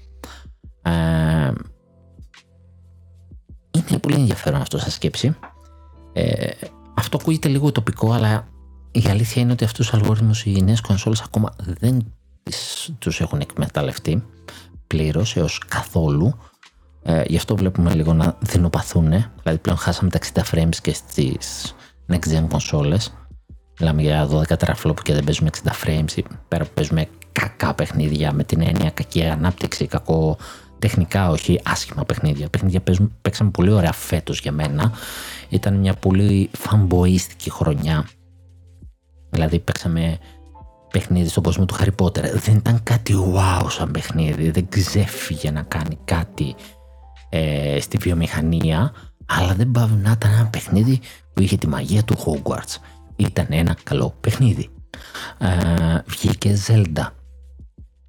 είναι 3.90 3.98
πολύ 4.00 4.14
ενδιαφέρον 4.14 4.60
αυτό 4.60 4.78
σαν 4.78 4.90
σκέψη. 4.90 5.36
Ε, 6.12 6.50
αυτό 6.94 7.16
ακούγεται 7.20 7.48
λίγο 7.48 7.72
τοπικό, 7.72 8.12
αλλά 8.12 8.48
η 8.90 9.04
αλήθεια 9.08 9.42
είναι 9.42 9.52
ότι 9.52 9.64
αυτούς 9.64 9.86
τους 9.86 9.98
αλγόριθμους 9.98 10.44
οι 10.44 10.62
νέες 10.62 10.80
κονσόλες 10.80 11.20
ακόμα 11.20 11.54
δεν 11.58 12.12
τους 12.98 13.20
έχουν 13.20 13.40
εκμεταλλευτεί 13.40 14.24
πλήρως 14.86 15.36
έως 15.36 15.60
καθόλου. 15.68 16.38
Ε, 17.02 17.22
γι' 17.26 17.36
αυτό 17.36 17.56
βλέπουμε 17.56 17.94
λίγο 17.94 18.12
να 18.12 18.36
δεινοπαθούν. 18.40 19.08
Δηλαδή 19.42 19.58
πλέον 19.60 19.78
χάσαμε 19.78 20.10
τα 20.10 20.18
60 20.34 20.42
frames 20.54 20.76
και 20.82 20.94
στις 20.94 21.74
next 22.12 22.36
gen 22.36 22.46
κονσόλες. 22.48 23.14
Μιλάμε 23.80 24.02
για 24.02 24.28
12 24.28 24.56
teraflop 24.56 24.94
και 25.02 25.12
δεν 25.12 25.24
παίζουμε 25.24 25.50
60 25.64 25.70
frames. 25.84 26.22
Πέρα 26.48 26.64
που 26.64 26.70
παίζουμε 26.74 27.08
κακά 27.32 27.74
παιχνίδια 27.74 28.32
με 28.32 28.44
την 28.44 28.60
έννοια 28.60 28.90
κακή 28.90 29.24
ανάπτυξη, 29.24 29.86
κακό 29.86 30.36
τεχνικά, 30.78 31.30
όχι 31.30 31.60
άσχημα 31.64 32.04
παιχνίδια. 32.04 32.48
Παιχνίδια 32.48 32.82
παίξαμε 33.22 33.50
πολύ 33.50 33.70
ωραία 33.70 33.92
φέτος 33.92 34.40
για 34.40 34.52
μένα. 34.52 34.92
Ήταν 35.48 35.74
μια 35.74 35.94
πολύ 35.94 36.50
φαμποίστικη 36.52 37.50
χρονιά. 37.50 38.08
Δηλαδή 39.30 39.58
παίξαμε 39.58 40.18
παιχνίδι 40.98 41.28
στον 41.28 41.42
κόσμο 41.42 41.64
του 41.64 41.74
Harry 41.74 42.04
Potter. 42.04 42.22
Δεν 42.34 42.54
ήταν 42.54 42.82
κάτι 42.82 43.14
wow 43.34 43.66
σαν 43.68 43.90
παιχνίδι. 43.90 44.50
Δεν 44.50 44.68
ξέφυγε 44.68 45.50
να 45.50 45.62
κάνει 45.62 45.98
κάτι 46.04 46.54
ε, 47.28 47.78
στη 47.80 47.96
βιομηχανία. 47.96 48.92
Αλλά 49.26 49.54
δεν 49.54 49.70
πάβει 49.70 49.94
να 49.94 50.10
ήταν 50.10 50.32
ένα 50.32 50.46
παιχνίδι 50.46 51.00
που 51.32 51.42
είχε 51.42 51.56
τη 51.56 51.66
μαγεία 51.68 52.04
του 52.04 52.16
Hogwarts. 52.16 52.76
Ήταν 53.16 53.46
ένα 53.50 53.76
καλό 53.82 54.14
παιχνίδι. 54.20 54.70
Ε, 55.38 55.48
βγήκε 56.06 56.56
Zelda. 56.66 57.06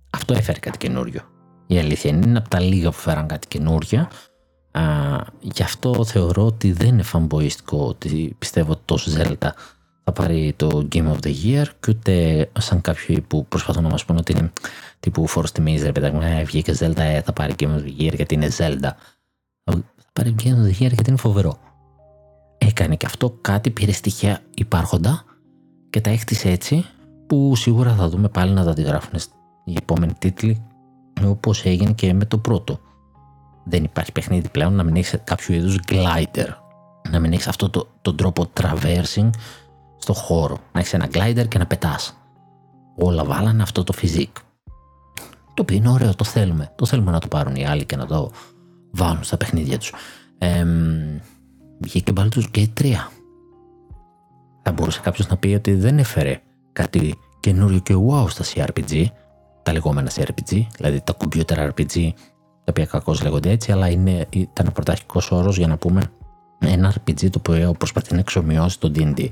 Αυτό 0.09 0.33
έφερε 0.33 0.59
κάτι 0.59 0.77
καινούριο. 0.77 1.21
Η 1.67 1.77
αλήθεια 1.79 2.11
είναι 2.11 2.37
από 2.37 2.49
τα 2.49 2.59
λίγα 2.59 2.89
που 2.89 2.97
φέραν 2.97 3.27
κάτι 3.27 3.47
καινούργια. 3.47 4.09
Α, 4.71 4.81
γι' 5.39 5.63
αυτό 5.63 6.05
θεωρώ 6.05 6.45
ότι 6.45 6.71
δεν 6.71 6.87
είναι 6.87 7.03
φαμποϊστικό 7.03 7.85
ότι 7.87 8.35
πιστεύω 8.39 8.71
ότι 8.71 8.81
το 8.85 8.97
Zelda 9.15 9.49
θα 10.09 10.13
πάρει 10.13 10.53
το 10.55 10.87
Game 10.91 11.07
of 11.07 11.17
the 11.23 11.33
Year 11.43 11.65
και 11.79 11.89
ούτε 11.89 12.49
σαν 12.59 12.81
κάποιοι 12.81 13.21
που 13.21 13.45
προσπαθούν 13.45 13.83
να 13.83 13.89
μας 13.89 14.05
πούνε 14.05 14.19
ότι 14.19 14.31
είναι 14.31 14.51
τύπου 14.99 15.29
Force 15.29 15.49
τιμής 15.53 15.83
ρε 15.83 15.91
παιδάκι 15.91 16.17
ε, 16.21 16.43
βγήκε 16.43 16.73
Zelda 16.79 16.97
ε, 16.97 17.21
θα 17.21 17.33
πάρει 17.33 17.53
Game 17.59 17.75
of 17.75 17.83
the 17.83 18.01
Year 18.01 18.13
γιατί 18.15 18.33
είναι 18.33 18.47
Zelda 18.57 18.89
θα 19.63 19.83
πάρει 20.13 20.35
Game 20.43 20.47
of 20.47 20.65
the 20.65 20.83
Year 20.83 20.91
γιατί 20.91 21.03
είναι 21.07 21.17
φοβερό 21.17 21.59
έκανε 22.57 22.95
και 22.95 23.05
αυτό 23.05 23.37
κάτι 23.41 23.69
πήρε 23.69 23.91
στοιχεία 23.91 24.41
υπάρχοντα 24.53 25.23
και 25.89 26.01
τα 26.01 26.09
έκτισε 26.09 26.49
έτσι 26.49 26.85
που 27.27 27.55
σίγουρα 27.55 27.93
θα 27.93 28.09
δούμε 28.09 28.29
πάλι 28.29 28.51
να 28.51 28.63
τα 28.63 28.71
αντιγράφουν 28.71 29.19
οι 29.65 29.73
επόμενοι 29.77 30.13
τίτλοι 30.19 30.63
όπως 31.25 31.65
έγινε 31.65 31.91
και 31.91 32.13
με 32.13 32.25
το 32.25 32.37
πρώτο. 32.37 32.79
Δεν 33.63 33.83
υπάρχει 33.83 34.11
παιχνίδι 34.11 34.49
πλέον 34.49 34.73
να 34.73 34.83
μην 34.83 34.95
έχεις 34.95 35.19
κάποιο 35.23 35.55
είδους 35.55 35.79
glider. 35.87 36.47
Να 37.09 37.19
μην 37.19 37.33
έχεις 37.33 37.47
αυτό 37.47 37.69
το, 37.69 37.87
τον 38.01 38.15
τρόπο 38.15 38.45
traversing 38.53 39.29
στο 39.97 40.13
χώρο. 40.13 40.57
Να 40.71 40.79
έχεις 40.79 40.93
ένα 40.93 41.07
glider 41.11 41.47
και 41.47 41.57
να 41.57 41.65
πετάς. 41.65 42.17
Όλα 42.95 43.23
βάλανε 43.23 43.61
αυτό 43.61 43.83
το 43.83 43.93
physique. 44.01 44.41
Το 45.53 45.61
οποίο 45.61 45.75
είναι 45.77 45.89
ωραίο, 45.89 46.15
το 46.15 46.23
θέλουμε. 46.23 46.71
Το 46.75 46.85
θέλουμε 46.85 47.11
να 47.11 47.19
το 47.19 47.27
πάρουν 47.27 47.55
οι 47.55 47.65
άλλοι 47.65 47.85
και 47.85 47.95
να 47.95 48.05
το 48.05 48.31
βάλουν 48.91 49.23
στα 49.23 49.37
παιχνίδια 49.37 49.77
τους. 49.77 49.93
Ε, 50.37 50.65
βγήκε 51.79 52.13
Baldur's 52.15 52.57
Gate 52.57 52.81
3. 52.81 52.93
Θα 54.63 54.71
μπορούσε 54.71 54.99
κάποιος 55.03 55.27
να 55.27 55.37
πει 55.37 55.47
ότι 55.47 55.73
δεν 55.73 55.97
έφερε 55.97 56.41
κάτι 56.73 57.15
καινούριο 57.39 57.79
και 57.79 57.95
wow 58.09 58.29
στα 58.29 58.43
CRPG, 58.43 59.05
τα 59.63 59.71
λεγόμενα 59.71 60.09
CRPG, 60.15 60.65
δηλαδή 60.77 61.01
τα 61.03 61.15
computer 61.17 61.69
RPG, 61.69 62.09
τα 62.63 62.69
οποία 62.69 62.85
κακώς 62.85 63.23
λέγονται 63.23 63.49
έτσι, 63.49 63.71
αλλά 63.71 63.89
είναι, 63.89 64.27
ήταν 64.29 64.71
πρωταρχικός 64.73 65.31
όρος 65.31 65.57
για 65.57 65.67
να 65.67 65.77
πούμε 65.77 66.01
ένα 66.59 66.93
RPG 66.93 67.29
το 67.29 67.39
οποίο 67.39 67.71
προσπαθεί 67.71 68.13
να 68.13 68.19
εξομοιώσει 68.19 68.79
το 68.79 68.91
DD. 68.95 69.29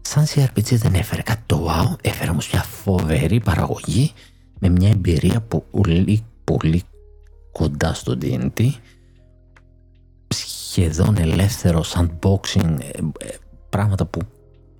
Σαν 0.00 0.24
CRPG 0.26 0.74
δεν 0.74 0.94
έφερε 0.94 1.22
κάτι 1.22 1.42
το 1.46 1.66
wow, 1.68 1.96
έφερε 2.00 2.30
όμως 2.30 2.52
μια 2.52 2.62
φοβερή 2.62 3.40
παραγωγή 3.40 4.12
με 4.58 4.68
μια 4.68 4.88
εμπειρία 4.88 5.46
πολύ 5.70 6.24
πολύ 6.44 6.82
κοντά 7.52 7.94
στο 7.94 8.18
D&D 8.22 8.70
σχεδόν 10.28 11.16
ελεύθερο 11.18 11.84
sandboxing 11.84 12.78
ε, 12.80 12.86
ε, 13.18 13.34
πράγματα 13.68 14.04
που 14.04 14.20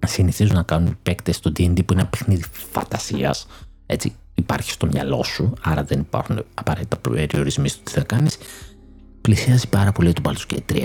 συνηθίζουν 0.06 0.54
να 0.54 0.62
κάνουν 0.62 0.88
οι 0.88 0.96
παίκτες 1.02 1.36
στο 1.36 1.50
D&D 1.50 1.84
που 1.84 1.92
είναι 1.92 2.00
ένα 2.00 2.06
παιχνίδι 2.06 2.44
φαντασίας 2.72 3.46
έτσι 3.86 4.14
υπάρχει 4.38 4.70
στο 4.70 4.86
μυαλό 4.86 5.22
σου, 5.22 5.52
άρα 5.62 5.84
δεν 5.84 6.00
υπάρχουν 6.00 6.44
απαραίτητα 6.54 6.96
περιορισμοί 6.96 7.68
στο 7.68 7.82
τι 7.82 7.90
θα 7.92 8.02
κάνεις, 8.02 8.38
πλησιάζει 9.20 9.68
πάρα 9.68 9.92
πολύ 9.92 10.12
το 10.12 10.22
Baldur's 10.24 10.54
Gate 10.54 10.72
3. 10.72 10.82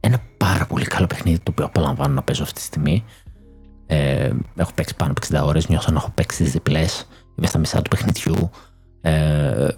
Ένα 0.00 0.22
πάρα 0.36 0.66
πολύ 0.66 0.84
καλό 0.84 1.06
παιχνίδι 1.06 1.38
το 1.38 1.50
οποίο 1.50 1.64
απολαμβάνω 1.64 2.14
να 2.14 2.22
παίζω 2.22 2.42
αυτή 2.42 2.54
τη 2.54 2.66
στιγμή. 2.66 3.04
Ε, 3.90 4.30
έχω 4.56 4.70
παίξει 4.74 4.94
πάνω 4.96 5.12
από 5.12 5.38
60 5.38 5.46
ώρες, 5.46 5.68
νιώθω 5.68 5.92
να 5.92 5.98
έχω 5.98 6.10
παίξει 6.14 6.42
τις 6.42 6.52
διπλές. 6.52 7.06
Είμαι 7.38 7.46
στα 7.46 7.58
μισά 7.58 7.82
του 7.82 7.90
παιχνιδιού. 7.90 8.50
Ε, 9.00 9.68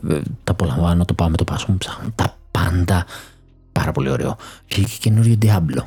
τα 0.44 0.52
απολαμβάνω, 0.52 1.04
το 1.04 1.14
πάω 1.14 1.28
με 1.28 1.36
το 1.36 1.44
πάσο 1.44 1.66
μου, 1.68 1.78
ψάχνω 1.78 2.11
τα 2.14 2.36
πάντα. 2.50 3.06
Πάρα 3.72 3.92
πολύ 3.92 4.11
ωραίο. 4.11 4.36
Βγήκε 4.68 4.96
καινούριο 5.00 5.38
Diablo. 5.42 5.82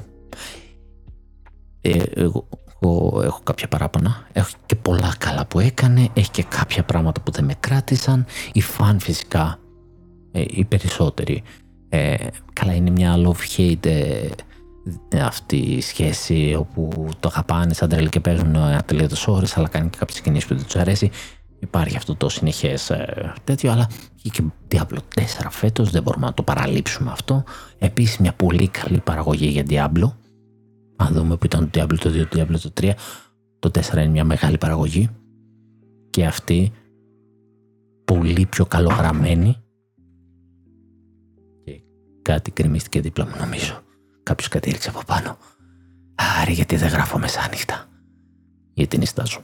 Ε, 1.82 2.04
εγώ, 2.14 2.48
έχω, 2.70 3.22
έχω 3.24 3.40
κάποια 3.44 3.68
παράπονα. 3.68 4.28
Έχω 4.34 4.50
και 4.66 4.76
πολλά 4.76 5.16
καλά 5.18 5.46
που 5.46 5.60
έκανε. 5.60 6.10
Έχει 6.14 6.32
και 6.32 6.44
κάποια 6.44 6.84
πράγματα 6.84 7.22
που 7.22 7.32
δεν 7.32 7.46
με 7.46 7.54
κράτησαν. 7.60 8.26
Οι 8.54 8.62
φαν 8.62 9.00
φυσικά, 9.00 9.60
ε, 10.32 10.44
οι 10.48 10.66
περισσότεροι. 10.66 11.44
Ε, 11.90 12.16
καλά 12.54 12.74
είναι 12.74 12.90
μια 12.90 13.16
love-hate 13.18 13.86
ε, 13.86 14.28
αυτή 15.22 15.58
η 15.58 15.82
σχέση 15.82 16.56
όπου 16.60 17.10
το 17.20 17.28
αγαπάνε 17.32 17.74
σαν 17.74 17.90
τρέλ 17.90 18.10
και 18.10 18.20
παίζουν 18.20 18.56
ατελείωτες 18.56 19.28
ώρες 19.28 19.58
αλλά 19.58 19.68
κάνει 19.68 19.90
και 19.90 19.98
κάποιες 19.98 20.22
κινήσεις 20.22 20.48
που 20.48 20.56
δεν 20.56 20.64
τους 20.64 20.76
αρέσει. 20.76 21.12
Υπάρχει 21.60 21.98
αυτό 21.98 22.16
το 22.16 22.30
συνεχές 22.30 22.90
ε, 22.90 23.34
τέτοιο, 23.44 23.72
αλλά 23.72 23.90
και 24.22 24.44
Diablo 24.72 24.98
4 25.16 25.48
φέτος, 25.50 25.92
δεν 25.92 26.04
μπορούμε 26.04 26.26
να 26.26 26.34
το 26.34 26.44
παραλείψουμε 26.44 27.12
αυτό. 27.12 27.44
Επίσης 27.78 28.18
μια 28.18 28.34
πολύ 28.34 28.68
καλή 28.68 29.00
παραγωγή 29.00 29.48
για 29.48 29.64
Diablo, 29.70 30.12
αν 30.96 31.14
δούμε 31.14 31.38
που 31.38 31.46
ήταν 31.46 31.70
το 31.70 31.82
Diablo 31.82 31.98
το 32.00 32.10
2, 32.10 32.28
το 32.28 32.42
Diablo 32.42 32.60
το 32.62 32.72
3, 32.82 32.92
το 33.60 33.72
4 33.74 33.94
είναι 33.94 34.08
μια 34.08 34.24
μεγάλη 34.24 34.58
παραγωγή 34.58 35.10
και 36.10 36.26
αυτή 36.26 36.72
πολύ 38.06 38.46
πιο 38.46 38.66
καλογραμμένη 38.66 39.58
και 41.64 41.82
κάτι 42.22 42.52
κρεμίστηκε 42.52 43.02
δίπλα 43.02 43.26
μου 43.26 43.36
νομίζω. 43.40 43.83
Κάποιος 44.24 44.48
κατήριξε 44.48 44.90
από 44.90 45.02
πάνω. 45.06 45.38
Άρα 46.16 46.52
γιατί 46.52 46.76
δεν 46.76 46.90
γράφω 46.90 47.18
μεσάνυχτα. 47.18 47.86
Γιατί 48.74 48.98
νιστάζω. 48.98 49.42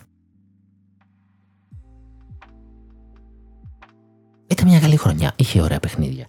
Ήταν 4.47 4.67
μια 4.67 4.79
καλή 4.79 4.95
χρονιά. 4.95 5.33
Είχε 5.35 5.61
ωραία 5.61 5.79
παιχνίδια. 5.79 6.27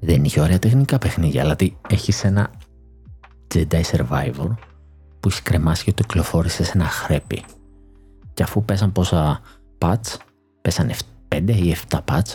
Δεν 0.00 0.24
είχε 0.24 0.40
ωραία 0.40 0.58
τεχνικά 0.58 0.98
παιχνίδια, 0.98 1.42
αλλά 1.42 1.56
τι, 1.56 1.76
έχεις 1.88 2.24
ένα 2.24 2.50
Jedi 3.54 3.82
Survivor 3.82 4.56
που 5.20 5.28
έχει 5.28 5.42
κρεμάσει 5.42 5.84
και 5.84 5.92
το 5.92 6.02
κυκλοφόρησε 6.02 6.64
σε 6.64 6.72
ένα 6.74 6.84
χρέπι. 6.84 7.44
Και 8.34 8.42
αφού 8.42 8.64
πέσαν 8.64 8.92
πόσα 8.92 9.40
patch, 9.78 10.16
πέσαν 10.62 10.90
5 11.28 11.42
ή 11.48 11.76
7 11.88 11.98
patch 12.04 12.34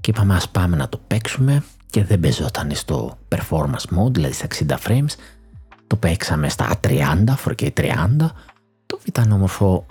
και 0.00 0.10
είπαμε 0.10 0.34
ας 0.34 0.48
πάμε 0.48 0.76
να 0.76 0.88
το 0.88 1.00
παίξουμε 1.06 1.64
και 1.90 2.04
δεν 2.04 2.20
παίζονταν 2.20 2.70
στο 2.74 3.18
performance 3.28 3.98
mode, 3.98 4.12
δηλαδή 4.12 4.32
στα 4.32 4.46
60 4.68 4.88
frames, 4.88 5.14
το 5.86 5.96
παίξαμε 5.96 6.48
στα 6.48 6.80
30, 6.88 7.24
4K 7.44 7.68
30. 7.74 7.90
Το 8.86 8.98
ήταν 9.04 9.32
όμορφο, 9.32 9.86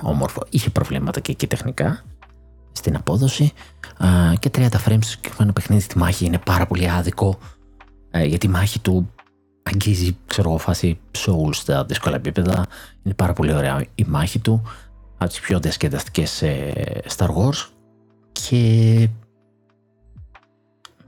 όμορφο. 0.00 0.42
Είχε 0.50 0.70
προβλήματα 0.70 1.20
και 1.20 1.32
εκεί 1.32 1.46
τεχνικά 1.46 2.02
στην 2.72 2.96
απόδοση 2.96 3.52
και 4.38 4.50
30 4.54 4.68
frames 4.68 5.04
και 5.20 5.30
ένα 5.40 5.52
παιχνίδι 5.52 5.82
στη 5.82 5.98
μάχη 5.98 6.24
είναι 6.24 6.38
πάρα 6.38 6.66
πολύ 6.66 6.90
άδικο 6.90 7.38
ε, 8.10 8.24
γιατί 8.24 8.46
η 8.46 8.48
μάχη 8.48 8.78
του 8.78 9.12
αγγίζει, 9.62 10.16
ξέρω 10.26 10.48
εγώ, 10.48 10.58
φάση 10.58 10.98
Souls 11.18 11.50
στα 11.52 11.84
δύσκολα 11.84 12.16
επίπεδα. 12.16 12.66
Είναι 13.02 13.14
πάρα 13.14 13.32
πολύ 13.32 13.52
ωραία 13.52 13.86
η 13.94 14.04
μάχη 14.08 14.38
του 14.38 14.62
από 15.18 15.30
τις 15.30 15.40
πιο 15.40 15.60
διασκεδαστικές 15.60 16.42
ε, 16.42 17.02
Star 17.16 17.28
Wars 17.28 17.68
και 18.32 19.08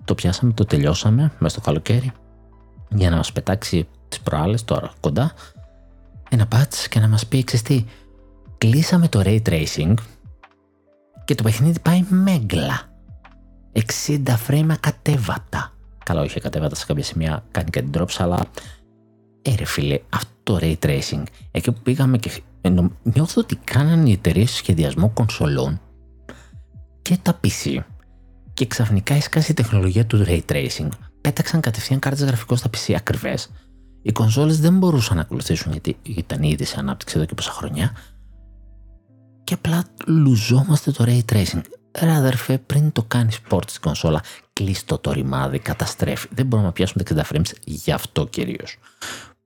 το 0.05 0.15
πιάσαμε, 0.15 0.53
το 0.53 0.65
τελειώσαμε 0.65 1.33
μέσα 1.39 1.55
στο 1.55 1.61
καλοκαίρι. 1.61 2.13
Για 2.89 3.11
να 3.11 3.17
μας 3.17 3.33
πετάξει 3.33 3.89
τις 4.09 4.21
προάλλες 4.21 4.65
τώρα 4.65 4.93
κοντά 5.01 5.33
ένα 6.31 6.49
patch 6.53 6.87
και 6.89 7.01
να 7.01 7.09
μας 7.09 7.27
πει 7.27 7.45
τι 7.45 7.85
κλείσαμε 8.59 9.09
το 9.09 9.23
Ray 9.25 9.43
Tracing 9.43 9.95
και 11.25 11.35
το 11.35 11.43
παιχνίδι 11.43 11.81
πάει 11.81 12.05
μέγκλα. 12.09 12.91
60 14.07 14.23
frame 14.49 14.75
κατέβατα 14.81 15.73
καλά 16.05 16.21
όχι 16.21 16.41
κατέβατα 16.41 16.75
σε 16.75 16.87
κάποια 16.87 17.05
σημεία 17.05 17.45
κάνει 17.51 17.71
κάτι 17.71 17.91
drops 17.95 18.15
αλλά 18.19 18.47
έρε 19.43 19.65
φίλε 19.65 20.01
αυτό 20.09 20.31
το 20.43 20.59
Ray 20.61 20.75
Tracing 20.79 21.23
εκεί 21.51 21.73
που 21.73 21.81
πήγαμε 21.83 22.19
και 22.19 22.43
νιώθω 23.03 23.41
ότι 23.41 23.57
κάνανε 23.57 24.09
οι 24.09 24.13
εταιρείες 24.13 24.51
σχεδιασμό 24.51 25.09
κονσολών 25.09 25.81
και 27.03 27.19
τα 27.23 27.41
PC 27.45 27.79
και 28.55 28.67
ξαφνικά 28.67 29.15
έσκασε 29.15 29.53
η 29.53 29.55
τεχνολογία 29.55 30.07
του 30.07 30.25
Ray 30.27 30.41
Tracing 30.53 30.89
πέταξαν 31.21 31.61
κατευθείαν 31.61 31.99
κάρτες 31.99 32.25
γραφικών 32.25 32.57
στα 32.57 32.71
PC 32.71 32.93
ακριβές 32.93 33.51
οι 34.03 34.13
κονσόλες 34.13 34.61
δεν 34.61 34.79
μπορούσαν 34.79 35.17
να 35.17 35.23
ακολουθήσουν 35.23 35.73
γιατί 35.73 35.97
ήταν 36.03 36.43
ήδη 36.43 36.65
σε 36.65 36.79
ανάπτυξη 36.79 37.17
εδώ 37.17 37.27
και 37.27 37.35
πόσα 37.35 37.51
χρονιά 37.51 37.93
και 39.45 39.55
απλά 39.55 39.85
λουζόμαστε 40.07 40.91
το 40.91 41.05
Ray 41.07 41.33
Tracing. 41.33 41.61
Ρε 42.01 42.13
αδερφέ, 42.13 42.59
πριν 42.59 42.93
το 42.93 43.03
κάνεις 43.03 43.39
port 43.51 43.69
στην 43.69 43.81
κονσόλα, 43.81 44.23
κλείστο 44.53 44.99
το 44.99 45.13
ρημάδι, 45.13 45.59
καταστρέφει. 45.59 46.29
Δεν 46.31 46.47
μπορούμε 46.47 46.69
να 46.69 46.75
πιάσουμε 46.75 47.05
τα 47.05 47.25
60 47.25 47.33
frames 47.33 47.51
γι' 47.65 47.93
αυτό 47.93 48.27
κυρίως. 48.27 48.77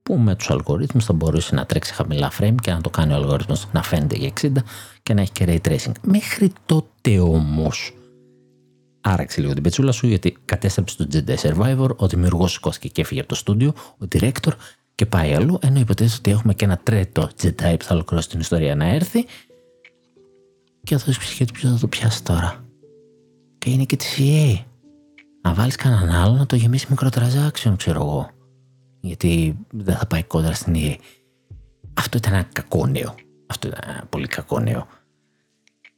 Που 0.03 0.19
με 0.19 0.35
τους 0.35 0.51
αλγορίθμους 0.51 1.05
θα 1.05 1.13
μπορούσε 1.13 1.55
να 1.55 1.67
τρέξει 1.67 1.95
χαμηλά 1.95 2.33
frame 2.39 2.55
και 2.63 2.73
να 2.73 2.81
το 2.81 2.91
κάνει 2.91 3.13
ο 3.13 3.17
αλγορίθμος 3.17 3.67
να 3.73 3.83
φαίνεται 3.83 4.17
για 4.17 4.33
60 4.41 4.51
και 5.03 5.15
να 5.15 5.21
έχει 5.21 5.33
και 5.33 5.45
ray 5.49 5.69
tracing. 5.69 5.93
Μέχρι 6.03 6.53
τότε 6.67 7.19
όμως 7.19 7.96
άραξε 9.07 9.41
λίγο 9.41 9.53
την 9.53 9.63
πετσούλα 9.63 9.93
σου 9.93 10.07
γιατί 10.07 10.37
κατέστρεψε 10.45 10.97
το 10.97 11.07
Jedi 11.13 11.37
Survivor, 11.37 11.97
ο 11.97 12.07
δημιουργός 12.07 12.53
σηκώθηκε 12.53 12.89
και 12.89 13.01
έφυγε 13.01 13.21
από 13.21 13.29
το 13.29 13.35
στούντιο, 13.35 13.73
ο 13.77 14.07
director 14.13 14.53
και 14.95 15.07
πάει 15.07 15.35
αλλού, 15.35 15.59
ενώ 15.63 15.81
υποτίθεται 15.81 16.17
ότι 16.19 16.31
έχουμε 16.31 16.55
και 16.55 16.65
ένα 16.65 16.77
τρίτο 16.77 17.31
Jedi 17.43 17.75
που 17.79 17.85
θα 17.85 17.95
ολοκληρώσει 17.95 18.29
την 18.29 18.41
ιστορία 18.41 18.75
να 18.75 18.87
έρθει 18.87 19.25
και 20.83 20.95
αυτό 20.95 21.11
έχει 21.11 21.19
ψυχή 21.19 21.45
του 21.45 21.53
ποιος 21.53 21.73
θα 21.73 21.79
το 21.79 21.89
πιάσει 21.89 22.25
τώρα. 22.25 22.65
Και 23.59 23.71
είναι 23.71 23.85
και 23.85 23.97
τη 23.97 24.07
EA. 24.19 24.65
Να 25.43 25.55
βάλεις 25.55 25.77
κανέναν 25.77 26.11
άλλο 26.11 26.35
να 26.35 26.47
το 26.47 26.57
γεμίσει 26.57 26.87
μικροτραζάξεων, 26.89 27.77
ξέρω 27.77 28.01
εγώ. 28.03 28.31
Γιατί 29.01 29.59
δεν 29.71 29.97
θα 29.97 30.07
πάει 30.07 30.23
κόντρα 30.23 30.53
στην 30.53 30.75
EA. 30.77 30.95
Αυτό 31.95 32.17
ήταν 32.17 32.33
ένα 32.33 32.43
κακό 32.53 32.87
νέο. 32.87 33.15
Αυτό 33.47 33.69
ήταν 33.69 33.81
ένα 33.87 34.07
πολύ 34.09 34.27
κακό 34.27 34.61
νέο. 34.61 34.87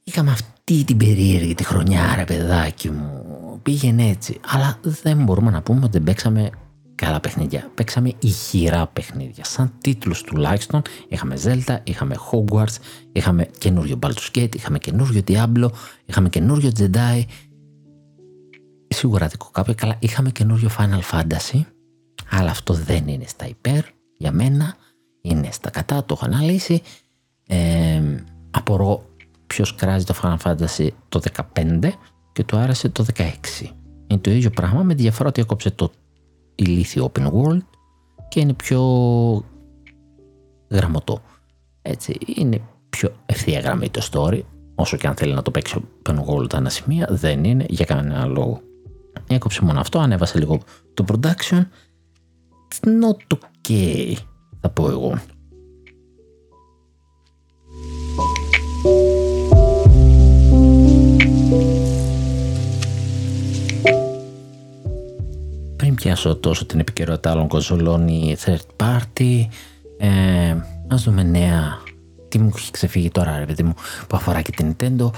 Είχαμε 0.04 0.30
αυτή 0.70 0.84
την 0.84 0.96
περίεργη 0.96 1.54
τη 1.54 1.64
χρονιά, 1.64 2.14
ρε 2.16 2.24
παιδάκι 2.24 2.90
μου. 2.90 3.60
Πήγαινε 3.62 4.08
έτσι. 4.08 4.40
Αλλά 4.46 4.78
δεν 4.82 5.24
μπορούμε 5.24 5.50
να 5.50 5.62
πούμε 5.62 5.78
ότι 5.78 5.90
δεν 5.90 6.02
παίξαμε 6.02 6.50
καλά 6.94 7.20
παιχνίδια. 7.20 7.70
Παίξαμε 7.74 8.12
ηχηρά 8.18 8.86
παιχνίδια. 8.86 9.44
Σαν 9.44 9.72
τίτλους 9.80 10.22
τουλάχιστον 10.22 10.82
είχαμε 11.08 11.36
Zelda, 11.44 11.76
είχαμε 11.82 12.16
Hogwarts, 12.30 12.76
είχαμε 13.12 13.48
καινούριο 13.58 13.98
Baldur's 14.02 14.38
Gate, 14.38 14.54
είχαμε 14.54 14.78
καινούριο 14.78 15.22
Diablo, 15.28 15.68
είχαμε 16.04 16.28
καινούριο 16.28 16.70
Jedi. 16.78 17.22
Σίγουρα 18.88 19.26
δικό 19.26 19.50
κάποιο 19.52 19.74
καλά. 19.76 19.96
Είχαμε 19.98 20.30
καινούριο 20.30 20.70
Final 20.78 21.00
Fantasy, 21.12 21.60
αλλά 22.30 22.50
αυτό 22.50 22.74
δεν 22.74 23.08
είναι 23.08 23.26
στα 23.26 23.46
υπέρ 23.46 23.84
για 24.16 24.32
μένα. 24.32 24.76
Είναι 25.20 25.48
στα 25.52 25.70
κατά, 25.70 26.04
το 26.04 26.14
έχω 26.14 26.24
αναλύσει. 26.24 26.82
Ε, 27.46 28.24
απορώ 28.50 29.07
ποιος 29.48 29.74
κράζει 29.74 30.04
το 30.04 30.14
Final 30.22 30.36
Fantasy 30.42 30.88
το 31.08 31.20
15 31.54 31.90
και 32.32 32.44
το 32.44 32.56
άρεσε 32.56 32.88
το 32.88 33.04
16. 33.16 33.24
Είναι 34.06 34.20
το 34.20 34.30
ίδιο 34.30 34.50
πράγμα 34.50 34.82
με 34.82 34.94
διαφορά 34.94 35.28
ότι 35.28 35.40
έκοψε 35.40 35.70
το 35.70 35.90
ηλίθιο 36.54 37.12
open 37.12 37.26
world 37.32 37.62
και 38.28 38.40
είναι 38.40 38.52
πιο 38.52 38.82
γραμμωτό. 40.70 41.20
Έτσι, 41.82 42.18
είναι 42.36 42.60
πιο 42.90 43.12
ευθεία 43.26 43.60
γραμμή 43.60 43.90
το 43.90 44.08
story, 44.12 44.40
όσο 44.74 44.96
και 44.96 45.06
αν 45.06 45.14
θέλει 45.14 45.34
να 45.34 45.42
το 45.42 45.50
παίξει 45.50 45.84
open 46.02 46.24
world 46.24 46.52
ένα 46.52 46.68
σημεία, 46.68 47.06
δεν 47.10 47.44
είναι 47.44 47.66
για 47.68 47.84
κανένα 47.84 48.26
λόγο. 48.26 48.60
Έκοψε 49.28 49.64
μόνο 49.64 49.80
αυτό, 49.80 49.98
ανέβασε 49.98 50.38
λίγο 50.38 50.60
το 50.94 51.04
production. 51.08 51.62
It's 52.68 52.88
not 53.02 53.38
okay, 53.38 54.14
θα 54.60 54.70
πω 54.70 54.88
εγώ. 54.88 55.18
Πιάσω 65.98 66.36
τόσο 66.36 66.66
την 66.66 66.80
επικαιρότητα 66.80 67.30
άλλων 67.30 67.48
κονσολών 67.48 68.08
ή 68.08 68.36
third 68.44 68.86
party. 68.86 69.46
Ε, 69.98 70.56
ας 70.88 71.02
δούμε 71.02 71.22
νέα. 71.22 71.78
Τι 72.28 72.38
μου 72.38 72.52
έχει 72.56 72.70
ξεφύγει 72.70 73.10
τώρα 73.10 73.38
ρε 73.38 73.44
παιδί 73.44 73.62
μου 73.62 73.74
που 74.08 74.16
αφορά 74.16 74.42
και 74.42 74.50
την 74.50 74.76
Nintendo. 74.76 75.10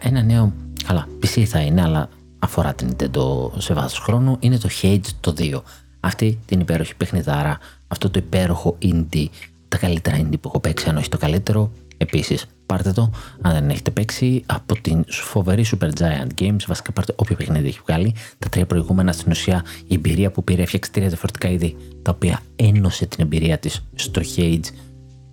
ένα 0.00 0.22
νέο, 0.22 0.52
καλά 0.86 1.08
PC 1.22 1.42
θα 1.42 1.60
είναι 1.60 1.82
αλλά 1.82 2.08
αφορά 2.38 2.74
την 2.74 2.90
Nintendo 2.90 3.50
σε 3.58 3.74
βάθος 3.74 3.98
χρόνου 3.98 4.36
είναι 4.40 4.58
το 4.58 4.68
Hades 4.82 5.08
το 5.20 5.34
2. 5.38 5.60
Αυτή 6.00 6.38
την 6.46 6.60
υπέροχη 6.60 6.96
παιχνιδάρα, 6.96 7.58
αυτό 7.88 8.10
το 8.10 8.18
υπέροχο 8.18 8.76
indie, 8.82 9.26
τα 9.68 9.78
καλύτερα 9.78 10.16
indie 10.20 10.40
που 10.40 10.48
έχω 10.48 10.60
παίξει 10.60 10.88
αν 10.88 10.96
όχι 10.96 11.08
το 11.08 11.18
καλύτερο. 11.18 11.72
Επίσης 12.02 12.46
πάρτε 12.66 12.92
το 12.92 13.10
αν 13.40 13.52
δεν 13.52 13.70
έχετε 13.70 13.90
παίξει 13.90 14.42
από 14.46 14.80
την 14.80 15.04
φοβερή 15.08 15.64
Super 15.70 15.90
Giant 15.98 16.40
Games. 16.40 16.58
Βασικά 16.66 16.92
πάρτε 16.92 17.14
όποιο 17.16 17.36
παιχνίδι 17.36 17.68
έχει 17.68 17.80
βγάλει. 17.86 18.14
Τα 18.38 18.48
τρία 18.48 18.66
προηγούμενα 18.66 19.12
στην 19.12 19.30
ουσία 19.30 19.64
η 19.86 19.94
εμπειρία 19.94 20.30
που 20.30 20.44
πήρε 20.44 20.62
έφτιαξε 20.62 20.90
τρία 20.90 21.08
διαφορετικά 21.08 21.48
είδη 21.48 21.76
τα 22.02 22.10
οποία 22.14 22.40
ένωσε 22.56 23.06
την 23.06 23.24
εμπειρία 23.24 23.58
της 23.58 23.84
στο 23.94 24.20
Hades 24.36 24.66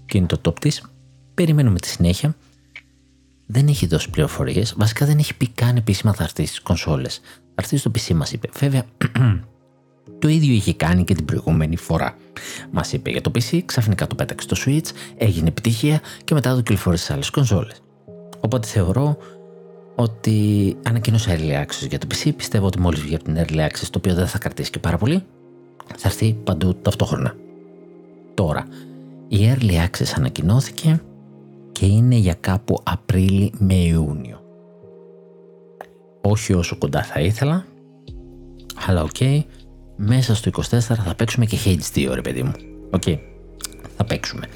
και 0.06 0.18
είναι 0.18 0.28
το 0.28 0.42
top 0.44 0.60
της. 0.60 0.84
Περιμένουμε 1.34 1.80
τη 1.80 1.88
συνέχεια. 1.88 2.36
Δεν 3.46 3.68
έχει 3.68 3.88
δώσει 3.88 4.10
πληροφορίες. 4.10 4.74
Βασικά 4.78 5.06
δεν 5.06 5.18
έχει 5.18 5.38
πει 5.38 5.48
καν 5.48 5.76
επίσημα 5.76 6.14
θα 6.14 6.24
έρθει 6.24 6.46
στις 6.46 6.62
κονσόλες. 6.62 7.22
Θα 7.24 7.54
έρθει 7.56 7.78
στο 7.78 7.92
PC 7.96 8.14
μας 8.14 8.32
είπε. 8.32 8.50
Βέβαια 8.54 8.84
το 10.20 10.28
ίδιο 10.28 10.54
είχε 10.54 10.74
κάνει 10.74 11.04
και 11.04 11.14
την 11.14 11.26
προηγούμενη 11.26 11.78
φορά. 11.78 12.16
Μας 12.72 12.94
είπε 12.94 13.10
για 13.10 13.22
το 13.22 13.32
PC, 13.36 13.62
ξαφνικά 13.66 14.08
το 14.08 14.16
πέταξε 14.16 14.48
στο 14.50 14.64
Switch, 14.66 14.90
έγινε 15.18 15.48
επιτυχία 15.48 16.02
και 16.24 16.34
μετά 16.34 16.50
το 16.50 16.58
κυκλοφόρησε 16.58 17.04
σε 17.04 17.14
άλλες 17.14 17.30
κονσόλες. 17.30 17.82
Οπότε 18.40 18.68
θεωρώ 18.68 19.18
ότι 19.96 20.76
ανακοίνωσα 20.84 21.36
early 21.36 21.64
access 21.64 21.88
για 21.90 21.98
το 21.98 22.08
PC. 22.12 22.32
Πιστεύω 22.36 22.66
ότι 22.66 22.80
μόλις 22.80 23.02
βγει 23.02 23.16
από 23.16 23.24
την 23.24 23.38
early 23.38 23.66
access, 23.66 23.88
το 23.92 23.98
οποίο 23.98 24.14
δεν 24.14 24.28
θα 24.28 24.38
κρατήσει 24.38 24.72
και 24.72 24.80
πάρα 24.80 24.98
πολύ, 24.98 25.24
θα 25.96 26.08
έρθει 26.08 26.34
παντού 26.44 26.76
ταυτόχρονα. 26.82 27.36
Τώρα, 28.34 28.68
η 29.28 29.38
early 29.54 29.86
access 29.86 30.14
ανακοινώθηκε 30.16 31.02
και 31.72 31.86
είναι 31.86 32.16
για 32.16 32.34
κάπου 32.34 32.80
Απρίλη 32.84 33.54
με 33.58 33.74
Ιούνιο. 33.74 34.42
Όχι 36.22 36.54
όσο 36.54 36.78
κοντά 36.78 37.04
θα 37.04 37.20
ήθελα, 37.20 37.66
αλλά 38.88 39.04
οκ, 39.04 39.10
okay, 39.20 39.42
μέσα 39.98 40.36
στο 40.36 40.52
24 40.56 40.80
θα 40.80 41.14
παίξουμε 41.16 41.46
και 41.46 41.58
Hades 41.66 41.98
2 41.98 42.12
ρε 42.14 42.22
παιδί 42.22 42.44
μου. 42.44 42.52
Οκ, 42.92 43.02
okay. 43.06 43.18
θα 43.98 44.04
παίξουμε. 44.04 44.48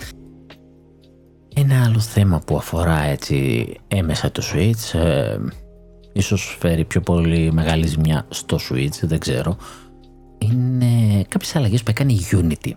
Ένα 1.56 1.84
άλλο 1.84 2.00
θέμα 2.00 2.40
που 2.40 2.58
αφορά 2.58 3.02
έτσι 3.02 3.68
έμμεσα 3.88 4.32
το 4.32 4.44
Switch, 4.54 5.00
ε, 5.00 5.38
ίσως 6.14 6.58
φέρει 6.60 6.86
πιο 6.86 7.02
πολύ 7.02 7.52
μεγάλη 7.54 7.88
ζημιά 7.88 8.26
στο 8.30 8.58
Switch, 8.70 9.00
δεν 9.02 9.20
ξέρω, 9.20 9.58
είναι 10.38 11.24
κάποιες 11.28 11.56
αλλαγές 11.56 11.84
που 11.84 11.92
έκανε 11.92 12.12
η 12.12 12.22
Unity. 12.32 12.72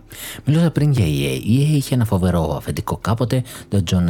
Μιλούσα 0.45 0.71
πριν 0.71 0.91
για 0.91 1.05
EA. 1.05 1.39
Η 1.43 1.59
EA 1.59 1.75
είχε 1.75 1.95
ένα 1.95 2.05
φοβερό 2.05 2.53
αφεντικό 2.55 2.97
κάποτε, 2.97 3.43
τον 3.67 3.83
John 3.91 4.07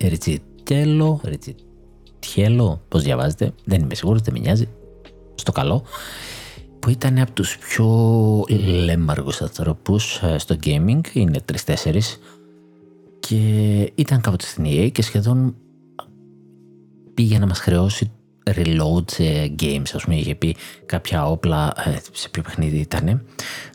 Ριτσιτέλο, 0.00 1.20
Ριτσιτέλο, 1.24 2.82
πώς 2.88 3.02
διαβάζετε, 3.02 3.52
δεν 3.64 3.80
είμαι 3.80 3.94
σίγουρος, 3.94 4.22
δεν 4.22 4.34
με 4.34 4.40
νοιάζει, 4.40 4.68
στο 5.34 5.52
καλό 5.52 5.84
που 6.86 6.92
ήταν 6.92 7.18
από 7.18 7.32
τους 7.32 7.58
πιο 7.58 8.44
λέμαργους 8.84 9.42
ανθρώπους 9.42 10.22
ε, 10.22 10.38
στο 10.38 10.56
gaming, 10.64 11.00
είναι 11.12 11.40
τρεις-τέσσερις 11.44 12.18
και 13.20 13.36
ήταν 13.94 14.20
κάποτε 14.20 14.44
στην 14.46 14.64
EA 14.68 14.92
και 14.92 15.02
σχεδόν 15.02 15.54
πήγε 17.14 17.38
να 17.38 17.46
μας 17.46 17.58
χρεώσει 17.58 18.10
reload 18.44 19.10
σε 19.10 19.54
games, 19.60 19.90
ας 19.94 20.04
πούμε, 20.04 20.16
είχε 20.16 20.34
πει 20.34 20.56
κάποια 20.86 21.26
όπλα, 21.26 21.72
ε, 21.84 21.98
σε 22.12 22.28
ποιο 22.28 22.42
παιχνίδι 22.42 22.76
ήταν, 22.78 23.22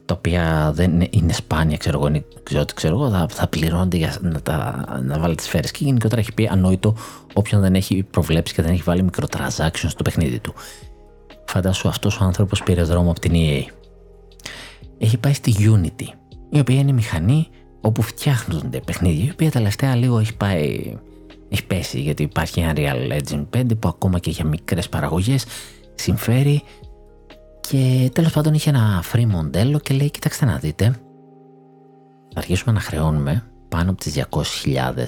τα 0.06 0.14
οποία 0.14 0.72
δεν 0.76 1.08
είναι 1.10 1.34
σπάνια, 1.34 1.78
ξέρω 1.78 2.00
εγώ, 2.00 2.24
ξέρω, 2.44 2.66
ξέρω 2.76 2.94
εγώ 2.96 3.10
θα, 3.10 3.28
θα 3.30 3.48
πληρώνονται 3.48 3.98
για 3.98 4.18
να, 4.22 4.42
τα, 4.42 4.86
να 5.04 5.20
βάλει 5.20 5.36
τις 5.36 5.46
σφαίρες. 5.46 5.72
Και 5.72 5.84
γενικότερα 5.84 6.22
έχει 6.22 6.34
πει 6.34 6.48
ανόητο 6.48 6.96
όποιον 7.34 7.62
δεν 7.62 7.76
έχει 7.76 8.04
προβλέψει 8.04 8.54
και 8.54 8.62
δεν 8.62 8.72
έχει 8.72 8.82
βάλει 8.82 9.10
μικροtransactions 9.12 9.90
στο 9.90 10.04
παιχνίδι 10.04 10.40
του. 10.40 10.54
Φαντάσου 11.52 11.88
αυτός 11.88 12.20
ο 12.20 12.24
άνθρωπος 12.24 12.64
πήρε 12.64 12.84
δρόμο 12.84 13.12
από 13.12 13.20
την 13.20 13.32
EA. 13.36 13.64
Έχει 14.98 15.18
πάει 15.18 15.34
στη 15.34 15.56
Unity, 15.60 16.08
η 16.50 16.60
οποία 16.60 16.80
είναι 16.80 16.92
μηχανή 16.92 17.48
όπου 17.82 18.02
φτιάχνονται 18.02 18.80
παιχνίδια, 18.80 19.26
η 19.26 19.30
οποία 19.32 19.52
τελευταία 19.52 19.96
λίγο 19.96 20.20
έχει 20.20 20.36
πάει 20.36 20.98
έχει 21.50 21.66
πέσει 21.66 22.00
γιατί 22.00 22.24
υπάρχει 22.24 22.60
ένα 22.60 22.74
Real 22.76 23.12
Legend 23.12 23.46
5 23.58 23.80
που 23.80 23.88
ακόμα 23.88 24.20
και 24.20 24.30
για 24.30 24.46
μικρές 24.46 24.90
παραγωγές 24.90 25.46
συμφέρει 25.96 26.64
και 27.60 28.10
τέλος 28.14 28.32
πάντων 28.32 28.54
είχε 28.54 28.70
ένα 28.70 29.04
free 29.14 29.26
μοντέλο 29.26 29.80
και 29.80 29.94
λέει 29.94 30.12
κοιτάξτε 30.12 30.46
να 30.46 30.58
δείτε 30.58 30.86
θα 32.34 32.40
αρχίσουμε 32.40 32.74
να 32.74 32.80
χρεώνουμε 32.80 33.44
πάνω 33.70 33.90
από 33.90 34.00
τις 34.00 34.24
200.000 34.64 35.06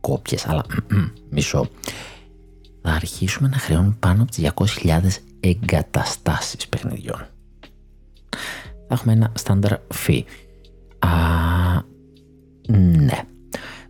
κόπιες 0.00 0.46
αλλά 0.46 0.64
μισό 1.30 1.68
θα 2.82 2.90
αρχίσουμε 2.90 3.48
να 3.48 3.56
χρεώνουμε 3.56 3.96
πάνω 4.00 4.22
από 4.22 4.30
τις 4.30 4.50
200.000 4.84 5.00
εγκαταστάσεις 5.48 6.68
παιχνιδιών 6.68 7.26
θα 8.88 8.94
έχουμε 8.94 9.12
ένα 9.12 9.32
standard 9.42 9.78
fee 10.06 10.22
Α, 10.98 11.08
ναι 12.68 13.24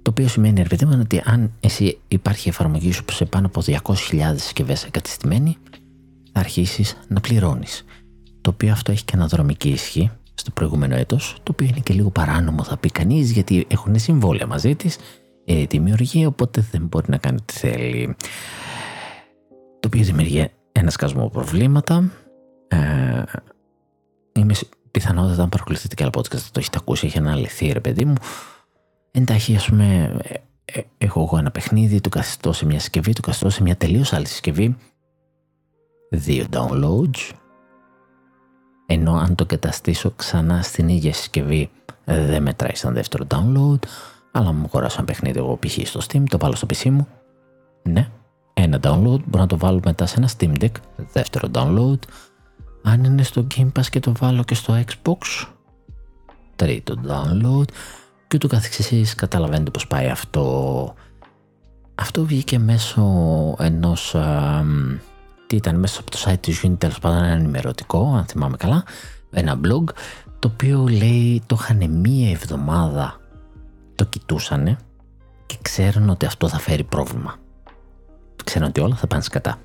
το 0.05 0.11
οποίο 0.11 0.29
σημαίνει, 0.29 0.63
ρε 0.63 0.69
παιδί 0.69 0.85
μου, 0.85 0.99
ότι 1.01 1.23
αν 1.25 1.53
εσύ 1.61 1.99
υπάρχει 2.09 2.49
εφαρμογή 2.49 2.93
σου 2.93 3.05
σε 3.11 3.25
πάνω 3.25 3.47
από 3.47 3.63
200.000 3.67 4.35
συσκευές 4.37 4.85
εγκατεστημένη, 4.85 5.57
θα 6.33 6.41
αρχίσεις 6.41 6.97
να 7.09 7.21
πληρώνεις. 7.21 7.85
Το 8.41 8.51
οποίο 8.51 8.73
αυτό 8.73 8.93
έχει 8.93 9.05
και 9.05 9.13
αναδρομική 9.17 9.69
ισχύ 9.69 10.11
στο 10.35 10.51
προηγούμενο 10.51 10.95
έτος, 10.95 11.37
το 11.43 11.53
οποίο 11.53 11.67
είναι 11.67 11.81
και 11.83 11.95
λίγο 11.95 12.11
παράνομο, 12.11 12.63
θα 12.63 12.77
πει 12.77 12.91
κανείς, 12.91 13.31
γιατί 13.31 13.67
έχουν 13.69 13.99
συμβόλαια 13.99 14.47
μαζί 14.47 14.75
της, 14.75 14.97
ε, 15.45 15.65
δημιουργεί, 15.65 16.27
οπότε 16.27 16.67
δεν 16.71 16.83
μπορεί 16.83 17.07
να 17.09 17.17
κάνει 17.17 17.39
τι 17.45 17.53
θέλει. 17.53 18.17
Το 19.81 19.87
οποίο 19.87 20.03
δημιουργεί 20.03 20.49
ένα 20.85 20.93
σκασμό 20.93 21.29
προβλήματα. 21.29 22.11
Ε, 22.69 23.23
είμαι 24.33 24.55
πιθανότατα 24.91 25.43
αν 25.43 25.49
παρακολουθείτε 25.49 25.95
και 25.95 26.03
άλλα 26.03 26.13
podcast, 26.17 26.41
το 26.53 26.59
έχετε 26.59 26.79
ακούσει, 26.81 27.07
έχει 27.07 27.19
αναλυθεί, 27.19 27.73
ρε 27.73 27.81
παιδί 27.81 28.05
μου. 28.05 28.15
Εντάχει 29.11 29.57
ας 29.57 29.69
πούμε 29.69 30.17
ε, 30.23 30.35
ε, 30.65 30.83
έχω 30.99 31.21
εγώ 31.21 31.39
ένα 31.39 31.51
παιχνίδι, 31.51 32.01
το 32.01 32.09
καθιστώ 32.09 32.53
σε 32.53 32.67
μια 32.67 32.79
συσκευή, 32.79 33.13
το 33.13 33.21
καθιστώ 33.21 33.51
σε 33.51 33.63
μια 33.63 33.77
τελείως 33.77 34.13
άλλη 34.13 34.27
συσκευή, 34.27 34.77
δύο 36.11 36.45
downloads, 36.51 37.33
ενώ 38.87 39.15
αν 39.17 39.35
το 39.35 39.47
καταστήσω 39.47 40.13
ξανά 40.17 40.63
στην 40.63 40.89
ίδια 40.89 41.13
συσκευή 41.13 41.71
δεν 42.05 42.43
μετράει 42.43 42.75
σαν 42.75 42.95
δεύτερο 42.95 43.27
download, 43.29 43.89
αλλά 44.33 44.53
μου 44.53 44.65
αγοράσω 44.65 44.97
ένα 44.99 45.07
παιχνίδι 45.07 45.39
εγώ 45.39 45.59
π.χ. 45.61 45.87
στο 45.87 46.01
Steam, 46.09 46.23
το 46.29 46.39
βάλω 46.39 46.55
στο 46.55 46.67
PC 46.71 46.91
μου, 46.91 47.09
ναι, 47.83 48.09
ένα 48.65 48.79
download, 48.83 49.21
μπορώ 49.25 49.43
να 49.43 49.47
το 49.47 49.59
βάλω 49.59 49.81
μετά 49.85 50.07
σε 50.07 50.15
ένα 50.19 50.29
Steam 50.39 50.63
Deck, 50.63 50.73
δεύτερο 51.13 51.49
download, 51.53 51.99
αν 52.83 53.05
είναι 53.05 53.23
στο 53.23 53.47
Game 53.55 53.73
Pass 53.79 53.87
και 53.91 54.01
το 54.01 54.13
βάλω 54.19 54.43
και 54.43 54.55
στο 54.55 54.83
Xbox, 54.87 55.47
τρίτο 56.57 56.95
download, 57.07 57.69
και 58.29 58.37
ούτω 58.37 58.49
καθεξής 58.49 59.15
καταλαβαίνετε 59.15 59.71
πως 59.71 59.87
πάει 59.87 60.09
αυτό. 60.09 60.95
Αυτό 61.95 62.25
βγήκε 62.25 62.59
μέσω 62.59 63.03
ενός, 63.59 64.17
τι 65.47 65.57
ήταν, 65.57 65.79
μέσω 65.79 66.01
από 66.01 66.11
το 66.11 66.19
site 66.25 66.41
της 66.41 66.65
Unity, 66.65 66.79
τέλος 66.79 66.99
πάντων 66.99 67.25
ένα 67.25 67.33
ενημερωτικό, 67.33 68.15
αν 68.17 68.25
θυμάμαι 68.25 68.57
καλά, 68.57 68.85
ένα 69.31 69.61
blog, 69.65 69.85
το 70.39 70.51
οποίο 70.53 70.87
λέει 70.89 71.43
το 71.47 71.57
είχαν 71.61 71.91
μία 71.91 72.31
εβδομάδα, 72.31 73.21
το 73.95 74.05
κοιτούσανε 74.05 74.77
και 75.47 75.57
ξέρουν 75.63 76.09
ότι 76.09 76.27
αυτό 76.27 76.49
θα 76.49 76.59
φέρει 76.59 76.85
πρόβλημα. 76.85 77.35
Ξέρουν 78.45 78.69
ότι 78.69 78.81
όλα 78.81 78.95
θα 78.95 79.07
πάνε 79.07 79.23
σκατά. 79.23 79.59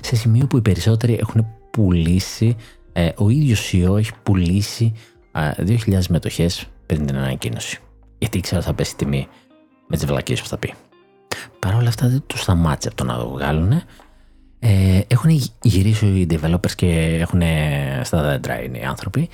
Σε 0.00 0.16
σημείο 0.16 0.46
που 0.46 0.56
οι 0.56 0.60
περισσότεροι 0.60 1.18
έχουν 1.20 1.46
πουλήσει, 1.70 2.56
ε, 2.92 3.08
ο 3.16 3.28
ίδιος 3.28 3.70
CEO 3.72 3.98
έχει 3.98 4.12
πουλήσει 4.22 4.92
2.000 5.56 6.06
μετοχές 6.08 6.66
πριν 6.86 7.06
την 7.06 7.16
ανακοίνωση 7.16 7.80
γιατί 8.22 8.38
ήξερα 8.38 8.60
θα 8.60 8.74
πέσει 8.74 8.96
τιμή 8.96 9.28
με 9.88 9.96
τις 9.96 10.06
βλακίες 10.06 10.42
που 10.42 10.48
θα 10.48 10.58
πει. 10.58 10.74
Παρ' 11.58 11.74
όλα 11.74 11.88
αυτά 11.88 12.08
δεν 12.08 12.22
τους 12.26 12.40
σταμάτησε 12.40 12.88
από 12.88 12.96
το 12.96 13.04
να 13.04 13.18
το 13.18 13.28
βγάλουν. 13.28 13.72
Ε, 14.58 15.00
έχουν 15.06 15.30
γυρίσει 15.62 16.06
οι 16.06 16.26
developers 16.30 16.70
και 16.70 17.18
έχουν 17.20 17.42
στα 18.02 18.22
δέντρα 18.22 18.62
είναι 18.62 18.78
οι 18.78 18.84
άνθρωποι. 18.84 19.28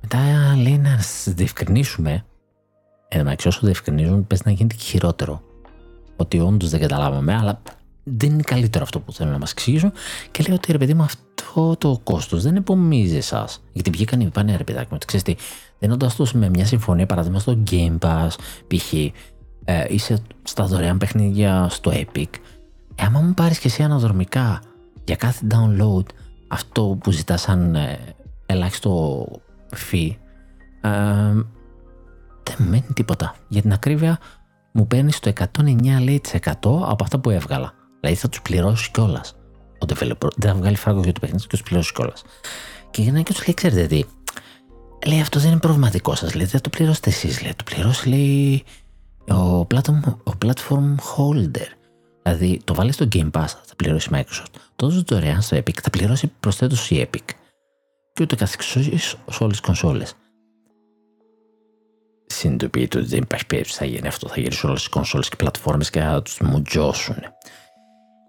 Μετά 0.00 0.18
λέει 0.62 0.78
να 0.78 1.00
διευκρινίσουμε. 1.26 2.24
Εν 3.08 3.36
όσο 3.46 3.60
διευκρινίζουν, 3.62 4.26
πες 4.26 4.44
να 4.44 4.50
γίνεται 4.50 4.74
και 4.74 4.84
χειρότερο. 4.84 5.42
Ότι 6.16 6.38
όντως 6.38 6.70
δεν 6.70 6.80
καταλάβαμε, 6.80 7.34
αλλά 7.34 7.62
δεν 8.16 8.30
είναι 8.32 8.42
καλύτερο 8.42 8.84
αυτό 8.84 9.00
που 9.00 9.12
θέλουν 9.12 9.32
να 9.32 9.38
μας 9.38 9.50
εξηγήσουν. 9.50 9.92
Και 10.30 10.44
λέει 10.46 10.56
ότι 10.56 10.72
ρε 10.72 10.78
παιδί 10.78 10.94
μου, 10.94 11.02
αυτό 11.02 11.76
το 11.78 12.00
κόστος 12.02 12.42
δεν 12.42 12.56
επομίζει 12.56 13.16
εσάς. 13.16 13.62
Γιατί 13.72 13.90
βγήκαν 13.90 14.20
οι 14.20 14.26
πάνε 14.26 14.56
ρε 14.56 14.64
παιδάκι 14.64 14.86
μου, 14.90 14.94
ότι 14.94 15.06
ξέρεις 15.06 15.24
τι, 15.24 15.36
δίνοντας 15.78 16.14
τους 16.14 16.32
με 16.32 16.48
μια 16.48 16.66
συμφωνία, 16.66 17.06
παράδειγμα 17.06 17.38
στο 17.38 17.62
Game 17.70 17.98
Pass, 17.98 18.30
π.χ. 18.66 18.92
Ε, 19.64 19.84
είσαι 19.88 20.18
στα 20.42 20.64
δωρεάν 20.64 20.98
παιχνίδια 20.98 21.66
στο 21.70 21.92
Epic. 21.94 22.30
Ε, 22.94 23.04
άμα 23.04 23.20
μου 23.20 23.34
πάρεις 23.34 23.58
και 23.58 23.68
εσύ 23.68 23.82
αναδρομικά 23.82 24.62
για 25.04 25.16
κάθε 25.16 25.46
download 25.50 26.04
αυτό 26.48 26.98
που 27.00 27.10
ζητάς 27.10 27.40
σαν 27.40 27.74
ε, 27.74 27.98
ελάχιστο 28.46 29.26
fee, 29.70 30.10
ε, 30.80 30.90
δεν 32.42 32.68
μένει 32.68 32.86
τίποτα. 32.94 33.34
Για 33.48 33.62
την 33.62 33.72
ακρίβεια, 33.72 34.18
μου 34.72 34.86
παίρνεις 34.86 35.20
το 35.20 35.32
109% 35.38 36.18
από 36.62 37.04
αυτά 37.04 37.18
που 37.18 37.30
έβγαλα. 37.30 37.72
Δηλαδή 38.00 38.18
θα 38.18 38.28
τους 38.28 38.42
πληρώσεις 38.42 38.88
κιόλας. 38.88 39.36
Ο 39.78 39.86
developer 39.88 40.28
δεν 40.36 40.50
θα 40.50 40.54
βγάλει 40.54 40.76
φράγκο 40.76 41.00
για 41.00 41.12
το 41.12 41.20
παιχνίδι 41.20 41.42
και 41.42 41.48
τους 41.48 41.62
πληρώσεις 41.62 41.92
κιόλας. 41.92 42.22
Και 42.90 43.02
για 43.02 43.12
να 43.12 43.20
και 43.20 43.32
του 43.32 43.40
λέει, 43.46 43.54
ξέρετε 43.54 43.86
τι, 43.86 44.04
λέει 45.08 45.20
αυτό 45.20 45.40
δεν 45.40 45.50
είναι 45.50 45.60
πρόβλημα 45.60 45.88
δικό 45.88 46.14
σας. 46.14 46.34
Λέει, 46.34 46.46
δεν 46.46 46.60
το 46.60 46.68
πληρώσετε 46.68 47.10
εσείς. 47.10 47.42
Λέει, 47.42 47.54
το 47.56 47.64
πληρώσει 47.64 48.08
λέει 48.08 48.64
ο 49.30 49.66
platform, 49.70 50.00
ο 50.24 50.32
platform 50.44 50.94
holder. 51.16 51.66
Δηλαδή 52.22 52.60
το 52.64 52.74
βάλεις 52.74 52.94
στο 52.94 53.08
Game 53.12 53.30
Pass, 53.30 53.46
θα 53.64 53.74
πληρώσει 53.76 54.08
η 54.12 54.16
Microsoft. 54.16 54.60
Το 54.76 54.88
δώσει 54.88 55.04
δωρεάν 55.06 55.42
στο 55.42 55.56
Epic, 55.56 55.80
θα 55.82 55.90
πληρώσει 55.90 56.32
προσθέτως 56.40 56.90
η 56.90 57.08
Epic. 57.10 57.24
Και 58.12 58.22
ούτε 58.22 58.34
καθεξής 58.34 59.16
σε 59.30 59.42
όλες 59.42 59.56
τις 59.56 59.60
κονσόλες. 59.60 60.14
Συνειδητοποιείται 62.26 62.98
ότι 62.98 63.08
δεν 63.08 63.22
υπάρχει 63.22 63.46
περίπτωση 63.46 63.78
θα 63.78 63.84
γίνει 63.84 64.08
αυτό. 64.08 64.28
Θα 64.28 64.40
γίνει 64.40 64.52
σε 64.52 64.66
όλες 64.66 64.78
τις 64.78 64.88
κονσόλες 64.88 65.28
και 65.28 65.36
πλατφόρμες 65.36 65.90
και 65.90 66.00
θα 66.00 66.22
τους 66.22 66.40
μουτζώσουν 66.40 67.16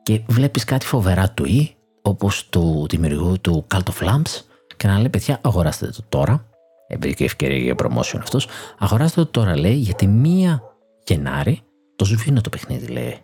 και 0.03 0.21
βλέπεις 0.27 0.63
κάτι 0.63 0.85
φοβερά 0.85 1.31
του 1.31 1.45
ή 1.45 1.75
όπως 2.01 2.49
του 2.49 2.85
δημιουργού 2.89 3.39
του 3.41 3.65
Cult 3.73 3.83
of 3.93 4.07
Lamps 4.07 4.41
και 4.77 4.87
να 4.87 4.97
λέει 4.97 5.09
παιδιά 5.09 5.39
αγοράστε 5.43 5.87
το 5.87 6.01
τώρα 6.09 6.45
βρήκε 6.99 7.23
ευκαιρία 7.23 7.57
για 7.57 7.75
promotion 7.77 8.19
αυτός. 8.19 8.47
Αγοράστε 8.79 9.21
το 9.21 9.27
τώρα 9.27 9.57
λέει 9.57 9.75
γιατί 9.75 10.07
μία 10.07 10.63
Γενάρη 11.07 11.61
το 11.95 12.05
σβήνω 12.05 12.41
το 12.41 12.49
παιχνίδι 12.49 12.87
λέει. 12.87 13.17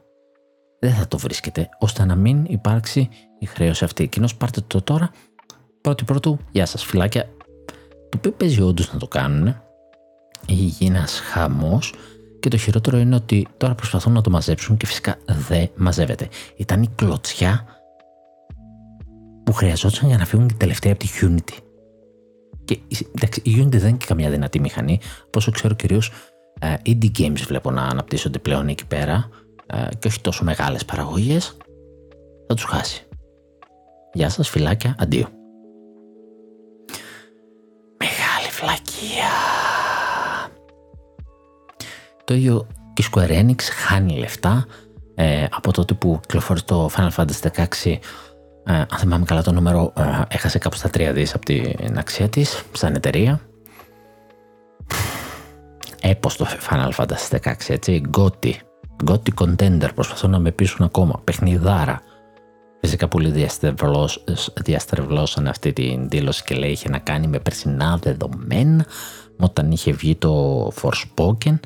Δεν 0.79 0.93
θα 0.93 1.07
το 1.07 1.17
βρίσκετε 1.17 1.69
ώστε 1.79 2.05
να 2.05 2.15
μην 2.15 2.45
υπάρξει 2.45 3.09
η 3.39 3.45
χρέωση 3.45 3.83
αυτή 3.83 4.03
εκείνος 4.03 4.35
πάρτε 4.35 4.61
το 4.67 4.81
τώρα 4.81 5.11
πρώτη 5.81 6.03
πρώτου 6.03 6.39
γεια 6.51 6.65
σας 6.65 6.83
φυλάκια 6.83 7.29
το 8.09 8.17
οποίο 8.17 8.31
παίζει 8.31 8.61
όντως 8.61 8.93
να 8.93 8.99
το 8.99 9.07
κάνουν 9.07 9.47
έχει 10.49 10.63
γίνει 10.63 10.97
ένας 10.97 11.19
χαμός 11.19 11.93
και 12.45 12.51
το 12.51 12.57
χειρότερο 12.57 12.97
είναι 12.97 13.15
ότι 13.15 13.47
τώρα 13.57 13.75
προσπαθούν 13.75 14.13
να 14.13 14.21
το 14.21 14.29
μαζέψουν 14.29 14.77
και 14.77 14.85
φυσικά 14.85 15.17
δεν 15.25 15.69
μαζεύεται. 15.75 16.27
Ήταν 16.55 16.81
η 16.81 16.89
κλωτσιά 16.95 17.65
που 19.43 19.53
χρειαζόταν 19.53 20.07
για 20.07 20.17
να 20.17 20.25
φύγουν 20.25 20.47
και 20.47 20.53
τελευταία 20.57 20.93
από 20.93 21.03
τη 21.03 21.09
Unity. 21.21 21.57
Και 22.65 22.79
εντάξει, 23.15 23.41
η 23.43 23.61
Unity 23.61 23.77
δεν 23.77 23.87
είναι 23.87 23.97
και 23.97 24.05
καμιά 24.05 24.29
δυνατή 24.29 24.59
μηχανή. 24.59 24.99
Πόσο 25.29 25.51
ξέρω 25.51 25.73
κυρίως 25.73 26.11
uh, 26.11 26.13
ε, 26.59 26.75
indie 26.85 27.11
games 27.19 27.41
βλέπω 27.45 27.71
να 27.71 27.81
αναπτύσσονται 27.81 28.39
πλέον 28.39 28.67
εκεί 28.67 28.85
πέρα 28.85 29.29
uh, 29.73 29.89
και 29.99 30.07
όχι 30.07 30.21
τόσο 30.21 30.43
μεγάλες 30.43 30.85
παραγωγές. 30.85 31.57
Θα 32.47 32.53
τους 32.53 32.63
χάσει. 32.63 33.07
Γεια 34.13 34.29
σας, 34.29 34.49
φυλάκια, 34.49 34.95
αντίο. 34.99 35.27
Μεγάλη 37.97 38.49
φλακία. 38.49 39.44
Το 42.25 42.33
ίδιο 42.33 42.67
και 42.93 43.01
η 43.01 43.05
Square 43.11 43.29
Enix 43.29 43.61
χάνει 43.61 44.17
λεφτά 44.17 44.65
ε, 45.15 45.45
από 45.51 45.71
τότε 45.71 45.93
που 45.93 46.19
κυκλοφόρησε 46.21 46.65
το 46.65 46.89
Final 46.95 47.09
Fantasy 47.15 47.65
16 47.83 47.97
ε, 48.67 48.73
αν 48.73 48.97
θυμάμαι 48.97 49.25
καλά 49.25 49.41
το 49.43 49.51
νούμερο 49.51 49.93
ε, 49.97 50.01
έχασε 50.27 50.57
κάπου 50.57 50.75
στα 50.75 50.89
3 50.89 51.11
δις 51.13 51.33
από 51.33 51.45
την 51.45 51.97
αξία 51.97 52.29
της 52.29 52.63
σαν 52.71 52.95
εταιρεία. 52.95 53.41
Έπως 56.01 56.37
το 56.37 56.47
Final 56.69 56.91
Fantasy 56.91 57.39
16 57.41 57.53
έτσι 57.67 58.01
Gotti. 58.17 58.51
Gotti 59.05 59.43
Contender 59.43 59.89
προσπαθούν 59.95 60.31
να 60.31 60.39
με 60.39 60.51
πείσουν 60.51 60.85
ακόμα. 60.85 61.21
Παιχνιδάρα. 61.23 62.01
Φυσικά 62.81 63.07
πολλοί 63.07 63.49
διαστρεβλώσαν 64.63 65.47
αυτή 65.47 65.73
την 65.73 66.09
δήλωση 66.09 66.43
και 66.43 66.55
λέει 66.55 66.71
είχε 66.71 66.89
να 66.89 66.99
κάνει 66.99 67.27
με 67.27 67.39
περσινά 67.39 67.99
δεδομένα 68.01 68.85
όταν 69.37 69.71
είχε 69.71 69.91
βγει 69.91 70.15
το 70.15 70.67
Forspoken 70.81 71.59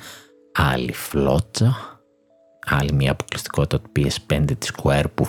άλλη 0.62 0.94
φλότσα 0.94 2.00
άλλη 2.66 2.94
μια 2.94 3.12
αποκλειστικότητα 3.12 3.82
του 3.82 3.92
PS5 3.96 4.58
της 4.58 4.72
Square 4.78 5.06
που 5.14 5.28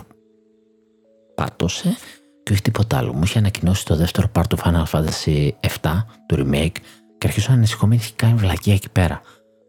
πάτωσε 1.35 1.97
και 2.43 2.53
όχι 2.53 2.63
τίποτα 2.63 2.97
άλλο. 2.97 3.13
Μου 3.13 3.23
είχε 3.23 3.39
ανακοινώσει 3.39 3.85
το 3.85 3.97
δεύτερο 3.97 4.31
part 4.35 4.45
του 4.49 4.59
Final 4.59 4.85
Fantasy 4.85 5.51
7 5.83 6.05
του 6.27 6.37
remake 6.37 6.77
και 7.19 7.27
αρχίσω 7.27 7.51
να 7.51 7.57
ανησυχώ 7.57 7.87
με 7.87 7.95
έχει 7.95 8.15
κάνει 8.15 8.35
βλακία 8.35 8.75
εκεί 8.75 8.91
πέρα. 8.91 9.21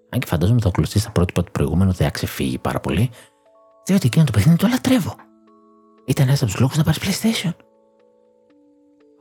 Αν 0.10 0.20
και 0.20 0.28
φαντάζομαι 0.28 0.60
θα 0.62 0.68
ακολουθεί 0.68 1.00
στα 1.00 1.12
πρότυπα 1.12 1.44
του 1.44 1.52
προηγούμενου 1.52 1.92
δεν 1.92 2.06
θα 2.06 2.12
ξεφύγει 2.12 2.58
πάρα 2.58 2.80
πολύ, 2.80 3.10
διότι 3.86 4.06
εκείνο 4.06 4.26
το 4.26 4.32
παιχνίδι 4.32 4.58
το 4.58 4.68
λατρεύω. 4.68 5.16
Ήταν 6.06 6.28
ένας 6.28 6.42
από 6.42 6.52
τους 6.52 6.60
λόγους 6.60 6.78
να 6.78 6.84
πάρεις 6.84 7.00
PlayStation. 7.02 7.52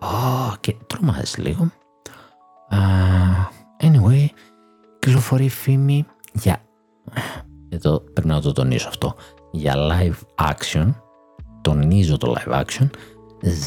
Oh, 0.01 0.53
και 0.61 0.77
τρομάζεις 0.87 1.37
λίγο. 1.37 1.71
Uh, 2.71 3.87
anyway, 3.87 4.27
κυκλοφορεί 4.99 5.49
φήμη 5.49 6.07
για. 6.33 6.63
Εδώ 7.69 8.01
πρέπει 8.01 8.29
να 8.29 8.41
το 8.41 8.53
τονίσω 8.53 8.89
αυτό. 8.89 9.15
Για 9.51 9.75
live 9.77 10.47
action. 10.51 10.95
Τονίζω 11.61 12.17
το 12.17 12.35
live 12.37 12.65
action. 12.65 12.91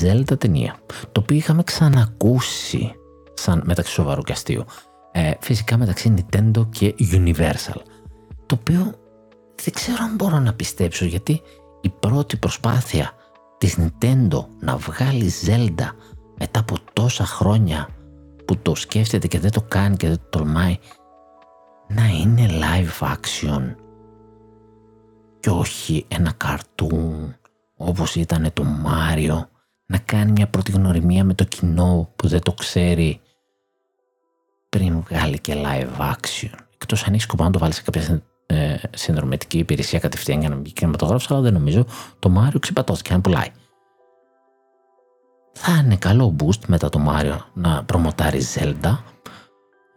Zelda 0.02 0.40
ταινία. 0.40 0.76
Το 1.12 1.22
οποίο 1.22 1.38
είχαμε 1.38 1.64
ξανακούσει 1.64 2.96
σαν 3.34 3.62
μεταξύ 3.66 3.92
σοβαρού 3.92 4.22
και 4.22 4.32
αστείου. 4.32 4.64
Ε, 5.12 5.32
φυσικά 5.40 5.78
μεταξύ 5.78 6.14
Nintendo 6.18 6.68
και 6.70 6.96
Universal. 7.12 7.82
Το 8.46 8.58
οποίο 8.60 8.94
δεν 9.64 9.74
ξέρω 9.74 9.98
αν 10.04 10.16
μπορώ 10.16 10.40
να 10.40 10.54
πιστέψω 10.54 11.06
γιατί 11.06 11.42
η 11.82 11.90
πρώτη 11.90 12.38
προσπάθεια 12.38 13.12
της 13.58 13.78
Nintendo 13.80 14.46
να 14.60 14.78
βγάλει 14.78 15.32
Zelda 15.46 15.88
μετά 16.38 16.60
από 16.60 16.76
τόσα 16.94 17.26
χρόνια 17.26 17.90
που 18.46 18.58
το 18.58 18.76
σκέφτεται 18.76 19.28
και 19.28 19.40
δεν 19.40 19.52
το 19.52 19.62
κάνει 19.62 19.98
και 19.98 20.08
δεν 20.08 20.18
το 20.18 20.38
τολμάει 20.38 20.78
να 21.96 22.08
είναι 22.08 22.48
live 22.50 23.14
action 23.14 23.76
και 25.40 25.50
όχι 25.50 26.06
ένα 26.08 26.32
καρτούν 26.32 27.36
όπως 27.76 28.16
ήταν 28.16 28.50
το 28.54 28.64
Μάριο 28.64 29.50
να 29.86 29.98
κάνει 29.98 30.32
μια 30.32 30.48
πρώτη 30.48 30.72
γνωριμία 30.72 31.24
με 31.24 31.34
το 31.34 31.44
κοινό 31.44 32.10
που 32.16 32.28
δεν 32.28 32.42
το 32.42 32.54
ξέρει 32.54 33.22
πριν 34.70 35.02
βγάλει 35.02 35.40
και 35.40 35.54
live 35.56 36.12
action. 36.12 36.58
Εκτός 36.74 37.04
αν 37.04 37.14
έχεις 37.14 37.24
σκοπό 37.24 37.44
να 37.44 37.52
το 37.52 37.60
βάλεις 37.60 37.76
σε 37.76 37.82
κάποια 37.82 38.24
ε, 38.46 38.76
συνδρομητική 38.96 39.58
υπηρεσία 39.58 40.00
κατευθείαν 40.00 40.40
για 40.40 40.50
να 40.50 40.56
βγει 40.56 40.74
κινηματογράφος, 40.74 41.32
αλλά 41.32 41.42
δεν 41.42 41.54
νομίζω 41.54 41.86
το 42.20 42.30
Μάριο 42.30 42.60
ξεπατώθηκε 42.60 43.14
να 43.14 43.22
πουλάει. 43.22 43.48
Θα 45.54 45.82
είναι 45.84 45.96
καλό 45.96 46.36
boost 46.40 46.66
μετά 46.68 46.90
το 46.90 47.00
Μάριο 47.00 47.46
να 47.54 47.84
προμοτάρει 47.84 48.42
Zelda. 48.54 48.98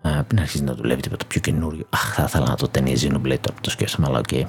Ε, 0.06 0.22
πριν 0.26 0.40
αρχίσει 0.40 0.64
να 0.64 0.74
δουλεύει 0.74 1.02
τίποτα 1.02 1.24
πιο 1.26 1.40
καινούριο. 1.40 1.86
Αχ, 1.90 2.14
θα 2.14 2.22
ήθελα 2.22 2.48
να 2.48 2.56
'τανε 2.56 3.08
Xenoblade 3.10 3.38
τώρα 3.40 3.56
το 3.60 3.70
σκέφτομαι, 3.70 4.06
αλλά 4.08 4.18
οκ. 4.18 4.24
Okay. 4.30 4.44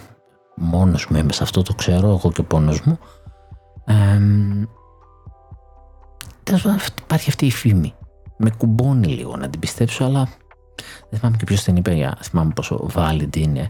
Μόνος 0.56 1.08
μου 1.08 1.18
είμαι 1.18 1.32
σε 1.32 1.44
αυτό, 1.44 1.62
το 1.62 1.74
ξέρω, 1.74 2.08
εγώ 2.08 2.32
και 2.32 2.41
ο 2.41 2.44
πόνος 2.44 2.82
μου. 2.82 3.00
Ε, 3.86 4.20
υπάρχει 7.04 7.30
αυτή 7.30 7.46
η 7.46 7.52
φήμη. 7.52 7.94
Με 8.38 8.50
κουμπώνει 8.58 9.08
λίγο 9.08 9.36
να 9.38 9.50
την 9.50 9.60
πιστέψω, 9.60 10.04
αλλά 10.04 10.28
δεν 11.10 11.20
θυμάμαι 11.20 11.38
και 11.38 11.44
ποιος 11.44 11.64
την 11.64 11.76
είπε, 11.76 11.94
για, 11.94 12.18
θυμάμαι 12.22 12.52
πόσο 12.56 12.90
valid 12.96 13.36
είναι. 13.36 13.70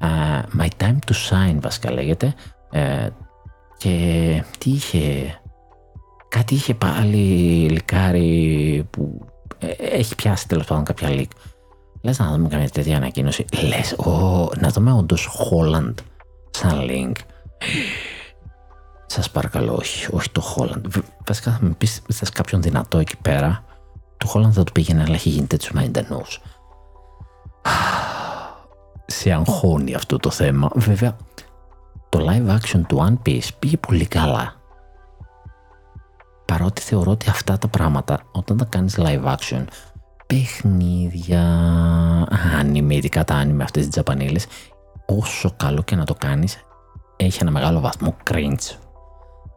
Uh, 0.00 0.60
My 0.60 0.68
Time 0.76 0.98
to 1.06 1.12
Shine 1.30 1.58
βασικά 1.60 1.92
λέγεται. 1.92 2.34
Uh, 2.72 3.08
και 3.78 4.44
τι 4.58 4.70
είχε. 4.70 5.34
Κάτι 6.28 6.54
είχε 6.54 6.74
πάλι 6.74 7.16
λικάρι 7.70 8.86
που 8.90 9.20
ε, 9.24 9.35
έχει 9.78 10.14
πιάσει 10.14 10.48
τέλος 10.48 10.66
πάντων 10.66 10.84
κάποια 10.84 11.08
leak. 11.10 11.28
Λες 12.00 12.18
να 12.18 12.30
δούμε 12.30 12.48
καμία 12.48 12.68
τέτοια 12.68 12.96
ανακοίνωση. 12.96 13.44
Λες, 13.68 13.96
να 14.60 14.68
δούμε 14.68 14.92
όντως 14.92 15.28
Holland 15.50 15.94
σαν 16.50 16.86
link. 16.88 17.12
Σας 19.06 19.30
παρακαλώ, 19.30 19.74
όχι, 19.74 20.08
όχι 20.14 20.30
το 20.30 20.42
Holland. 20.56 21.02
Βασικά 21.26 21.50
θα 21.50 21.58
με 21.60 21.70
πεις, 21.78 22.02
θες 22.12 22.30
κάποιον 22.30 22.62
δυνατό 22.62 22.98
εκεί 22.98 23.16
πέρα. 23.22 23.64
Το 24.16 24.32
Holland 24.34 24.52
θα 24.52 24.64
του 24.64 24.72
πήγαινε, 24.72 25.02
αλλά 25.02 25.14
έχει 25.14 25.28
γίνει 25.28 25.46
τέτοιο 25.46 25.70
μαϊντανό 25.74 26.22
σε 29.06 29.32
αγχώνει 29.32 29.94
αυτό 29.94 30.16
το 30.16 30.30
θέμα. 30.30 30.70
Βέβαια, 30.74 31.16
το 32.08 32.26
live 32.28 32.56
action 32.56 32.80
του 32.88 33.06
One 33.08 33.28
Piece 33.28 33.48
πήγε 33.58 33.76
πολύ 33.76 34.06
καλά. 34.06 34.54
Παρότι 36.46 36.80
θεωρώ 36.80 37.10
ότι 37.10 37.30
αυτά 37.30 37.58
τα 37.58 37.68
πράγματα, 37.68 38.22
όταν 38.32 38.56
τα 38.56 38.64
κάνεις 38.64 38.98
live 38.98 39.24
action, 39.24 39.64
παιχνίδια, 40.26 41.44
anime, 42.60 42.90
ειδικά 42.90 43.24
τα 43.24 43.42
anime 43.44 43.60
αυτές 43.62 43.82
τις 43.82 43.90
τζαπανίλες, 43.90 44.46
όσο 45.06 45.52
καλό 45.56 45.82
και 45.82 45.96
να 45.96 46.04
το 46.04 46.14
κάνεις, 46.14 46.56
έχει 47.16 47.38
ένα 47.40 47.50
μεγάλο 47.50 47.80
βαθμό 47.80 48.16
cringe. 48.30 48.76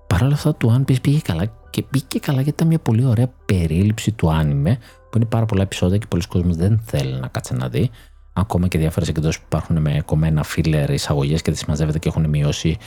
Παρ' 0.08 0.24
όλα 0.24 0.34
αυτά 0.34 0.56
το 0.56 0.76
One 0.78 0.92
Piece 0.92 1.02
πήγε 1.02 1.20
καλά 1.20 1.52
και 1.70 1.84
πήγε 1.84 2.20
καλά 2.20 2.42
γιατί 2.42 2.50
ήταν 2.50 2.68
μια 2.68 2.80
πολύ 2.80 3.06
ωραία 3.06 3.28
περίληψη 3.46 4.12
του 4.12 4.28
anime 4.28 4.74
που 5.10 5.18
είναι 5.18 5.26
πάρα 5.26 5.46
πολλά 5.46 5.62
επεισόδια 5.62 5.98
και 5.98 6.06
πολλοί 6.10 6.24
κόσμοι 6.28 6.54
δεν 6.54 6.80
θέλει 6.86 7.14
να 7.14 7.28
κάτσει 7.28 7.54
να 7.54 7.70
δει 7.70 7.90
ακόμα 8.34 8.68
και 8.68 8.78
διάφορες 8.78 9.10
εκδόσεις 9.10 9.40
που 9.40 9.46
υπάρχουν 9.48 9.82
με 9.82 10.02
κομμένα 10.06 10.46
filler 10.56 10.88
εισαγωγές 10.90 11.42
και 11.42 11.52
δεν 11.52 11.60
συμμαζεύεται 11.60 12.00
και 12.00 12.08
έχουν 12.08 12.30
μειώσει 12.30 12.78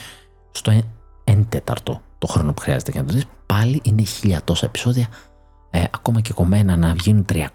στο 0.51 0.81
1 1.25 1.45
τέταρτο 1.49 2.01
το 2.23 2.29
χρόνο 2.29 2.53
που 2.53 2.61
χρειάζεται 2.61 2.91
για 2.91 3.01
να 3.01 3.07
το 3.07 3.13
δεις. 3.13 3.25
Πάλι 3.45 3.81
είναι 3.83 4.03
χίλια 4.03 4.41
τόσα 4.43 4.65
επεισόδια. 4.65 5.07
Ε, 5.69 5.83
ακόμα 5.91 6.21
και 6.21 6.33
κομμένα 6.33 6.75
να 6.77 6.93
βγουν 6.93 7.25
300, 7.33 7.47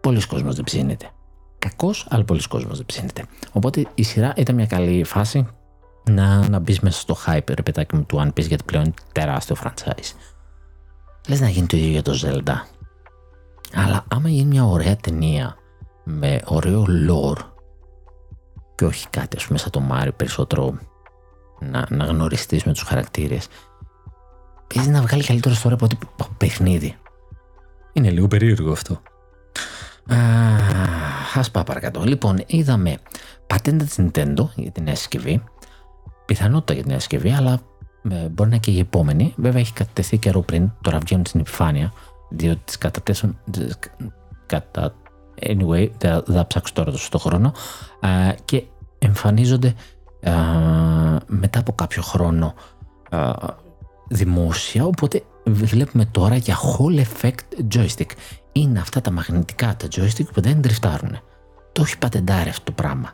πολλοί 0.00 0.26
κόσμος 0.26 0.54
δεν 0.54 0.64
ψήνεται. 0.64 1.10
Κακός, 1.58 2.06
αλλά 2.10 2.24
πολλοί 2.24 2.48
κόσμος 2.48 2.76
δεν 2.76 2.86
ψήνεται. 2.86 3.24
Οπότε 3.52 3.86
η 3.94 4.02
σειρά 4.02 4.32
ήταν 4.36 4.54
μια 4.54 4.66
καλή 4.66 5.04
φάση 5.04 5.46
να, 6.10 6.48
να 6.48 6.58
μπεις 6.58 6.80
μέσα 6.80 7.00
στο 7.00 7.16
hype, 7.26 7.54
ρε 7.54 7.62
παιδάκι 7.62 7.96
μου, 7.96 8.04
του 8.04 8.18
One 8.18 8.28
Piece, 8.28 8.46
γιατί 8.46 8.64
πλέον 8.64 8.84
είναι 8.84 8.94
τεράστιο 9.12 9.56
franchise. 9.64 10.12
Λες 11.28 11.40
να 11.40 11.48
γίνει 11.48 11.66
το 11.66 11.76
ίδιο 11.76 11.90
για 11.90 12.02
το 12.02 12.12
Zelda. 12.22 12.54
Αλλά 13.74 14.04
άμα 14.08 14.28
γίνει 14.28 14.48
μια 14.48 14.64
ωραία 14.64 14.96
ταινία 14.96 15.56
με 16.04 16.40
ωραίο 16.44 16.86
lore 17.08 17.40
και 18.74 18.84
όχι 18.84 19.08
κάτι 19.08 19.36
ας 19.36 19.46
πούμε 19.46 19.58
σαν 19.58 19.70
το 19.70 19.80
Μάριο 19.80 20.12
περισσότερο 20.12 20.78
να, 21.70 21.86
να 21.90 22.04
γνωριστείς 22.04 22.64
με 22.64 22.72
τους 22.72 22.82
χαρακτήρες 22.82 23.48
παίζεις 24.74 24.92
να 24.92 25.00
βγάλει 25.00 25.24
καλύτερος 25.24 25.64
story 25.64 25.72
από 25.72 25.84
ότι 25.84 25.98
παιχνίδι 26.36 26.96
είναι 27.92 28.10
λίγο 28.10 28.26
περίεργο 28.26 28.72
αυτό 28.72 29.00
Α 31.34 31.50
πάω 31.52 31.64
παρακάτω. 31.64 32.02
Λοιπόν, 32.04 32.42
είδαμε 32.46 32.96
πατέντα 33.46 33.84
της 33.84 33.96
Nintendo 33.98 34.48
για 34.54 34.70
την 34.70 34.82
νέα 34.82 34.94
συσκευή. 34.94 35.44
Πιθανότητα 36.26 36.72
για 36.72 36.82
την 36.82 36.90
νέα 36.90 37.00
συσκευή, 37.00 37.30
αλλά 37.30 37.52
ε, 38.10 38.28
μπορεί 38.28 38.34
να 38.36 38.46
είναι 38.46 38.58
και 38.58 38.70
η 38.70 38.78
επόμενη. 38.78 39.34
Βέβαια, 39.36 39.60
έχει 39.60 39.72
κατατεθεί 39.72 40.18
καιρό 40.18 40.40
πριν, 40.40 40.72
τώρα 40.80 40.98
βγαίνουν 40.98 41.26
στην 41.26 41.40
επιφάνεια, 41.40 41.92
διότι 42.30 42.60
τις 42.64 42.78
κατατέσσουν. 42.78 43.38
Κατα, 44.46 44.94
Anyway, 45.46 45.90
δεν 46.00 46.22
θα 46.24 46.46
ψάξω 46.46 46.72
τώρα 46.74 46.90
το 46.90 46.98
σωστό 46.98 47.18
χρόνο. 47.18 47.52
και 48.44 48.62
εμφανίζονται 48.98 49.74
μετά 51.26 51.58
από 51.58 51.72
κάποιο 51.72 52.02
χρόνο 52.02 52.54
δημόσια, 54.08 54.84
οπότε 54.84 55.22
βλέπουμε 55.44 56.04
τώρα 56.04 56.36
για 56.36 56.56
Hall 56.56 57.04
Effect 57.04 57.74
Joystick. 57.74 58.10
Είναι 58.52 58.78
αυτά 58.78 59.00
τα 59.00 59.10
μαγνητικά 59.10 59.76
τα 59.76 59.86
joystick 59.96 60.26
που 60.32 60.40
δεν 60.40 60.62
τριφτάρουν. 60.62 61.18
Το 61.72 61.82
έχει 61.82 61.98
πατεντάρει 61.98 62.48
αυτό 62.48 62.64
το 62.64 62.72
πράγμα. 62.72 63.12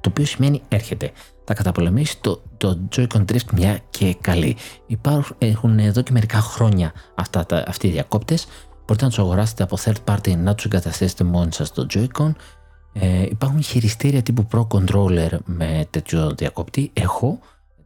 Το 0.00 0.08
οποίο 0.08 0.24
σημαίνει 0.24 0.62
έρχεται. 0.68 1.12
Θα 1.44 1.54
καταπολεμήσει 1.54 2.20
το, 2.20 2.42
το 2.56 2.88
Joy-Con 2.96 3.24
Drift 3.32 3.52
μια 3.52 3.78
και 3.90 4.16
καλή. 4.20 4.56
Υπάρχουν 4.86 5.78
εδώ 5.78 6.02
και 6.02 6.12
μερικά 6.12 6.38
χρόνια 6.38 6.92
αυτά 7.14 7.46
τα, 7.46 7.64
αυτοί 7.66 7.86
οι 7.86 7.90
διακόπτες 7.90 8.46
Μπορείτε 8.86 9.04
να 9.04 9.10
τους 9.10 9.18
αγοράσετε 9.18 9.62
από 9.62 9.76
third 9.84 9.96
party 10.04 10.36
να 10.36 10.54
τους 10.54 10.64
εγκαταστήσετε 10.64 11.24
μόνοι 11.24 11.52
σας 11.52 11.68
στο 11.68 11.86
Joy-Con. 11.94 12.30
Ε, 13.00 13.22
υπάρχουν 13.22 13.62
χειριστήρια 13.62 14.22
τύπου 14.22 14.46
Pro 14.52 14.66
Controller 14.66 15.38
με 15.44 15.86
τέτοιο 15.90 16.34
διακόπτη. 16.34 16.90
Έχω 16.92 17.38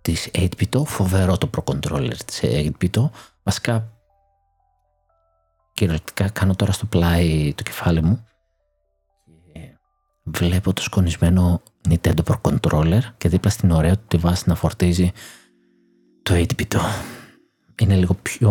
τη 0.03 0.15
8-bit, 0.33 0.85
φοβερό 0.87 1.39
το 1.39 1.51
Pro 1.57 1.75
Controller 1.75 2.17
της 2.27 2.41
8-bit. 2.43 3.11
Βασικά, 3.43 3.93
κυριολεκτικά 5.73 6.29
κάνω 6.29 6.55
τώρα 6.55 6.73
στο 6.73 6.87
πλάι 6.87 7.55
το 7.55 7.63
κεφάλι 7.63 8.03
μου 8.03 8.25
και 9.53 9.61
βλέπω 10.23 10.73
το 10.73 10.83
σκονισμένο 10.83 11.63
Nintendo 11.89 12.21
Pro 12.25 12.41
Controller 12.41 13.01
και 13.19 13.29
δίπλα 13.29 13.51
στην 13.51 13.71
ωραία 13.71 13.97
του 13.97 14.05
τη 14.07 14.17
βάση 14.17 14.45
να 14.47 14.55
φορτίζει 14.55 15.13
το 16.23 16.35
8-bit. 16.35 16.79
Είναι 17.81 17.95
λίγο 17.95 18.17
πιο. 18.23 18.51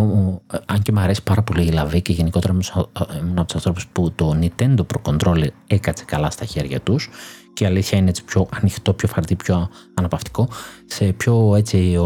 Αν 0.65 0.81
και 0.81 0.91
μου 0.91 0.99
αρέσει 0.99 1.23
πάρα 1.23 1.41
πολύ 1.41 1.65
η 1.65 1.71
λαβή 1.71 2.01
και 2.01 2.13
γενικότερα 2.13 2.53
ήμουν 2.53 3.37
από 3.37 3.45
τους 3.45 3.55
ανθρώπους 3.55 3.87
που 3.87 4.11
το 4.11 4.39
Nintendo 4.41 4.79
Pro 4.79 5.11
Controller 5.11 5.47
έκατσε 5.67 6.03
καλά 6.03 6.29
στα 6.29 6.45
χέρια 6.45 6.79
τους 6.79 7.09
και 7.53 7.63
η 7.63 7.67
αλήθεια 7.67 7.97
είναι 7.97 8.09
έτσι 8.09 8.23
πιο 8.23 8.47
ανοιχτό, 8.49 8.93
πιο 8.93 9.07
φαρτί, 9.07 9.35
πιο 9.35 9.69
αναπαυτικό. 9.93 10.49
Σε 10.85 11.05
πιο 11.05 11.55
έτσι 11.55 11.97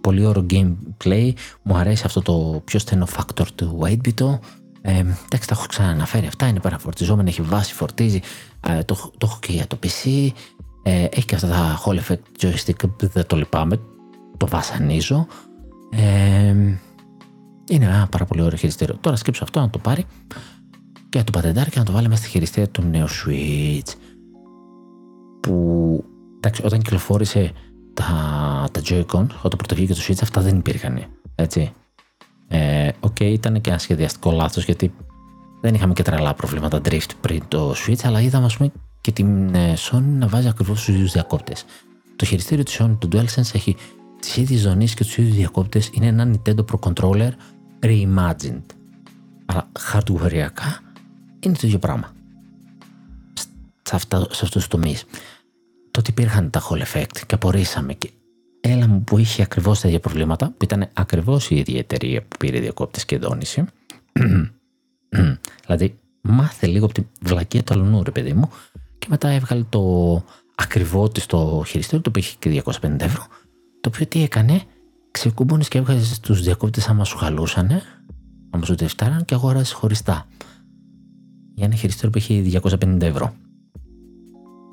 πολύ 0.00 0.24
ωραίο 0.24 0.46
gameplay 0.50 1.32
μου 1.62 1.76
αρέσει 1.76 2.02
αυτό 2.06 2.22
το 2.22 2.62
πιο 2.64 2.78
στενό 2.78 3.06
factor 3.16 3.46
του 3.54 3.80
8-bit. 3.82 4.38
Ε, 4.86 4.98
εντάξει, 4.98 5.48
τα 5.48 5.54
έχω 5.54 5.66
ξαναναφέρει 5.68 6.26
αυτά. 6.26 6.46
Είναι 6.46 6.60
παραφορτιζόμενο, 6.60 7.28
έχει 7.28 7.42
βάση, 7.42 7.74
φορτίζει. 7.74 8.20
Ε, 8.68 8.82
το, 8.82 8.94
το 8.94 9.26
έχω 9.26 9.38
και 9.40 9.52
για 9.52 9.66
το 9.66 9.78
PC. 9.82 10.28
Ε, 10.82 11.04
έχει 11.04 11.24
και 11.24 11.34
αυτά 11.34 11.48
τα 11.48 11.82
Hall 11.84 11.98
Effect 11.98 12.46
joystick, 12.46 12.88
δεν 12.98 13.26
το 13.26 13.36
λυπάμαι. 13.36 13.80
Το 14.36 14.46
βασανίζω. 14.46 15.26
Ε, 15.96 16.48
είναι 17.68 17.84
ένα 17.84 18.06
πάρα 18.10 18.24
πολύ 18.24 18.42
ωραίο 18.42 18.56
χειριστήριο. 18.56 18.96
Τώρα 19.00 19.16
σκέψω 19.16 19.44
αυτό 19.44 19.60
να 19.60 19.70
το 19.70 19.78
πάρει 19.78 20.04
και 21.08 21.18
να 21.18 21.24
το 21.24 21.32
πατεντάρει 21.32 21.70
και 21.70 21.78
να 21.78 21.84
το 21.84 21.92
βάλει 21.92 22.08
μέσα 22.08 22.20
στη 22.22 22.30
χειριστήρια 22.30 22.68
του 22.68 22.82
νέου 22.82 23.06
Switch. 23.08 23.92
Που 25.40 26.04
εντάξει, 26.36 26.62
όταν 26.64 26.78
κυκλοφόρησε 26.78 27.52
τα, 27.94 28.04
τα 28.72 28.80
Joy-Con, 28.84 29.26
όταν 29.42 29.56
πρωτοβγήκε 29.56 29.94
το 29.94 30.00
Switch, 30.08 30.18
αυτά 30.22 30.40
δεν 30.40 30.56
υπήρχαν. 30.56 31.04
Έτσι. 31.34 31.72
Ε, 32.48 32.88
Οκ, 33.00 33.16
okay, 33.18 33.24
ήταν 33.24 33.60
και 33.60 33.70
ένα 33.70 33.78
σχεδιαστικό 33.78 34.30
λάθος 34.30 34.64
γιατί 34.64 34.94
δεν 35.60 35.74
είχαμε 35.74 35.92
και 35.92 36.02
τρελά 36.02 36.34
προβλήματα 36.34 36.80
drift 36.84 37.10
πριν 37.20 37.42
το 37.48 37.74
Switch, 37.86 38.00
αλλά 38.02 38.20
είδαμε 38.20 38.44
ας 38.44 38.56
πούμε 38.56 38.72
και 39.00 39.12
την 39.12 39.54
ε, 39.54 39.74
Sony 39.76 40.02
να 40.18 40.26
βάζει 40.26 40.48
ακριβώς 40.48 40.84
τους 40.84 40.92
ίδιους 40.92 41.12
διακόπτες. 41.12 41.64
Το 42.16 42.24
χειριστήριο 42.24 42.64
της 42.64 42.80
Sony, 42.80 42.96
το 42.98 43.08
DualSense, 43.12 43.54
έχει 43.54 43.76
τις 44.24 44.36
ίδιες 44.36 44.60
ζημιές 44.60 44.94
και 44.94 45.04
τους 45.04 45.16
ίδιους 45.18 45.36
διακόπτες. 45.36 45.90
Είναι 45.92 46.06
ένα 46.06 46.30
Nintendo 46.32 46.64
Pro 46.64 46.78
Controller 46.78 47.30
reimagined. 47.80 48.66
Αλλά 49.46 49.68
hardware 49.92 50.48
είναι 51.40 51.54
το 51.54 51.66
ίδιο 51.66 51.78
πράγμα. 51.78 52.12
Σε, 53.82 53.96
αυτά, 53.96 54.18
σε 54.18 54.26
αυτούς 54.30 54.50
τους 54.50 54.68
τομείς. 54.68 55.04
Τότε 55.90 56.10
υπήρχαν 56.10 56.50
τα 56.50 56.62
Hall 56.68 56.82
Effect 56.82 57.18
και 57.26 57.34
απορήσαμε 57.34 57.94
και 57.94 58.10
έλα 58.60 58.88
μου 58.88 59.04
που 59.04 59.18
είχε 59.18 59.42
ακριβώς 59.42 59.80
τα 59.80 59.88
ίδια 59.88 60.00
προβλήματα, 60.00 60.54
που 60.56 60.64
ήταν 60.64 60.88
ακριβώς 60.92 61.50
η 61.50 61.56
ίδια 61.56 61.78
εταιρεία 61.78 62.22
που 62.22 62.36
πήρε 62.36 62.60
διακόπτες 62.60 63.04
και 63.04 63.18
δόνηση. 63.18 63.64
δηλαδή, 65.66 65.98
μάθε 66.20 66.66
λίγο 66.66 66.84
από 66.84 66.94
τη 66.94 67.02
βλακία 67.20 67.62
του 67.62 67.74
αλουνού, 67.74 68.02
ρε 68.02 68.10
παιδί 68.10 68.32
μου, 68.32 68.50
και 68.98 69.06
μετά 69.10 69.28
έβγαλε 69.28 69.64
το 69.68 70.24
ακριβό 70.54 71.08
της 71.08 71.22
στο 71.22 71.64
χειριστήριο, 71.66 72.00
το 72.00 72.08
οποίο 72.08 72.22
είχε 72.22 72.36
και 72.38 72.62
250 72.80 73.00
ευρώ, 73.00 73.26
το 73.84 73.90
οποίο 73.94 74.06
τι 74.06 74.22
έκανε, 74.22 74.62
ξεκούμπονε 75.10 75.64
και 75.68 75.78
έβγαζες 75.78 76.20
τους 76.20 76.42
διακόπτες 76.42 76.88
άμα 76.88 77.04
σου 77.04 77.16
χαλούσανε, 77.16 77.82
άμα 78.50 78.64
σου 78.64 78.74
τεφτάραν 78.74 79.24
και 79.24 79.34
αγόρασες 79.34 79.72
χωριστά. 79.72 80.26
Για 81.54 81.66
ένα 81.66 81.74
χειριστήριο 81.74 82.10
που 82.10 82.18
είχε 82.18 82.60
250 82.62 83.00
ευρώ. 83.00 83.34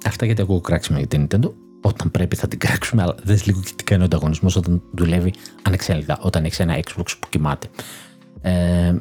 Αυτά 0.06 0.26
γιατί 0.26 0.42
ακούω 0.42 0.62
κράξιμο 0.62 0.98
για 0.98 1.08
την 1.08 1.28
Nintendo. 1.28 1.52
Όταν 1.82 2.12
πρέπει 2.12 2.36
θα 2.36 2.48
την 2.48 2.60
κράξουμε, 2.60 3.02
αλλά 3.02 3.16
δες 3.24 3.46
λίγο 3.46 3.60
τι 3.76 3.84
κάνει 3.84 4.02
ο 4.02 4.06
ανταγωνισμός 4.06 4.56
όταν 4.56 4.82
δουλεύει 4.94 5.34
ανεξέλεγκτα, 5.62 6.20
όταν 6.22 6.46
έχεις 6.46 6.60
ένα 6.60 6.80
Xbox 6.80 7.06
που 7.20 7.28
κοιμάται. 7.30 7.68
Ε, 8.42 8.96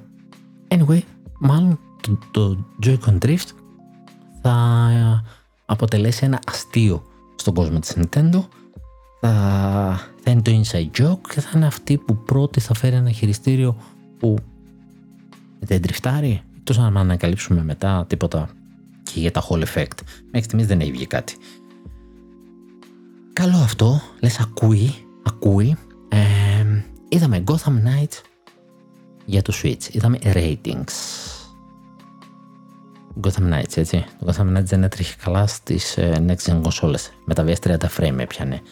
anyway, 0.68 1.00
μάλλον 1.38 1.78
το, 2.00 2.18
το 2.30 2.66
Joy-Con 2.86 3.18
Drift 3.24 3.48
θα 4.42 5.24
αποτελέσει 5.66 6.24
ένα 6.24 6.40
αστείο 6.46 7.02
στον 7.34 7.54
κόσμο 7.54 7.78
της 7.78 7.96
Nintendo 7.96 8.44
θα, 9.20 10.00
θα 10.22 10.30
είναι 10.30 10.42
το 10.42 10.50
inside 10.50 11.02
joke 11.02 11.20
και 11.34 11.40
θα 11.40 11.50
είναι 11.54 11.66
αυτή 11.66 11.98
που 11.98 12.16
πρώτη 12.16 12.60
θα 12.60 12.74
φέρει 12.74 12.96
ένα 12.96 13.10
χειριστήριο 13.10 13.76
που 14.18 14.36
δεν 15.58 15.82
τριφτάρει 15.82 16.42
εκτός 16.58 16.78
αν 16.78 16.96
ανακαλύψουμε 16.96 17.62
μετά 17.62 18.04
τίποτα 18.08 18.48
και 19.02 19.20
για 19.20 19.30
τα 19.30 19.42
Hall 19.48 19.58
Effect 19.58 19.98
μέχρι 20.24 20.42
στιγμής 20.42 20.66
δεν 20.66 20.80
έχει 20.80 20.90
βγει 20.90 21.06
κάτι 21.06 21.36
καλό 23.32 23.56
αυτό 23.56 24.00
λες 24.20 24.38
ακούει 24.38 24.94
ακούει 25.22 25.76
ε, 26.08 26.18
είδαμε 27.08 27.44
Gotham 27.46 27.74
Knights 27.84 28.20
για 29.24 29.42
το 29.42 29.52
Switch 29.62 29.94
είδαμε 29.94 30.18
ratings 30.22 30.92
Gotham 33.22 33.52
Knights, 33.52 33.76
έτσι. 33.76 34.04
Το 34.18 34.26
Gotham 34.26 34.56
Knights 34.56 34.64
δεν 34.64 34.82
έτρεχε 34.82 35.14
καλά 35.22 35.46
στις 35.46 35.96
ε, 35.96 36.24
next 36.26 36.50
gen 36.50 36.62
consoles. 36.62 37.08
Με 37.24 37.34
τα 37.34 37.44
VS30 37.46 37.76
frame 37.96 38.18
έπιανε. 38.18 38.62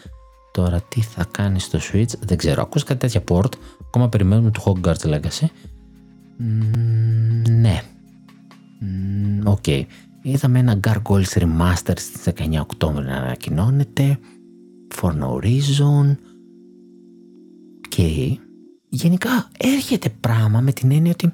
Τώρα 0.51 0.81
τι 0.81 1.01
θα 1.01 1.25
κάνεις 1.31 1.63
στο 1.63 1.79
Switch, 1.91 2.17
δεν 2.19 2.37
ξέρω. 2.37 2.61
Ακούσα 2.61 2.85
κάτι 2.85 2.99
τέτοια 2.99 3.23
port. 3.27 3.51
Ακόμα 3.87 4.09
περιμένουμε 4.09 4.51
το 4.51 4.63
Hogwarts 4.65 5.13
Legacy. 5.13 5.45
ναι. 7.49 7.81
OK. 9.43 9.57
Okay. 9.65 9.83
Είδαμε 10.21 10.59
ένα 10.59 10.79
Gargoyles 10.87 11.33
Remaster 11.33 11.93
στις 11.95 12.23
19 12.23 12.59
Οκτώβρη 12.61 13.05
να 13.05 13.15
ανακοινώνεται. 13.15 14.19
For 14.95 15.11
no 15.11 15.43
reason. 15.43 16.15
Και 17.89 18.37
γενικά 18.89 19.49
έρχεται 19.57 20.09
πράγμα 20.09 20.59
με 20.59 20.71
την 20.71 20.91
έννοια 20.91 21.11
ότι 21.11 21.31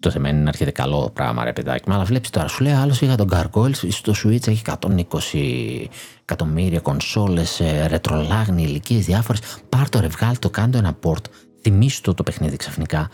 το 0.00 0.10
σημαίνει 0.10 0.42
να 0.42 0.48
έρχεται 0.48 0.70
καλό 0.70 1.10
πράγμα, 1.12 1.44
ρε 1.44 1.52
παιδάκι 1.52 1.88
μου. 1.88 1.94
Αλλά 1.94 2.04
βλέπεις 2.04 2.30
τώρα, 2.30 2.48
σου 2.48 2.62
λέει 2.62 2.72
άλλος 2.72 3.02
για 3.02 3.16
τον 3.16 3.28
Gargoyles 3.32 3.88
στο 3.88 4.12
Switch 4.24 4.48
έχει 4.48 4.62
120 4.66 5.86
εκατομμύρια 6.22 6.80
κονσόλες, 6.80 7.60
ρετρολάγνοι, 7.86 8.62
ηλικίες 8.62 9.04
διάφορες. 9.04 9.40
Πάρ 9.68 9.88
το 9.88 10.00
ρε, 10.00 10.06
βγάλει 10.06 10.38
το, 10.38 10.50
κάντο 10.50 10.78
ένα 10.78 10.98
port. 11.02 11.24
Θυμήσου 11.60 12.00
το 12.00 12.14
το 12.14 12.22
παιχνίδι 12.22 12.56
ξαφνικά. 12.56 13.10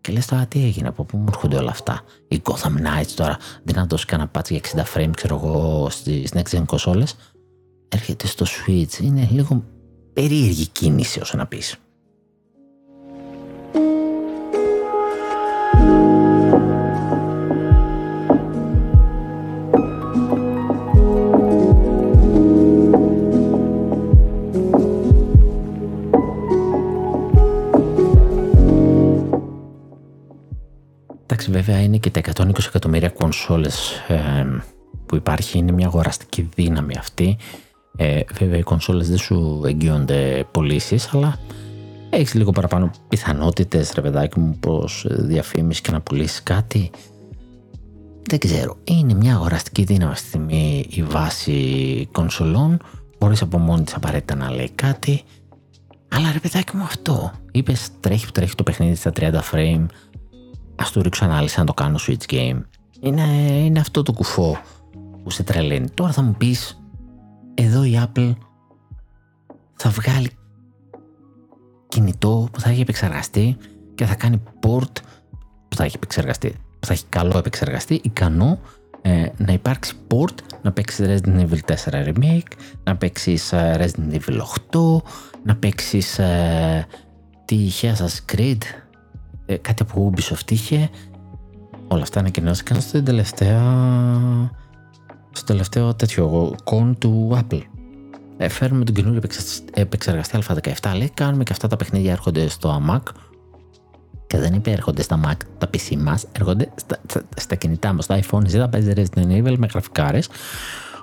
Και 0.00 0.12
λες 0.12 0.26
τώρα 0.26 0.46
τι 0.46 0.64
έγινε, 0.64 0.88
από 0.88 1.04
πού 1.04 1.16
μου 1.16 1.24
έρχονται 1.28 1.56
όλα 1.56 1.70
αυτά. 1.70 2.00
Η 2.28 2.42
Gotham 2.44 2.76
Knights 2.76 3.12
τώρα, 3.14 3.38
δεν 3.62 3.74
να 3.74 3.86
δώσει 3.86 4.06
κανένα 4.06 4.28
πάτσι 4.28 4.60
για 4.72 4.84
60 4.94 4.98
frame, 4.98 5.10
ξέρω 5.16 5.34
εγώ, 5.34 5.86
στι 5.90 6.28
next 6.32 6.56
gen 6.56 6.62
κονσόλες. 6.66 7.16
Έρχεται 7.88 8.26
στο 8.26 8.46
Switch. 8.46 9.02
Είναι 9.02 9.28
λίγο 9.30 9.64
περίεργη 10.12 10.66
κίνηση 10.66 11.20
όσο 11.20 11.36
να 11.36 11.46
πεις. 11.46 11.76
Βέβαια 31.50 31.82
είναι 31.82 31.96
και 31.96 32.10
τα 32.10 32.20
120 32.34 32.50
εκατομμύρια 32.66 33.08
κονσόλες 33.08 33.92
ε, 34.08 34.46
που 35.06 35.16
υπάρχει, 35.16 35.58
είναι 35.58 35.72
μια 35.72 35.86
αγοραστική 35.86 36.48
δύναμη 36.54 36.96
αυτή. 36.98 37.36
Ε, 37.96 38.20
βέβαια 38.38 38.58
οι 38.58 38.62
κονσόλες 38.62 39.08
δεν 39.08 39.18
σου 39.18 39.62
εγγύονται 39.66 40.46
πωλήσεις, 40.50 41.14
αλλά 41.14 41.38
έχεις 42.10 42.34
λίγο 42.34 42.50
παραπάνω 42.50 42.90
πιθανότητες 43.08 43.92
ρε 43.94 44.00
παιδάκι 44.00 44.40
μου 44.40 44.56
πως 44.60 45.06
διαφήμιση 45.08 45.80
και 45.82 45.90
να 45.90 46.00
πουλήσει 46.00 46.42
κάτι. 46.42 46.90
Δεν 48.22 48.38
ξέρω, 48.38 48.76
είναι 48.84 49.14
μια 49.14 49.34
αγοραστική 49.34 49.84
δύναμη 49.84 50.16
στη 50.16 50.26
στιγμή 50.26 50.86
η 50.90 51.02
βάση 51.02 52.08
κονσολών, 52.12 52.80
μπορείς 53.18 53.42
από 53.42 53.58
μόνη 53.58 53.84
της 53.84 53.94
απαραίτητα 53.94 54.34
να 54.34 54.50
λέει 54.50 54.70
κάτι, 54.74 55.22
αλλά 56.08 56.32
ρε 56.32 56.38
παιδάκι 56.38 56.76
μου 56.76 56.82
αυτό, 56.82 57.32
είπες 57.52 57.88
τρέχει 58.00 58.26
που 58.26 58.32
τρέχει 58.32 58.54
το 58.54 58.62
παιχνίδι 58.62 58.94
στα 58.94 59.12
30 59.16 59.32
frame, 59.52 59.86
ας 60.82 60.90
του 60.90 61.02
ρίξω 61.02 61.24
ανάλυση 61.24 61.58
να 61.58 61.64
το 61.64 61.74
κάνω 61.74 61.98
Switch 62.06 62.32
Game. 62.32 62.60
Είναι, 63.00 63.22
είναι 63.64 63.80
αυτό 63.80 64.02
το 64.02 64.12
κουφό 64.12 64.58
που 65.22 65.30
σε 65.30 65.42
τρελαίνει. 65.42 65.90
Τώρα 65.90 66.12
θα 66.12 66.22
μου 66.22 66.34
πεις, 66.38 66.82
εδώ 67.54 67.84
η 67.84 68.00
Apple 68.06 68.32
θα 69.76 69.90
βγάλει 69.90 70.30
κινητό 71.88 72.48
που 72.52 72.60
θα 72.60 72.70
έχει 72.70 72.80
επεξεργαστεί 72.80 73.56
και 73.94 74.04
θα 74.04 74.14
κάνει 74.14 74.42
port 74.60 74.92
που 75.68 75.76
θα 75.76 75.84
έχει 75.84 75.96
επεξεργαστεί, 75.96 76.54
που 76.80 76.86
θα 76.86 76.92
έχει 76.92 77.04
καλό 77.08 77.38
επεξεργαστεί, 77.38 78.00
ικανό 78.04 78.58
ε, 79.02 79.26
να 79.36 79.52
υπάρξει 79.52 79.94
port, 80.08 80.34
να 80.62 80.72
παίξει 80.72 81.04
Resident 81.06 81.48
Evil 81.48 81.74
4 81.90 82.06
Remake, 82.06 82.52
να 82.84 82.96
παίξει 82.96 83.38
ε, 83.50 83.76
Resident 83.76 84.14
Evil 84.14 84.38
8, 84.72 85.02
να 85.42 85.56
παίξεις 85.56 86.18
ε, 86.18 86.86
τι 87.44 87.54
είχε 87.54 87.94
Assassin's 87.96 88.34
Creed, 88.34 88.58
ε, 89.52 89.56
κάτι 89.56 89.82
από 89.82 90.12
Ubisoft 90.12 90.50
είχε. 90.50 90.90
Όλα 91.88 92.02
αυτά 92.02 92.18
ανακοινώθηκαν 92.20 92.80
στο 92.80 93.02
τελευταίο, 93.02 93.60
στο 95.32 95.44
τελευταίο 95.44 95.94
τέτοιο 95.94 96.54
con 96.64 96.92
του 96.98 97.38
Apple. 97.40 97.60
Ε, 98.36 98.48
φέρνουμε 98.48 98.84
τον 98.84 98.94
καινούριο 98.94 99.20
επεξεργαστή 99.74 100.38
Α17 100.48 100.92
λέει 100.96 101.10
κάνουμε 101.14 101.42
και 101.42 101.52
αυτά 101.52 101.68
τα 101.68 101.76
παιχνίδια 101.76 102.12
έρχονται 102.12 102.48
στο 102.48 102.82
Mac 102.90 103.02
και 104.26 104.38
δεν 104.38 104.54
είπε 104.54 104.70
έρχονται 104.70 105.02
στα 105.02 105.20
Mac 105.26 105.36
τα 105.58 105.70
PC 105.72 105.96
μας 105.96 106.26
έρχονται 106.32 106.68
στα, 106.74 107.22
στα, 107.36 107.54
κινητά 107.54 107.92
μας, 107.92 108.04
στα 108.04 108.20
iPhone 108.22 108.44
εσύ 108.44 108.58
θα 108.58 108.68
παίζει 108.68 108.92
Resident 108.96 109.26
Evil 109.26 109.54
με 109.58 109.66
γραφικάρες 109.72 110.28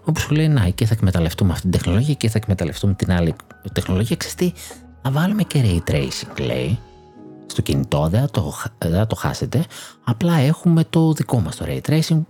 όπου 0.04 0.20
σου 0.20 0.34
λέει 0.34 0.48
να 0.48 0.64
εκεί 0.64 0.86
θα 0.86 0.94
εκμεταλλευτούμε 0.94 1.52
αυτή 1.52 1.62
την 1.62 1.72
τεχνολογία 1.72 2.14
και 2.14 2.30
θα 2.30 2.38
εκμεταλλευτούμε 2.38 2.94
την 2.94 3.12
άλλη 3.12 3.36
τεχνολογία 3.74 4.16
ξέρεις 4.16 4.36
τι 4.36 4.52
θα 5.02 5.12
βάλουμε 5.12 5.44
και 5.44 5.62
ray 5.64 5.92
tracing 5.92 6.46
λέει 6.46 6.80
στο 7.52 7.62
κινητό, 7.62 8.08
δεν 8.08 8.20
θα, 8.20 8.28
το, 8.28 8.54
δεν 8.78 9.08
το 9.08 9.16
χάσετε. 9.16 9.66
Απλά 10.04 10.36
έχουμε 10.36 10.84
το 10.90 11.14
δικό 11.14 11.40
μας 11.40 11.56
το 11.56 11.66
Ray 11.68 11.82
Tracing. 11.90 12.22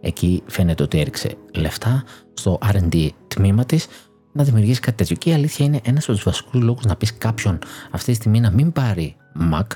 Εκεί 0.00 0.42
φαίνεται 0.46 0.82
ότι 0.82 1.00
έριξε 1.00 1.36
λεφτά 1.54 2.04
στο 2.34 2.58
R&D 2.72 3.08
τμήμα 3.28 3.64
της 3.64 3.86
να 4.32 4.44
δημιουργήσει 4.44 4.80
κάτι 4.80 4.96
τέτοιο. 4.96 5.16
Και 5.16 5.30
η 5.30 5.32
αλήθεια 5.32 5.66
είναι 5.66 5.80
ένας 5.84 6.04
από 6.04 6.12
τους 6.12 6.22
βασικούς 6.22 6.62
λόγους 6.62 6.84
να 6.84 6.96
πεις 6.96 7.18
κάποιον 7.18 7.58
αυτή 7.90 8.10
τη 8.10 8.16
στιγμή 8.16 8.40
να 8.40 8.50
μην 8.50 8.72
πάρει 8.72 9.16
Mac 9.52 9.66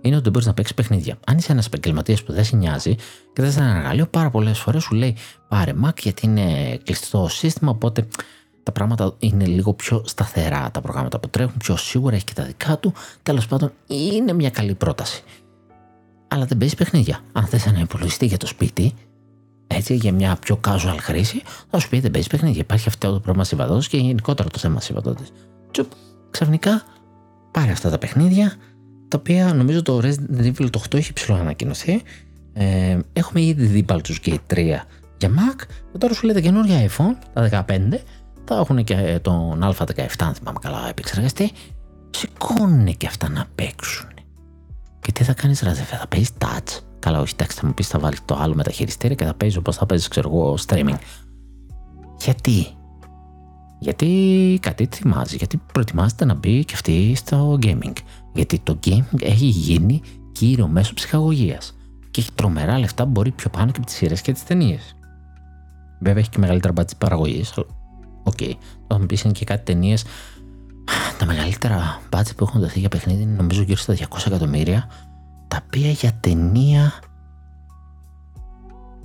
είναι 0.00 0.16
ότι 0.16 0.30
μπορείς 0.30 0.46
να 0.46 0.54
παίξεις 0.54 0.74
παιχνίδια. 0.74 1.18
Αν 1.26 1.36
είσαι 1.36 1.52
ένας 1.52 1.66
επαγγελματίας 1.66 2.22
που 2.22 2.32
δεν 2.32 2.44
σε 2.44 2.56
νοιάζει 2.56 2.94
και 3.32 3.42
δεν 3.42 3.52
σε 3.52 3.60
ένα 3.60 3.76
εργαλείο, 3.76 4.06
πάρα 4.06 4.30
πολλές 4.30 4.58
φορές 4.58 4.82
σου 4.82 4.94
λέει 4.94 5.16
πάρε 5.48 5.72
Mac 5.84 5.98
γιατί 5.98 6.26
είναι 6.26 6.78
κλειστό 6.84 7.28
σύστημα. 7.28 7.70
Οπότε 7.70 8.06
τα 8.62 8.72
πράγματα 8.72 9.14
είναι 9.18 9.46
λίγο 9.46 9.72
πιο 9.72 10.02
σταθερά. 10.06 10.70
Τα 10.70 10.80
προγράμματα 10.80 11.18
που 11.18 11.28
τρέχουν 11.28 11.56
πιο 11.56 11.76
σίγουρα, 11.76 12.14
έχει 12.14 12.24
και 12.24 12.32
τα 12.34 12.44
δικά 12.44 12.78
του. 12.78 12.92
Τέλος 13.22 13.46
πάντων, 13.46 13.72
είναι 13.86 14.32
μια 14.32 14.50
καλή 14.50 14.74
πρόταση. 14.74 15.22
Αλλά 16.28 16.44
δεν 16.44 16.58
παίζει 16.58 16.74
παιχνίδια. 16.74 17.20
Αν 17.32 17.46
θες 17.46 17.66
ένα 17.66 17.80
υπολογιστή 17.80 18.26
για 18.26 18.36
το 18.36 18.46
σπίτι, 18.46 18.94
έτσι 19.66 19.94
για 19.94 20.12
μια 20.12 20.36
πιο 20.36 20.60
casual 20.66 20.96
χρήση, 21.00 21.42
θα 21.70 21.78
σου 21.78 21.88
πει 21.88 22.00
δεν 22.00 22.10
παίζει 22.10 22.28
παιχνίδια. 22.28 22.60
Υπάρχει 22.60 22.88
αυτό 22.88 23.12
το 23.12 23.20
πρόβλημα 23.20 23.44
συμβατότητας 23.44 23.88
και 23.88 23.96
γενικότερα 23.96 24.48
το 24.48 24.58
θέμα 24.58 24.80
συμβατότητας. 24.80 25.32
Τσουπ, 25.70 25.90
ξαφνικά 26.30 26.82
πάρε 27.50 27.72
αυτά 27.72 27.90
τα 27.90 27.98
παιχνίδια, 27.98 28.56
τα 29.08 29.18
οποία 29.18 29.54
νομίζω 29.54 29.82
το 29.82 30.00
Resident 30.02 30.40
Evil 30.40 30.70
το 30.70 30.82
8 30.90 30.94
έχει 30.94 31.12
ψηλό 31.12 31.36
ανακοινωθεί. 31.36 32.02
Ε, 32.52 32.98
έχουμε 33.12 33.42
ήδη 33.42 33.66
δει 33.66 33.84
Baldur's 33.88 34.16
Gate 34.26 34.54
3 34.54 34.78
για 35.18 35.30
Mac, 35.30 35.56
και 35.92 35.98
τώρα 35.98 36.14
σου 36.14 36.26
λέει 36.26 36.34
τα 36.34 36.40
καινούργια 36.40 36.88
iPhone, 36.88 37.16
τα 37.32 37.64
15, 37.68 37.78
θα 38.44 38.56
έχουν 38.56 38.84
και 38.84 39.18
τον 39.22 39.60
Α17, 39.62 40.06
αν 40.18 40.34
θυμάμαι 40.34 40.58
καλά, 40.60 40.88
επεξεργαστεί. 40.88 41.50
Σηκώνουν 42.10 42.96
και 42.96 43.06
αυτά 43.06 43.28
να 43.28 43.46
παίξουν. 43.54 44.08
Και 45.00 45.12
τι 45.12 45.24
θα 45.24 45.32
κάνεις, 45.32 45.60
Ραζεφέ, 45.60 45.96
θα 45.96 46.06
παίζεις 46.06 46.32
touch; 46.38 46.80
Καλά, 46.98 47.20
όχι, 47.20 47.32
εντάξει, 47.34 47.58
θα 47.58 47.66
μου 47.66 47.74
πεις, 47.74 47.88
θα 47.88 47.98
βάλεις 47.98 48.24
το 48.24 48.36
άλλο 48.40 48.54
με 48.54 48.62
τα 48.62 48.70
χειριστήρια 48.70 49.16
και 49.16 49.24
θα 49.24 49.34
παίζει 49.34 49.58
όπως 49.58 49.76
θα 49.76 49.86
παίζει, 49.86 50.08
ξέρω 50.08 50.28
εγώ, 50.28 50.56
streaming. 50.66 50.96
Γιατί, 52.18 52.66
γιατί 53.78 54.58
κάτι 54.62 54.88
θυμάζει, 54.92 55.36
γιατί 55.36 55.60
προετοιμάζεται 55.72 56.24
να 56.24 56.34
μπει 56.34 56.64
και 56.64 56.74
αυτή 56.74 57.14
στο 57.14 57.58
gaming. 57.62 57.92
Γιατί 58.32 58.58
το 58.58 58.78
gaming 58.86 59.22
έχει 59.22 59.44
γίνει 59.44 60.00
κύριο 60.32 60.68
μέσο 60.68 60.94
ψυχαγωγίας 60.94 61.76
και 62.10 62.20
έχει 62.20 62.32
τρομερά 62.34 62.78
λεφτά, 62.78 63.04
μπορεί 63.04 63.30
πιο 63.30 63.50
πάνω 63.50 63.70
και 63.70 63.76
από 63.76 63.86
τις 63.86 63.94
σειρές 63.94 64.20
και 64.20 64.32
τις 64.32 64.44
ταινίες. 64.44 64.96
Βέβαια 66.00 66.20
έχει 66.20 66.30
και 66.30 66.38
μεγαλύτερα 66.38 66.72
μπάτζι 66.72 66.96
παραγωγής, 66.96 67.54
OK. 68.22 68.36
Okay. 68.40 68.52
Θα 68.86 68.98
μου 68.98 69.06
πει 69.06 69.18
είναι 69.24 69.32
και 69.32 69.44
κάτι 69.44 69.64
ταινίες. 69.64 70.04
Τα 71.18 71.26
μεγαλύτερα 71.26 72.00
μπάτζι 72.10 72.34
που 72.34 72.44
έχουν 72.44 72.60
δοθεί 72.60 72.80
για 72.80 72.88
παιχνίδι 72.88 73.22
είναι 73.22 73.36
νομίζω 73.36 73.62
γύρω 73.62 73.76
στα 73.76 73.94
200 73.94 74.02
εκατομμύρια. 74.26 74.88
Τα 75.48 75.62
οποία 75.66 75.90
για 75.90 76.12
ταινία. 76.20 76.92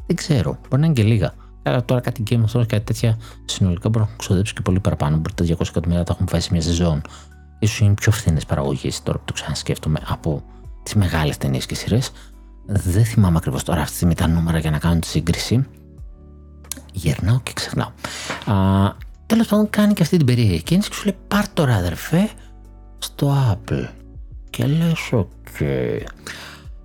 Δεν 0.05 0.15
ξέρω. 0.15 0.57
Μπορεί 0.69 0.81
να 0.81 0.85
είναι 0.85 0.95
και 0.95 1.03
λίγα. 1.03 1.33
Αλλά 1.63 1.85
τώρα 1.85 2.01
κάτι 2.01 2.23
Game 2.29 2.33
of 2.33 2.59
Thrones, 2.59 2.67
κάτι 2.67 2.83
τέτοια 2.83 3.17
συνολικά 3.45 3.89
μπορεί 3.89 3.99
να 3.99 4.05
έχουν 4.05 4.17
ξοδέψει 4.17 4.53
και 4.53 4.61
πολύ 4.61 4.79
παραπάνω. 4.79 5.17
Μπορεί 5.17 5.33
τα 5.33 5.45
200 5.45 5.49
εκατομμύρια 5.49 5.97
να 5.97 6.03
τα 6.03 6.13
έχουν 6.13 6.27
φάει 6.27 6.41
σε 6.41 6.49
μια 6.51 6.61
σεζόν. 6.61 7.01
σω 7.67 7.85
είναι 7.85 7.93
πιο 7.93 8.11
φθηνές 8.11 8.45
παραγωγές 8.45 9.03
τώρα 9.03 9.17
που 9.17 9.23
το 9.25 9.33
ξανασκέφτομαι 9.33 9.99
από 10.07 10.43
τις 10.83 10.95
μεγάλες 10.95 11.37
ταινίες 11.37 11.65
και 11.65 11.75
σειρές. 11.75 12.11
Δεν 12.65 13.05
θυμάμαι 13.05 13.37
ακριβώς 13.37 13.63
τώρα 13.63 13.79
αυτή 13.79 13.91
τη 13.91 13.95
στιγμή 13.95 14.15
τα 14.15 14.27
νούμερα 14.27 14.57
για 14.57 14.71
να 14.71 14.77
κάνω 14.77 14.99
τη 14.99 15.07
σύγκριση. 15.07 15.65
Γερνάω 16.91 17.39
και 17.39 17.53
ξεχνάω. 17.53 17.89
Α, 18.45 18.93
Τέλος 19.27 19.47
πάντων 19.47 19.69
κάνει 19.69 19.93
και 19.93 20.01
αυτή 20.01 20.17
την 20.17 20.25
περίεργη 20.25 20.61
κίνηση 20.63 20.89
και 20.89 20.95
σου 20.95 21.05
λέει 21.05 21.17
πάρ 21.27 21.47
τώρα 21.47 21.75
αδερφέ 21.75 22.29
στο 22.97 23.33
Apple. 23.51 23.87
Και 24.49 24.65
λες, 24.65 25.11
οκ. 25.11 25.61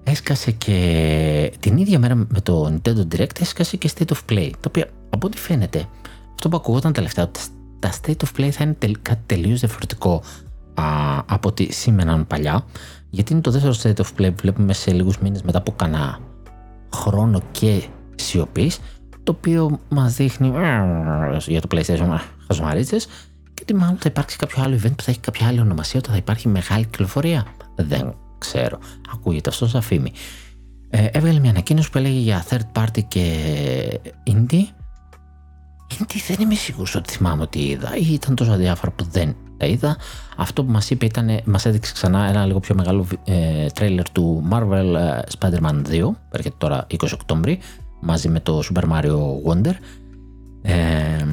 Έσκασε 0.05 0.51
και 0.51 1.53
την 1.61 1.77
ίδια 1.77 1.99
μέρα 1.99 2.15
με 2.15 2.41
το 2.43 2.75
Nintendo 2.75 3.15
Direct 3.15 3.41
έσκασε 3.41 3.77
και 3.77 3.91
State 3.97 4.13
of 4.13 4.33
Play. 4.33 4.51
Το 4.61 4.69
οποίο 4.69 4.85
από 5.11 5.27
ό,τι 5.27 5.39
φαίνεται, 5.39 5.89
αυτό 6.33 6.49
που 6.49 6.57
ακουγόταν 6.57 6.93
τελευταία, 6.93 7.31
τα 7.79 7.93
State 8.03 8.17
of 8.25 8.41
Play 8.41 8.49
θα 8.49 8.65
είναι 8.65 8.77
κάτι 9.03 9.21
τελείως 9.27 9.61
διαφορετικό 9.61 10.23
α, 10.75 10.85
από 11.27 11.49
ό,τι 11.49 11.73
σήμαιναν 11.73 12.27
παλιά. 12.27 12.65
Γιατί 13.11 13.33
είναι 13.33 13.43
το 13.43 13.51
δεύτερο 13.51 13.75
State 13.83 14.05
of 14.05 14.21
Play 14.21 14.31
που 14.31 14.41
βλέπουμε 14.43 14.73
σε 14.73 14.93
λίγους 14.93 15.19
μήνες 15.19 15.43
μετά 15.43 15.59
από 15.59 15.73
κανένα 15.73 16.19
χρόνο 16.95 17.43
και 17.51 17.83
σιωπής 18.15 18.79
το 19.23 19.33
οποίο 19.33 19.81
μας 19.89 20.15
δείχνει 20.15 20.53
για 21.47 21.61
το 21.61 21.69
PlayStation 21.71 22.19
χαζομαρίτσε 22.47 22.97
και 23.55 23.63
ότι 23.63 23.75
μάλλον 23.75 23.97
θα 23.97 24.09
υπάρξει 24.09 24.37
κάποιο 24.37 24.63
άλλο 24.63 24.77
event 24.83 24.93
που 24.97 25.03
θα 25.03 25.11
έχει 25.11 25.21
κάποια 25.21 25.47
άλλη 25.47 25.61
ονομασία, 25.61 25.99
ότι 25.99 26.11
θα 26.11 26.17
υπάρχει 26.17 26.49
μεγάλη 26.49 26.85
κυκλοφορία. 26.85 27.47
Δεν 27.77 28.15
ξέρω. 28.39 28.79
Ακούγεται 29.13 29.51
αυτό 29.51 29.69
σαν 29.69 29.83
φήμη. 29.83 30.13
Ε, 30.91 31.07
έβγαλε 31.13 31.39
μια 31.39 31.51
ανακοίνωση 31.51 31.91
που 31.91 31.99
έλεγε 31.99 32.19
για 32.19 32.45
third 32.49 32.81
party 32.83 33.01
και 33.09 34.01
indie. 34.27 34.65
Indie 35.99 36.21
δεν 36.29 36.37
είμαι 36.41 36.55
σίγουρος 36.55 36.95
ότι 36.95 37.13
θυμάμαι 37.13 37.43
ότι 37.43 37.59
είδα 37.59 37.97
ή 37.97 38.13
ήταν 38.13 38.35
τόσο 38.35 38.53
αδιάφορα 38.53 38.93
που 38.93 39.05
δεν 39.05 39.37
τα 39.57 39.67
είδα. 39.67 39.97
Αυτό 40.37 40.65
που 40.65 40.71
μας 40.71 40.91
είπε 40.91 41.05
ήταν, 41.05 41.41
μας 41.45 41.67
έδειξε 41.67 41.93
ξανά 41.93 42.29
ένα 42.29 42.47
λίγο 42.47 42.61
πιο 42.61 42.75
μεγάλο 42.75 43.07
ε, 43.25 43.67
τρέιλερ 43.67 44.11
του 44.11 44.49
Marvel 44.51 44.95
ε, 44.95 45.21
Spider-Man 45.39 45.83
2 45.91 46.01
που 46.01 46.17
έρχεται 46.31 46.55
τώρα 46.59 46.87
20 46.91 47.09
Οκτώβρη 47.13 47.59
μαζί 48.03 48.29
με 48.29 48.41
το 48.41 48.63
Super 48.73 48.83
Mario 48.83 49.19
Wonder 49.47 49.75
ε, 50.63 51.25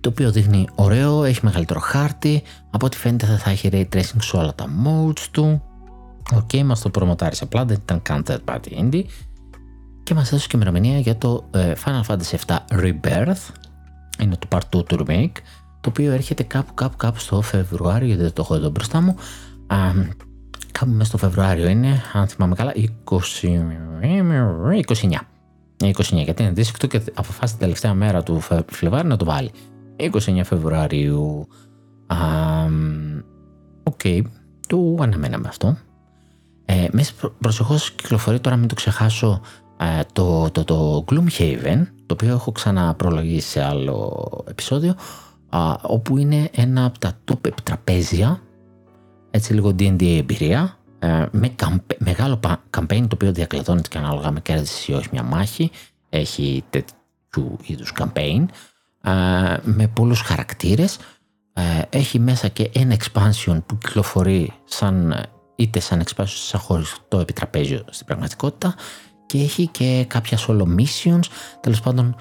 το 0.00 0.08
οποίο 0.08 0.30
δείχνει 0.30 0.68
ωραίο, 0.74 1.24
έχει 1.24 1.40
μεγαλύτερο 1.42 1.80
χάρτη. 1.80 2.42
Από 2.70 2.86
ό,τι 2.86 2.96
φαίνεται 2.96 3.26
θα, 3.26 3.38
θα 3.38 3.50
έχει 3.50 3.68
ray 3.72 3.84
tracing 3.96 4.20
σε 4.20 4.36
όλα 4.36 4.54
τα 4.54 4.66
modes 4.84 5.26
του. 5.30 5.62
OK, 6.34 6.48
okay, 6.52 6.62
μας 6.62 6.80
το 6.80 6.90
προμοτάρισε 6.90 7.44
απλά, 7.44 7.64
δεν 7.64 7.78
ήταν 7.82 8.02
καν 8.02 8.24
third 8.26 8.38
party 8.44 8.80
indie. 8.80 9.04
Και 10.02 10.14
μας 10.14 10.28
έδωσε 10.28 10.46
και 10.46 10.56
ημερομηνία 10.56 10.98
για 10.98 11.16
το 11.16 11.44
ε, 11.50 11.72
Final 11.84 12.02
Fantasy 12.06 12.36
VII 12.46 12.56
Rebirth. 12.70 13.50
Είναι 14.20 14.36
το 14.38 14.48
part 14.50 14.76
2 14.76 14.84
του 14.86 15.04
remake 15.06 15.36
το 15.80 15.88
οποίο 15.88 16.12
έρχεται 16.12 16.42
κάπου 16.42 16.74
κάπου 16.74 16.96
κάπου 16.96 17.18
στο 17.18 17.42
Φεβρουάριο 17.42 18.06
γιατί 18.06 18.22
δεν 18.22 18.32
το 18.32 18.42
έχω 18.42 18.54
εδώ 18.54 18.70
μπροστά 18.70 19.00
μου. 19.00 19.14
Α, 19.66 19.76
κάπου 20.72 20.90
μέσα 20.90 21.04
στο 21.04 21.18
Φεβρουάριο 21.18 21.68
είναι 21.68 22.02
αν 22.12 22.28
θυμάμαι 22.28 22.54
καλά 22.54 22.72
20, 22.74 23.18
29 24.86 25.18
29 25.80 25.92
γιατί 26.24 26.42
είναι 26.42 26.52
δύσκολο 26.52 26.90
και 26.90 27.12
αποφάσισε 27.14 27.56
την 27.56 27.58
τελευταία 27.58 27.94
μέρα 27.94 28.22
του 28.22 28.40
Φλεβάρι 28.66 29.08
να 29.08 29.16
το 29.16 29.24
βάλει. 29.24 29.50
29 29.96 30.40
Φεβρουαρίου. 30.44 31.48
OK, 33.82 34.00
okay, 34.04 34.22
του 34.68 34.98
αναμέναμε 35.00 35.48
αυτό. 35.48 35.76
Ε, 36.64 36.86
μέσα 36.92 37.12
προσεχώς 37.40 37.90
κυκλοφορεί 37.90 38.40
τώρα 38.40 38.56
μην 38.56 38.68
το 38.68 38.74
ξεχάσω 38.74 39.40
ε, 39.80 40.00
το, 40.12 40.50
το, 40.50 40.64
το 40.64 41.04
Gloomhaven 41.08 41.86
το 42.06 42.14
οποίο 42.14 42.32
έχω 42.32 42.52
ξαναπρολογίσει 42.52 43.48
σε 43.48 43.62
άλλο 43.64 44.28
επεισόδιο 44.48 44.94
όπου 45.82 46.18
είναι 46.18 46.50
ένα 46.54 46.84
από 46.84 46.98
τα 46.98 47.12
top 47.30 47.46
επιτραπέζια 47.46 48.40
έτσι 49.30 49.54
λίγο 49.54 49.68
D&D 49.78 50.02
εμπειρία 50.18 50.62
ε, 50.62 50.85
με 51.30 51.48
καμπέ, 51.48 51.96
μεγάλο 51.98 52.40
campaign 52.78 53.00
το 53.00 53.08
οποίο 53.14 53.32
διακλαδώνεται 53.32 53.88
και 53.88 53.98
ανάλογα 53.98 54.30
με 54.30 54.40
κέρδισης 54.40 54.88
ή 54.88 54.92
όχι 54.92 55.08
μια 55.12 55.22
μάχη 55.22 55.70
έχει 56.08 56.64
τέτοιου 56.70 57.56
είδους 57.62 57.92
campaign 57.98 58.44
ε, 59.02 59.10
με 59.62 59.88
πολλούς 59.92 60.20
χαρακτήρες. 60.20 60.98
Ε, 61.52 61.82
έχει 61.90 62.18
μέσα 62.18 62.48
και 62.48 62.70
ένα 62.74 62.96
expansion 62.96 63.58
που 63.66 63.78
κυκλοφορεί 63.78 64.52
σαν, 64.64 65.24
είτε 65.56 65.80
σαν 65.80 66.02
expansion 66.02 66.24
σαν 66.26 66.60
χωριστό 66.60 67.18
επιτραπέζιο 67.18 67.84
στην 67.90 68.06
πραγματικότητα 68.06 68.74
και 69.26 69.38
έχει 69.38 69.66
και 69.66 70.04
κάποια 70.08 70.38
solo 70.46 70.62
missions. 70.62 71.24
Τέλος 71.60 71.80
πάντων 71.80 72.16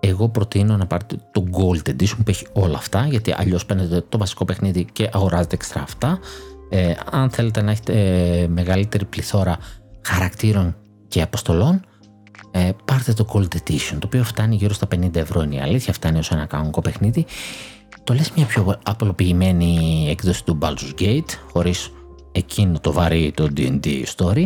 εγώ 0.00 0.28
προτείνω 0.28 0.76
να 0.76 0.86
πάρετε 0.86 1.16
το 1.32 1.44
Gold 1.52 1.88
Edition 1.90 2.16
που 2.16 2.24
έχει 2.26 2.46
όλα 2.52 2.76
αυτά 2.76 3.06
γιατί 3.06 3.34
αλλιώς 3.36 3.66
παίρνετε 3.66 4.04
το 4.08 4.18
βασικό 4.18 4.44
παιχνίδι 4.44 4.84
και 4.84 5.10
αγοράζετε 5.12 5.54
εξτρά 5.54 5.82
αυτά 5.82 6.18
ε, 6.68 6.94
αν 7.10 7.30
θέλετε 7.30 7.62
να 7.62 7.70
έχετε 7.70 7.92
ε, 8.42 8.48
μεγαλύτερη 8.48 9.04
πληθώρα 9.04 9.58
χαρακτήρων 10.02 10.76
και 11.08 11.22
αποστολών, 11.22 11.84
ε, 12.50 12.70
πάρτε 12.84 13.12
το 13.12 13.26
Cold 13.32 13.56
Edition, 13.56 13.96
το 13.98 14.06
οποίο 14.06 14.24
φτάνει 14.24 14.54
γύρω 14.54 14.74
στα 14.74 14.86
50 14.94 15.16
ευρώ. 15.16 15.42
Είναι 15.42 15.54
η 15.54 15.60
αλήθεια, 15.60 15.92
φτάνει 15.92 16.18
ως 16.18 16.30
ένα 16.30 16.46
κανονικό 16.46 16.80
παιχνίδι. 16.80 17.26
Το 18.04 18.14
λες 18.14 18.32
μια 18.36 18.46
πιο 18.46 18.78
απλοποιημένη 18.84 20.06
έκδοση 20.10 20.44
του 20.44 20.58
Baldur's 20.62 21.00
Gate, 21.00 21.30
χωρίς 21.52 21.90
εκείνο 22.32 22.78
το 22.80 22.92
βαρύ 22.92 23.32
το 23.36 23.48
D&D 23.56 24.02
story. 24.16 24.44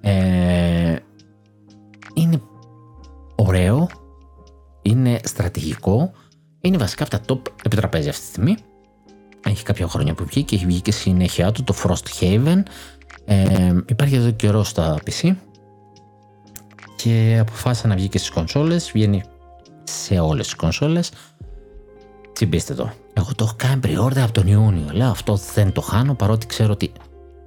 Ε, 0.00 0.96
είναι 2.14 2.40
ωραίο, 3.34 3.88
είναι 4.82 5.20
στρατηγικό, 5.24 6.10
είναι 6.60 6.76
βασικά 6.76 7.02
αυτά 7.02 7.20
top 7.28 7.40
επιτραπέζια 7.64 8.10
αυτή 8.10 8.22
τη 8.22 8.28
στιγμή 8.28 8.56
έχει 9.44 9.64
κάποια 9.64 9.88
χρόνια 9.88 10.14
που 10.14 10.24
βγήκε 10.24 10.42
και 10.42 10.54
έχει 10.54 10.66
βγει 10.66 10.80
και 10.80 10.92
συνέχεια 10.92 11.52
του 11.52 11.64
το 11.64 11.74
Frost 11.82 12.20
Haven 12.20 12.62
ε, 13.24 13.74
υπάρχει 13.86 14.14
εδώ 14.14 14.30
καιρό 14.30 14.64
στα 14.64 14.96
PC 15.06 15.34
και 16.96 17.38
αποφάσισα 17.40 17.88
να 17.88 17.94
βγει 17.94 18.08
και 18.08 18.18
στις 18.18 18.30
κονσόλες 18.30 18.90
βγαίνει 18.92 19.22
σε 19.84 20.18
όλες 20.18 20.44
τις 20.44 20.54
κονσόλες 20.54 21.10
τσιμπήστε 22.32 22.74
το. 22.74 22.90
Εγώ 23.12 23.34
το 23.36 23.44
έχω 23.44 23.54
κάνει 23.56 23.80
pre-order 23.84 24.18
από 24.18 24.32
τον 24.32 24.46
Ιούνιο. 24.46 24.88
Λέω 24.92 25.10
αυτό 25.10 25.38
δεν 25.54 25.72
το 25.72 25.80
χάνω 25.80 26.14
παρότι 26.14 26.46
ξέρω 26.46 26.72
ότι 26.72 26.92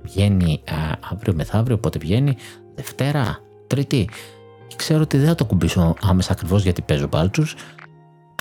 βγαίνει 0.01 0.61
α, 0.65 0.75
αύριο 1.11 1.33
μεθαύριο, 1.33 1.77
πότε 1.77 1.99
βγαίνει, 1.99 2.35
Δευτέρα, 2.75 3.39
Τρίτη. 3.67 4.09
Ξέρω 4.75 5.01
ότι 5.01 5.17
δεν 5.17 5.27
θα 5.27 5.35
το 5.35 5.45
κουμπίσω 5.45 5.95
άμεσα 6.01 6.31
ακριβώς 6.31 6.63
γιατί 6.63 6.81
παίζω 6.81 7.07
μπάλτσους. 7.07 7.55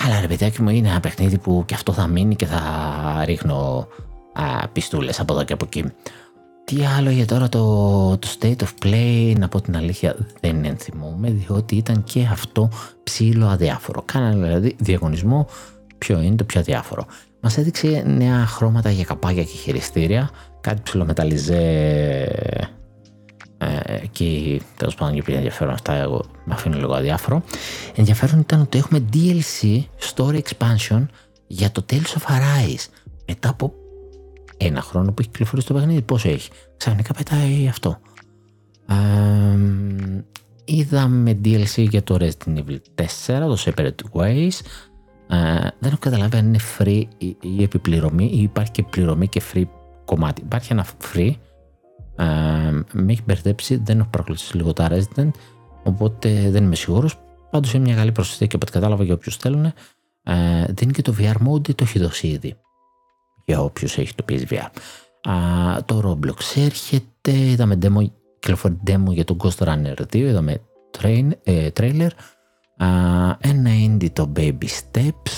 Αλλά 0.04 0.20
ρε 0.20 0.26
παιδάκι 0.26 0.62
μου 0.62 0.68
είναι 0.68 0.88
ένα 0.88 1.00
παιχνίδι 1.00 1.38
που 1.38 1.62
και 1.66 1.74
αυτό 1.74 1.92
θα 1.92 2.06
μείνει 2.06 2.36
και 2.36 2.46
θα 2.46 2.62
ρίχνω 3.24 3.86
α, 4.32 4.68
πιστούλες 4.68 5.20
από 5.20 5.32
εδώ 5.32 5.44
και 5.44 5.52
από 5.52 5.64
εκεί. 5.64 5.84
Τι 6.64 6.84
άλλο 6.84 7.10
για 7.10 7.26
τώρα 7.26 7.48
το, 7.48 8.18
το 8.18 8.28
State 8.40 8.56
of 8.56 8.84
Play, 8.86 9.34
να 9.38 9.48
πω 9.48 9.60
την 9.60 9.76
αλήθεια 9.76 10.16
δεν 10.40 10.64
ενθυμούμε, 10.64 11.30
διότι 11.30 11.76
ήταν 11.76 12.04
και 12.04 12.28
αυτό 12.30 12.70
ψήλο 13.02 13.46
αδιάφορο. 13.46 14.02
Κάνανε 14.04 14.46
δηλαδή 14.46 14.76
διαγωνισμό 14.78 15.46
ποιο 15.98 16.20
είναι 16.20 16.36
το 16.36 16.44
πιο 16.44 16.60
αδιάφορο. 16.60 17.06
Μας 17.40 17.58
έδειξε 17.58 18.02
νέα 18.06 18.46
χρώματα 18.46 18.90
για 18.90 19.04
καπάκια 19.04 19.42
και 19.42 19.56
χειριστήρια, 19.56 20.30
κάτι 20.60 20.80
ψηλομεταλλιζέ 20.82 21.60
ε, 23.62 24.06
και 24.12 24.60
τέλος 24.76 24.94
πάντων 24.94 25.14
για 25.14 25.22
ποιο 25.22 25.34
ενδιαφέρον 25.34 25.72
αυτά 25.72 25.92
εγώ 25.92 26.24
με 26.44 26.54
αφήνω 26.54 26.78
λίγο 26.78 26.94
αδιάφορο. 26.94 27.42
Ενδιαφέρον 27.94 28.40
ήταν 28.40 28.60
ότι 28.60 28.78
έχουμε 28.78 29.04
DLC 29.12 29.82
Story 30.14 30.40
Expansion 30.40 31.06
για 31.46 31.70
το 31.70 31.84
Tales 31.90 32.18
of 32.18 32.22
Arise 32.22 32.86
μετά 33.26 33.48
από 33.48 33.72
ένα 34.56 34.80
χρόνο 34.80 35.12
που 35.12 35.16
έχει 35.20 35.28
κυκλοφορήσει 35.28 35.66
το 35.66 35.74
παιχνίδι. 35.74 36.02
Πόσο 36.02 36.28
έχει; 36.28 36.50
Ξαφνικά 36.76 37.14
πετάει 37.14 37.68
αυτό. 37.68 37.98
Ε, 38.86 38.94
είδαμε 40.64 41.40
DLC 41.44 41.88
για 41.88 42.02
το 42.02 42.16
Resident 42.20 42.56
Evil 42.56 42.78
4, 42.94 43.04
το 43.26 43.56
Separate 43.64 44.20
Ways. 44.20 44.60
Ε, 45.28 45.68
δεν 45.78 45.90
έχω 45.90 45.98
καταλάβει 45.98 46.36
αν 46.36 46.46
είναι 46.46 46.58
free 46.78 47.02
ή 47.40 47.62
επιπληρωμή 47.62 48.24
ή 48.24 48.42
υπάρχει 48.42 48.70
και 48.70 48.82
πληρωμή 48.82 49.28
και 49.28 49.42
free 49.52 49.64
κομμάτι. 50.04 50.42
Υπάρχει 50.42 50.72
ένα 50.72 50.86
free. 51.14 51.32
Ε, 52.20 52.24
με 52.92 53.12
έχει 53.12 53.22
μπερδέψει, 53.24 53.76
δεν 53.76 53.98
έχω 53.98 54.08
παρακολουθήσει 54.10 54.56
λίγο 54.56 54.72
τα 54.72 54.88
Resident, 54.90 55.30
οπότε 55.84 56.50
δεν 56.50 56.64
είμαι 56.64 56.74
σίγουρος. 56.74 57.18
Πάντως 57.50 57.74
είναι 57.74 57.84
μια 57.84 57.94
καλή 57.94 58.12
προσθήκη 58.12 58.56
από 58.56 58.64
ό,τι 58.66 58.72
κατάλαβα 58.72 59.04
για 59.04 59.14
όποιους 59.14 59.36
θέλουν. 59.36 59.64
Ε, 59.64 60.64
δίνει 60.68 60.92
και 60.92 61.02
το 61.02 61.14
VR 61.18 61.34
mode, 61.48 61.74
το 61.74 61.84
έχει 61.84 61.98
δώσει 61.98 62.26
ήδη 62.26 62.56
για 63.50 63.62
όποιους 63.62 63.98
έχει 63.98 64.14
το 64.14 64.24
PSVR. 64.28 64.68
Α, 65.30 65.84
το 65.84 66.00
Roblox 66.04 66.62
έρχεται, 66.62 67.30
είδαμε 67.30 67.78
demo, 67.82 68.10
κυκλοφορεί 68.38 68.78
demo 68.86 69.08
για 69.08 69.24
το 69.24 69.36
Ghost 69.42 69.66
Runner 69.66 69.94
2, 69.96 70.14
είδαμε 70.14 70.60
train, 70.98 71.28
ε, 71.42 71.68
trailer. 71.80 72.10
Α, 72.76 72.86
ένα 73.40 73.70
indie 73.86 74.10
το 74.12 74.32
Baby 74.36 74.64
Steps, 74.64 75.32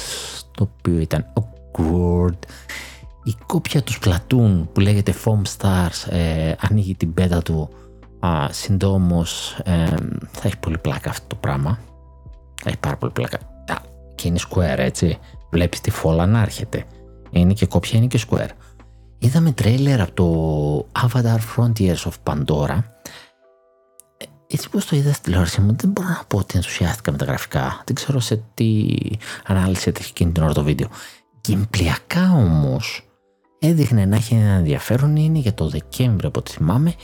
το 0.56 0.70
οποίο 0.72 0.98
ήταν 0.98 1.32
awkward. 1.34 2.38
Η 3.24 3.34
κόπια 3.46 3.82
του 3.82 3.92
Splatoon 3.92 4.66
που 4.72 4.80
λέγεται 4.80 5.14
Foam 5.24 5.42
Stars 5.56 6.12
ε, 6.12 6.52
ανοίγει 6.58 6.94
την 6.94 7.14
πέτα 7.14 7.42
του 7.42 7.68
α, 8.20 8.48
συντόμως 8.50 9.58
ε, 9.64 9.94
θα 10.30 10.42
έχει 10.42 10.58
πολύ 10.58 10.78
πλάκα 10.78 11.10
αυτό 11.10 11.26
το 11.26 11.36
πράγμα. 11.36 11.78
Θα 12.62 12.68
έχει 12.68 12.78
πάρα 12.78 12.96
πολύ 12.96 13.12
πλάκα. 13.12 13.38
Και 14.14 14.28
είναι 14.28 14.38
Square 14.50 14.78
έτσι. 14.78 15.18
Βλέπεις 15.50 15.80
τη 15.80 15.90
φόλα 15.90 16.26
να 16.26 16.40
έρχεται. 16.40 16.84
Είναι 17.30 17.52
και 17.52 17.66
κόψια, 17.66 17.98
είναι 17.98 18.06
και 18.06 18.20
Square. 18.30 18.48
Είδαμε 19.18 19.52
τρέιλερ 19.52 20.00
από 20.00 20.12
το 20.12 21.00
Avatar 21.06 21.38
Frontiers 21.56 21.96
of 21.96 22.12
Pandora. 22.24 22.78
Ε, 24.16 24.24
έτσι 24.46 24.68
πως 24.70 24.86
το 24.86 24.96
είδα 24.96 25.12
στη 25.12 25.22
τηλεόραση 25.22 25.60
μου, 25.60 25.76
δεν 25.76 25.90
μπορώ 25.90 26.08
να 26.08 26.24
πω 26.28 26.38
ότι 26.38 26.56
ενθουσιάστηκα 26.56 27.10
με 27.10 27.16
τα 27.16 27.24
γραφικά. 27.24 27.82
Δεν 27.84 27.94
ξέρω 27.94 28.20
σε 28.20 28.42
τι 28.54 28.96
ανάλυση 29.46 29.92
έχει 29.96 30.10
εκείνη 30.10 30.32
την 30.32 30.42
ώρα 30.42 30.52
το 30.52 30.62
βίντεο. 30.62 30.88
Γκυμπλιακά 31.40 32.32
όμως 32.32 33.11
έδειχνε 33.62 34.04
να 34.04 34.16
έχει 34.16 34.34
ένα 34.34 34.52
ενδιαφέρον, 34.52 35.16
είναι 35.16 35.38
για 35.38 35.54
το 35.54 35.68
Δεκέμβριο 35.68 36.28
από 36.28 36.38
ό,τι 36.38 36.50
θυμάμαι. 36.50 36.94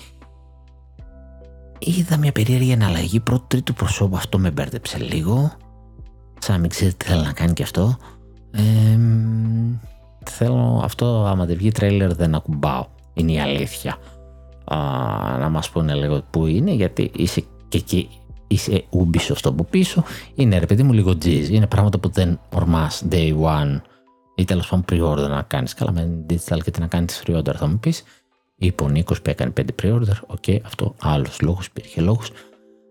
Είδα 1.79 2.17
μια 2.17 2.33
περίεργη 2.33 2.71
εναλλαγή 2.71 3.21
πρώτου 3.21 3.45
τρίτου 3.47 3.75
προσώπου, 3.75 4.17
αυτό 4.17 4.39
με 4.39 4.51
μπέρδεψε 4.51 4.99
λίγο. 4.99 5.53
Σαν 6.39 6.55
να 6.55 6.61
μην 6.61 6.71
ξέρετε 6.71 6.97
τι 6.97 7.11
θέλει 7.11 7.23
να 7.23 7.33
κάνει 7.33 7.53
και 7.53 7.63
αυτό. 7.63 7.97
Ε, 8.51 8.99
θέλω 10.25 10.81
αυτό 10.85 11.25
άμα 11.25 11.45
δεν 11.45 11.57
βγει 11.57 11.73
τρέιλερ 11.73 12.15
δεν 12.15 12.35
ακουμπάω. 12.35 12.87
Είναι 13.15 13.33
η 13.33 13.41
αλήθεια. 13.41 13.97
Α, 14.65 14.77
να 15.39 15.49
μας 15.49 15.71
πούνε 15.71 15.95
λίγο 15.95 16.23
που 16.31 16.47
είναι 16.47 16.73
γιατί 16.73 17.11
είσαι 17.15 17.45
και 17.69 17.79
εκεί 17.79 18.09
είσαι 18.47 18.85
Ubisoft 18.91 19.45
από 19.45 19.65
πίσω. 19.65 20.05
Είναι 20.35 20.59
ρε 20.59 20.67
παιδί 20.67 20.83
μου 20.83 20.93
λίγο 20.93 21.19
τζιζ. 21.19 21.49
Είναι 21.49 21.67
πράγματα 21.67 21.99
που 21.99 22.09
δεν 22.09 22.41
ορμάς 22.55 23.05
day 23.11 23.33
one 23.41 23.81
ή 24.39 24.45
τέλος 24.45 24.69
πάντων 24.69 24.85
pre-order 24.89 25.29
να 25.29 25.43
κάνεις. 25.43 25.75
Καλά 25.75 25.93
με 25.93 26.25
digital 26.31 26.59
και 26.63 26.71
τι 26.71 26.81
να 26.81 26.87
κάνεις 26.87 27.23
pre-order 27.27 27.55
θα 27.57 27.67
μου 27.67 27.79
πεις. 27.79 28.03
Είπε 28.57 28.83
ο 28.83 28.89
Νίκος 28.89 29.23
που 29.23 29.31
έκανε 29.31 29.53
5 29.57 29.65
pre-order. 29.83 30.19
OK, 30.27 30.39
okay, 30.47 30.59
αυτό 30.65 30.95
άλλος 31.01 31.41
λόγος, 31.41 31.67
υπήρχε 31.67 32.01
λόγος. 32.01 32.31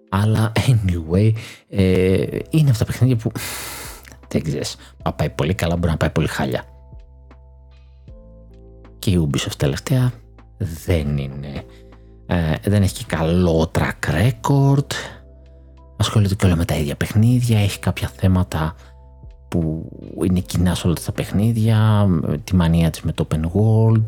Αλλά 0.09 0.51
anyway, 0.55 1.31
ε, 1.69 2.27
είναι 2.49 2.69
αυτά 2.69 2.85
τα 2.85 2.91
παιχνίδια 2.91 3.15
που 3.15 3.31
δεν 4.27 4.43
ξέρεις. 4.43 4.75
Να 5.03 5.13
πάει 5.13 5.29
πολύ 5.29 5.53
καλά, 5.53 5.75
μπορεί 5.75 5.91
να 5.91 5.97
πάει 5.97 6.09
πολύ 6.09 6.27
χάλια 6.27 6.63
και 9.07 9.13
η 9.13 9.29
Ubisoft 9.29 9.55
τελευταία 9.57 10.11
δεν 10.57 11.17
είναι 11.17 11.63
ε, 12.25 12.53
δεν 12.63 12.81
έχει 12.83 13.05
καλό 13.05 13.71
track 13.77 14.11
record 14.11 14.87
ασχολείται 15.97 16.35
και 16.35 16.45
όλα 16.45 16.55
με 16.55 16.65
τα 16.65 16.75
ίδια 16.75 16.95
παιχνίδια 16.95 17.59
έχει 17.59 17.79
κάποια 17.79 18.07
θέματα 18.15 18.75
που 19.47 19.91
είναι 20.23 20.39
κοινά 20.39 20.75
σε 20.75 20.87
όλα 20.87 20.95
τα 21.05 21.11
παιχνίδια 21.11 22.07
τη 22.43 22.55
μανία 22.55 22.89
της 22.89 23.01
με 23.01 23.11
το 23.11 23.27
open 23.29 23.41
world. 23.41 24.05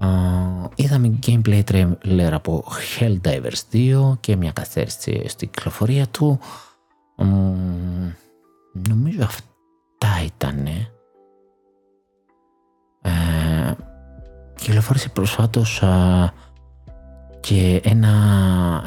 Uh, 0.00 0.68
είδαμε 0.74 1.18
gameplay 1.26 1.62
trailer 1.72 2.30
από 2.32 2.64
Helldivers 2.98 3.60
2 3.72 4.12
και 4.20 4.36
μια 4.36 4.52
καθαίρεση 4.52 5.22
στην 5.26 5.50
κυκλοφορία 5.50 6.06
του. 6.06 6.38
Um, 7.16 8.12
νομίζω 8.88 9.22
αυτά 9.22 10.22
ήτανε. 10.24 10.92
Κυκλοφόρησε 14.54 15.08
προσφάτως 15.08 15.82
και 17.40 17.80
ένα 17.84 18.12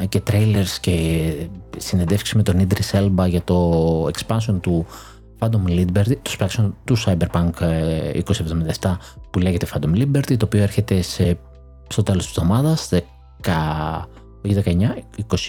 και 0.08 0.22
trailers 0.30 0.76
και 0.80 1.32
συνεντεύξεις 1.76 2.34
με 2.34 2.42
τον 2.42 2.66
Idris 2.68 2.98
Elba 2.98 3.28
για 3.28 3.42
το 3.42 4.06
expansion 4.06 4.58
του 4.60 4.86
Phantom 5.38 5.66
Liberty, 5.68 6.16
το 6.22 6.36
expansion 6.38 6.70
του 6.84 6.96
Cyberpunk 6.98 7.50
2077 7.52 7.60
ε, 7.60 8.96
που 9.30 9.38
λέγεται 9.38 9.66
Phantom 9.74 9.94
Liberty, 9.94 10.36
το 10.36 10.44
οποίο 10.44 10.62
έρχεται 10.62 11.02
σε, 11.02 11.38
στο 11.88 12.02
τέλος 12.02 12.26
της 12.26 12.36
εβδομάδας 12.36 12.88
10, 12.90 12.98
19, 14.42 14.60
20... 15.28 15.42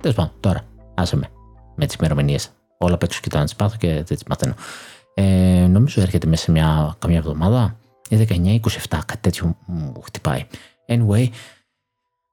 Τέλος 0.00 0.16
πάντων, 0.16 0.32
τώρα, 0.40 0.64
άσε 0.94 1.16
με, 1.16 1.28
με 1.76 1.86
τις 1.86 1.94
ημερομηνίες. 1.94 2.50
Όλα 2.78 2.94
απ' 2.94 3.02
έξω 3.02 3.20
κοιτάω 3.22 3.40
να 3.40 3.46
τις 3.46 3.56
πάθω 3.56 3.76
και 3.76 3.88
δεν 3.88 4.04
τις 4.04 4.22
μαθαίνω. 4.28 4.54
Ε, 5.14 5.66
νομίζω 5.70 6.00
έρχεται 6.00 6.26
μέσα 6.26 6.42
σε 6.42 6.50
μια, 6.50 6.96
καμιά 6.98 7.18
εβδομάδα. 7.18 7.76
19-27, 8.10 8.60
κάτι 8.88 9.18
τέτοιο 9.20 9.56
μου 9.66 9.92
χτυπάει. 10.02 10.46
Anyway, 10.88 11.28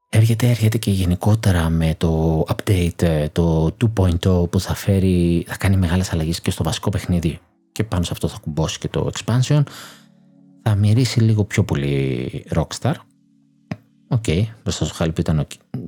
έρχεται, 0.10 0.50
έρχεται 0.50 0.78
και 0.78 0.92
γενικότερα 0.92 1.70
με 1.70 1.96
το 1.98 2.44
update, 2.48 3.02
ε, 3.02 3.30
το 3.30 3.76
2.0 3.98 4.50
που 4.50 4.60
θα 4.60 4.76
φέρει, 4.76 5.46
θα 5.48 5.58
κάνει 5.58 5.78
μεγάλες 5.78 6.14
αλλαγές 6.14 6.42
και 6.42 6.52
στο 6.52 6.64
βασικό 6.64 6.90
παιχνίδι 6.90 7.40
και 7.72 7.84
πάνω 7.84 8.04
σε 8.04 8.10
αυτό 8.14 8.28
θα 8.28 8.38
κουμπώσει 8.42 8.80
και 8.80 8.88
το 8.88 9.10
expansion. 9.14 9.64
Θα 10.62 10.76
μυρίσει 10.76 11.20
λίγο 11.20 11.44
πιο 11.44 11.64
πολύ 11.64 12.46
Rockstar. 12.56 12.94
OK, 14.08 14.24
okay, 14.28 14.44
μπροστά 14.64 14.86
στο 14.86 14.94
χάλι 14.94 15.12
που 15.12 15.22
ήταν 15.22 15.48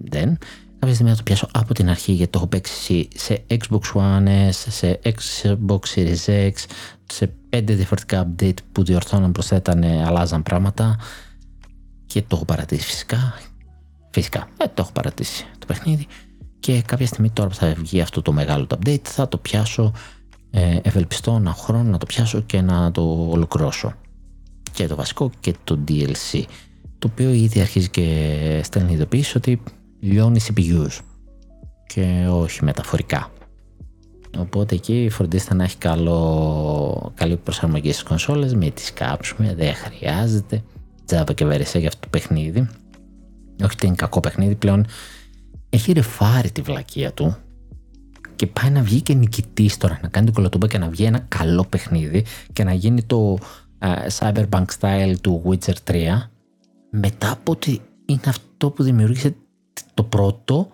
δεν. 0.09 0.37
Κάποια 0.79 0.93
στιγμή 0.93 1.11
θα 1.11 1.17
το 1.17 1.23
πιάσω 1.23 1.49
από 1.53 1.73
την 1.73 1.89
αρχή 1.89 2.11
γιατί 2.11 2.31
το 2.31 2.37
έχω 2.37 2.47
παίξει 2.47 3.07
σε 3.15 3.45
Xbox 3.49 3.81
One 3.93 4.49
S, 4.49 4.51
σε 4.51 4.99
Xbox 5.03 5.79
Series 5.95 6.25
X, 6.25 6.51
σε 7.05 7.27
πέντε 7.49 7.73
διαφορετικά 7.73 8.29
update 8.29 8.57
που 8.71 8.83
διορθώναν, 8.83 9.31
προσθέτανε, 9.31 10.03
αλλάζαν 10.05 10.43
πράγματα 10.43 10.99
και 12.05 12.21
το 12.21 12.35
έχω 12.35 12.45
παρατήσει 12.45 12.85
φυσικά. 12.85 13.33
Φυσικά, 14.11 14.47
ε, 14.57 14.65
το 14.65 14.73
έχω 14.77 14.91
παρατήσει 14.91 15.45
το 15.59 15.65
παιχνίδι 15.65 16.07
και 16.59 16.81
κάποια 16.81 17.05
στιγμή 17.05 17.29
τώρα 17.29 17.49
που 17.49 17.55
θα 17.55 17.73
βγει 17.77 18.01
αυτό 18.01 18.21
το 18.21 18.31
μεγάλο 18.31 18.65
το 18.65 18.77
update 18.83 19.03
θα 19.03 19.27
το 19.27 19.37
πιάσω 19.37 19.93
ε, 20.51 20.77
ευελπιστώ 20.81 21.31
ένα 21.31 21.53
χρόνο 21.53 21.89
να 21.89 21.97
το 21.97 22.05
πιάσω 22.05 22.41
και 22.41 22.61
να 22.61 22.91
το 22.91 23.27
ολοκληρώσω 23.29 23.93
και 24.71 24.87
το 24.87 24.95
βασικό 24.95 25.31
και 25.39 25.55
το 25.63 25.79
DLC 25.87 26.43
το 26.99 27.09
οποίο 27.11 27.29
ήδη 27.29 27.61
αρχίζει 27.61 27.89
και 27.89 28.61
στέλνει 28.63 28.93
ειδοποίηση 28.93 29.37
ότι 29.37 29.61
λιώνει 29.99 30.39
CPUs 30.47 30.99
και 31.87 32.27
όχι 32.29 32.63
μεταφορικά 32.63 33.31
Οπότε 34.37 34.75
εκεί 34.75 35.07
φροντίστε 35.11 35.53
να 35.53 35.63
έχει 35.63 35.77
καλό, 35.77 37.11
καλή 37.15 37.37
προσαρμογή 37.37 37.91
στις 37.91 38.03
κονσόλες, 38.03 38.53
μην 38.55 38.73
τις 38.73 38.93
κάψουμε, 38.93 39.55
δεν 39.55 39.73
χρειάζεται. 39.73 40.63
Τζάμπα 41.05 41.33
και 41.33 41.45
βερεσέ 41.45 41.79
για 41.79 41.87
αυτό 41.87 41.99
το 41.99 42.07
παιχνίδι. 42.09 42.69
Όχι 43.63 43.73
ότι 43.73 43.85
είναι 43.85 43.95
κακό 43.95 44.19
παιχνίδι, 44.19 44.55
πλέον 44.55 44.85
έχει 45.69 45.91
ρεφάρει 45.91 46.51
τη 46.51 46.61
βλακεία 46.61 47.11
του 47.13 47.35
και 48.35 48.47
πάει 48.47 48.71
να 48.71 48.81
βγει 48.81 49.01
και 49.01 49.13
νικητής 49.13 49.77
τώρα, 49.77 49.99
να 50.01 50.07
κάνει 50.07 50.25
την 50.25 50.35
κολοτούμπα 50.35 50.67
και 50.67 50.77
να 50.77 50.89
βγει 50.89 51.03
ένα 51.03 51.19
καλό 51.19 51.65
παιχνίδι 51.69 52.25
και 52.53 52.63
να 52.63 52.73
γίνει 52.73 53.03
το 53.03 53.37
uh, 53.79 54.07
Cyberpunk 54.19 54.65
style 54.79 55.13
του 55.21 55.43
Witcher 55.45 55.73
3 55.91 55.95
μετά 56.89 57.31
από 57.31 57.51
ότι 57.51 57.81
είναι 58.05 58.21
αυτό 58.25 58.69
που 58.69 58.83
δημιούργησε 58.83 59.35
το 59.93 60.03
πρώτο 60.03 60.67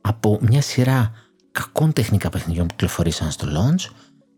από 0.00 0.38
μια 0.42 0.62
σειρά 0.62 1.12
κακών 1.52 1.92
τεχνικά 1.92 2.30
παιχνιδιών 2.30 2.66
που 2.66 2.74
κυκλοφορήσαν 2.74 3.30
στο 3.30 3.46
launch 3.46 3.90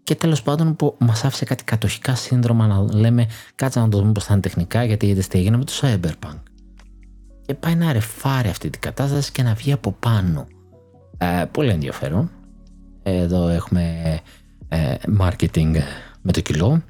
και 0.02 0.14
τέλος 0.14 0.42
πάντων 0.42 0.76
που 0.76 0.96
μας 0.98 1.24
άφησε 1.24 1.44
κάτι 1.44 1.64
κατοχικά 1.64 2.14
σύνδρομα 2.14 2.66
να 2.66 2.94
λέμε 2.94 3.26
κάτσε 3.54 3.80
να 3.80 3.88
το 3.88 3.98
δούμε 3.98 4.12
πώς 4.12 4.24
θα 4.24 4.32
είναι 4.32 4.42
τεχνικά 4.42 4.84
γιατί 4.84 5.06
είδες 5.06 5.26
τι 5.26 5.38
έγινε 5.38 5.56
με 5.56 5.64
το 5.64 5.72
Cyberpunk. 5.80 6.38
Και 7.50 7.56
πάει 7.56 7.74
να 7.74 7.92
ρεφάρει 7.92 8.48
αυτή 8.48 8.70
την 8.70 8.80
κατάσταση 8.80 9.32
και 9.32 9.42
να 9.42 9.54
βγει 9.54 9.72
από 9.72 9.92
πάνω. 9.92 10.46
Ε, 11.18 11.44
πολύ 11.50 11.70
ενδιαφέρον. 11.70 12.30
Εδώ 13.02 13.48
έχουμε 13.48 14.18
ε, 14.68 14.94
marketing 15.20 15.74
με 16.22 16.32
το 16.32 16.40
κιλό. 16.40 16.82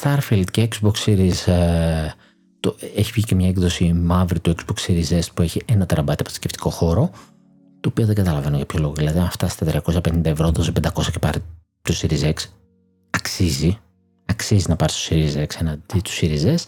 Starfield 0.00 0.44
και 0.50 0.68
Xbox 0.74 0.92
Series 1.06 1.46
ε, 1.46 2.10
το, 2.60 2.76
έχει 2.96 3.10
βγει 3.12 3.24
και 3.24 3.34
μια 3.34 3.48
έκδοση 3.48 3.92
μαύρη 3.92 4.40
του 4.40 4.54
Xbox 4.54 4.90
Series 4.90 5.18
S 5.18 5.26
που 5.34 5.42
έχει 5.42 5.62
ένα 5.64 5.86
τεραμπάτι 5.86 6.22
αποθηκευτικό 6.22 6.70
χώρο 6.70 7.10
το 7.80 7.88
οποίο 7.88 8.06
δεν 8.06 8.14
καταλαβαίνω 8.14 8.56
για 8.56 8.66
ποιο 8.66 8.80
λόγο. 8.80 8.92
Δηλαδή, 8.92 9.18
αν 9.18 9.30
φτάσει 9.30 9.54
στα 9.54 9.82
350 9.84 10.24
ευρώ, 10.24 10.50
δώσε 10.50 10.72
500 10.82 11.02
και 11.12 11.18
πάρει 11.18 11.38
το 11.82 11.94
Series 12.00 12.32
X, 12.32 12.34
αξίζει. 13.10 13.78
Αξίζει 14.24 14.64
να 14.68 14.76
πάρεις 14.76 15.08
το 15.08 15.14
Series 15.14 15.42
X 15.42 15.60
εναντί 15.60 16.00
του 16.00 16.10
Series 16.20 16.54
S. 16.54 16.64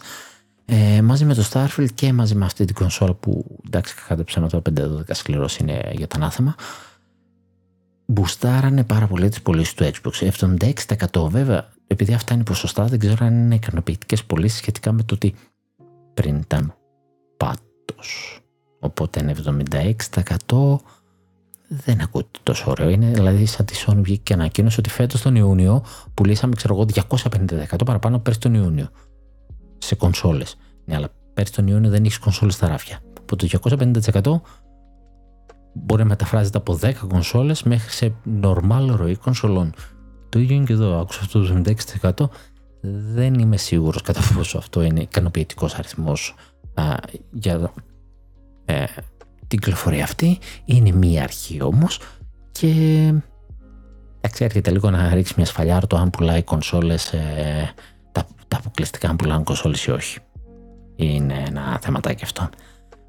Ε, 0.73 1.01
μαζί 1.01 1.25
με 1.25 1.33
το 1.33 1.49
Starfield 1.51 1.87
και 1.93 2.13
μαζί 2.13 2.35
με 2.35 2.45
αυτή 2.45 2.65
την 2.65 2.75
κονσόλα 2.75 3.13
που 3.13 3.59
εντάξει, 3.65 3.95
κατά 4.07 4.23
ψέματα 4.23 4.61
5-12 4.79 5.01
σκληρός 5.11 5.57
είναι 5.57 5.91
για 5.91 6.07
το 6.07 6.15
ανάθεμα. 6.17 6.55
Μπουστάρανε 8.05 8.83
πάρα 8.83 9.07
πολύ 9.07 9.29
τις 9.29 9.41
πωλήσεις 9.41 9.73
του 9.73 9.83
Xbox. 9.83 10.31
76% 11.19 11.29
βέβαια, 11.29 11.69
επειδή 11.87 12.13
αυτά 12.13 12.33
είναι 12.33 12.43
ποσοστά, 12.43 12.85
δεν 12.85 12.99
ξέρω 12.99 13.25
αν 13.25 13.33
είναι 13.33 13.55
ικανοποιητικές 13.55 14.23
πωλήσεις 14.23 14.57
σχετικά 14.57 14.91
με 14.91 15.03
το 15.03 15.13
ότι 15.13 15.35
πριν 16.13 16.35
ήταν 16.35 16.75
πάτος. 17.37 18.39
Οπότε 18.79 19.19
είναι 19.19 19.35
76% 20.47 20.75
δεν 21.67 22.01
ακούτε 22.01 22.39
τόσο 22.43 22.71
ωραίο. 22.71 22.89
Είναι 22.89 23.11
δηλαδή 23.11 23.45
σαν 23.45 23.65
τη 23.65 23.83
Sony 23.85 24.01
βγήκε 24.01 24.21
και 24.23 24.33
ανακοίνωσε 24.33 24.79
ότι 24.79 24.89
φέτος 24.89 25.21
τον 25.21 25.35
Ιούνιο 25.35 25.83
πουλήσαμε 26.13 26.55
ξέρω 26.55 26.73
εγώ 26.75 26.85
250% 27.09 27.85
παραπάνω 27.85 28.19
πέρσι 28.19 28.39
τον 28.39 28.53
Ιούνιο 28.53 28.89
σε 29.81 29.95
κονσόλες. 29.95 30.55
Ναι, 30.85 30.95
αλλά 30.95 31.09
πέρσι 31.33 31.53
τον 31.53 31.67
Ιούνιο 31.67 31.89
δεν 31.89 32.03
έχεις 32.03 32.19
κονσόλες 32.19 32.53
στα 32.53 32.67
ράφια. 32.67 32.99
Από 33.19 33.35
το 33.35 33.47
250% 33.47 34.41
μπορεί 35.73 36.01
να 36.01 36.07
μεταφράζεται 36.07 36.57
από 36.57 36.79
10 36.81 36.93
κονσόλες 37.07 37.63
μέχρι 37.63 37.89
σε 37.91 38.13
normal 38.41 38.87
ροή 38.95 39.15
κονσολών. 39.15 39.73
Το 40.29 40.39
ίδιο 40.39 40.55
είναι 40.55 40.65
και 40.65 40.73
εδώ. 40.73 40.99
Άκουσα 40.99 41.19
αυτό 41.21 41.41
το 41.41 41.63
76%. 42.21 42.29
Δεν 43.13 43.33
είμαι 43.33 43.57
σίγουρος 43.57 44.01
κατά 44.01 44.21
πόσο 44.35 44.57
αυτό 44.57 44.81
είναι 44.81 45.01
ικανοποιητικός 45.01 45.75
αριθμός 45.75 46.35
για 47.31 47.73
ε, 48.65 48.83
την 49.47 49.59
κυκλοφορία 49.59 50.03
αυτή. 50.03 50.39
Είναι 50.65 50.91
μία 50.91 51.23
αρχή 51.23 51.61
όμως 51.61 51.99
και 52.51 52.67
εντάξει 54.17 54.43
έρχεται 54.43 54.71
λίγο 54.71 54.89
να 54.89 55.13
ρίξει 55.13 55.33
μια 55.37 55.45
σφαλιά 55.45 55.81
το 55.87 55.97
αν 55.97 56.09
πουλάει 56.09 56.43
κονσόλες, 56.43 57.13
ε, 57.13 57.73
τα, 58.51 58.57
τα 58.57 58.57
αποκλειστικά 58.57 59.09
αν 59.09 59.15
πουλάνε 59.15 59.43
κονσόλες 59.43 59.85
ή 59.85 59.91
όχι. 59.91 60.19
Είναι 60.95 61.43
ένα 61.47 61.79
θεματάκι 61.81 62.23
αυτό. 62.23 62.49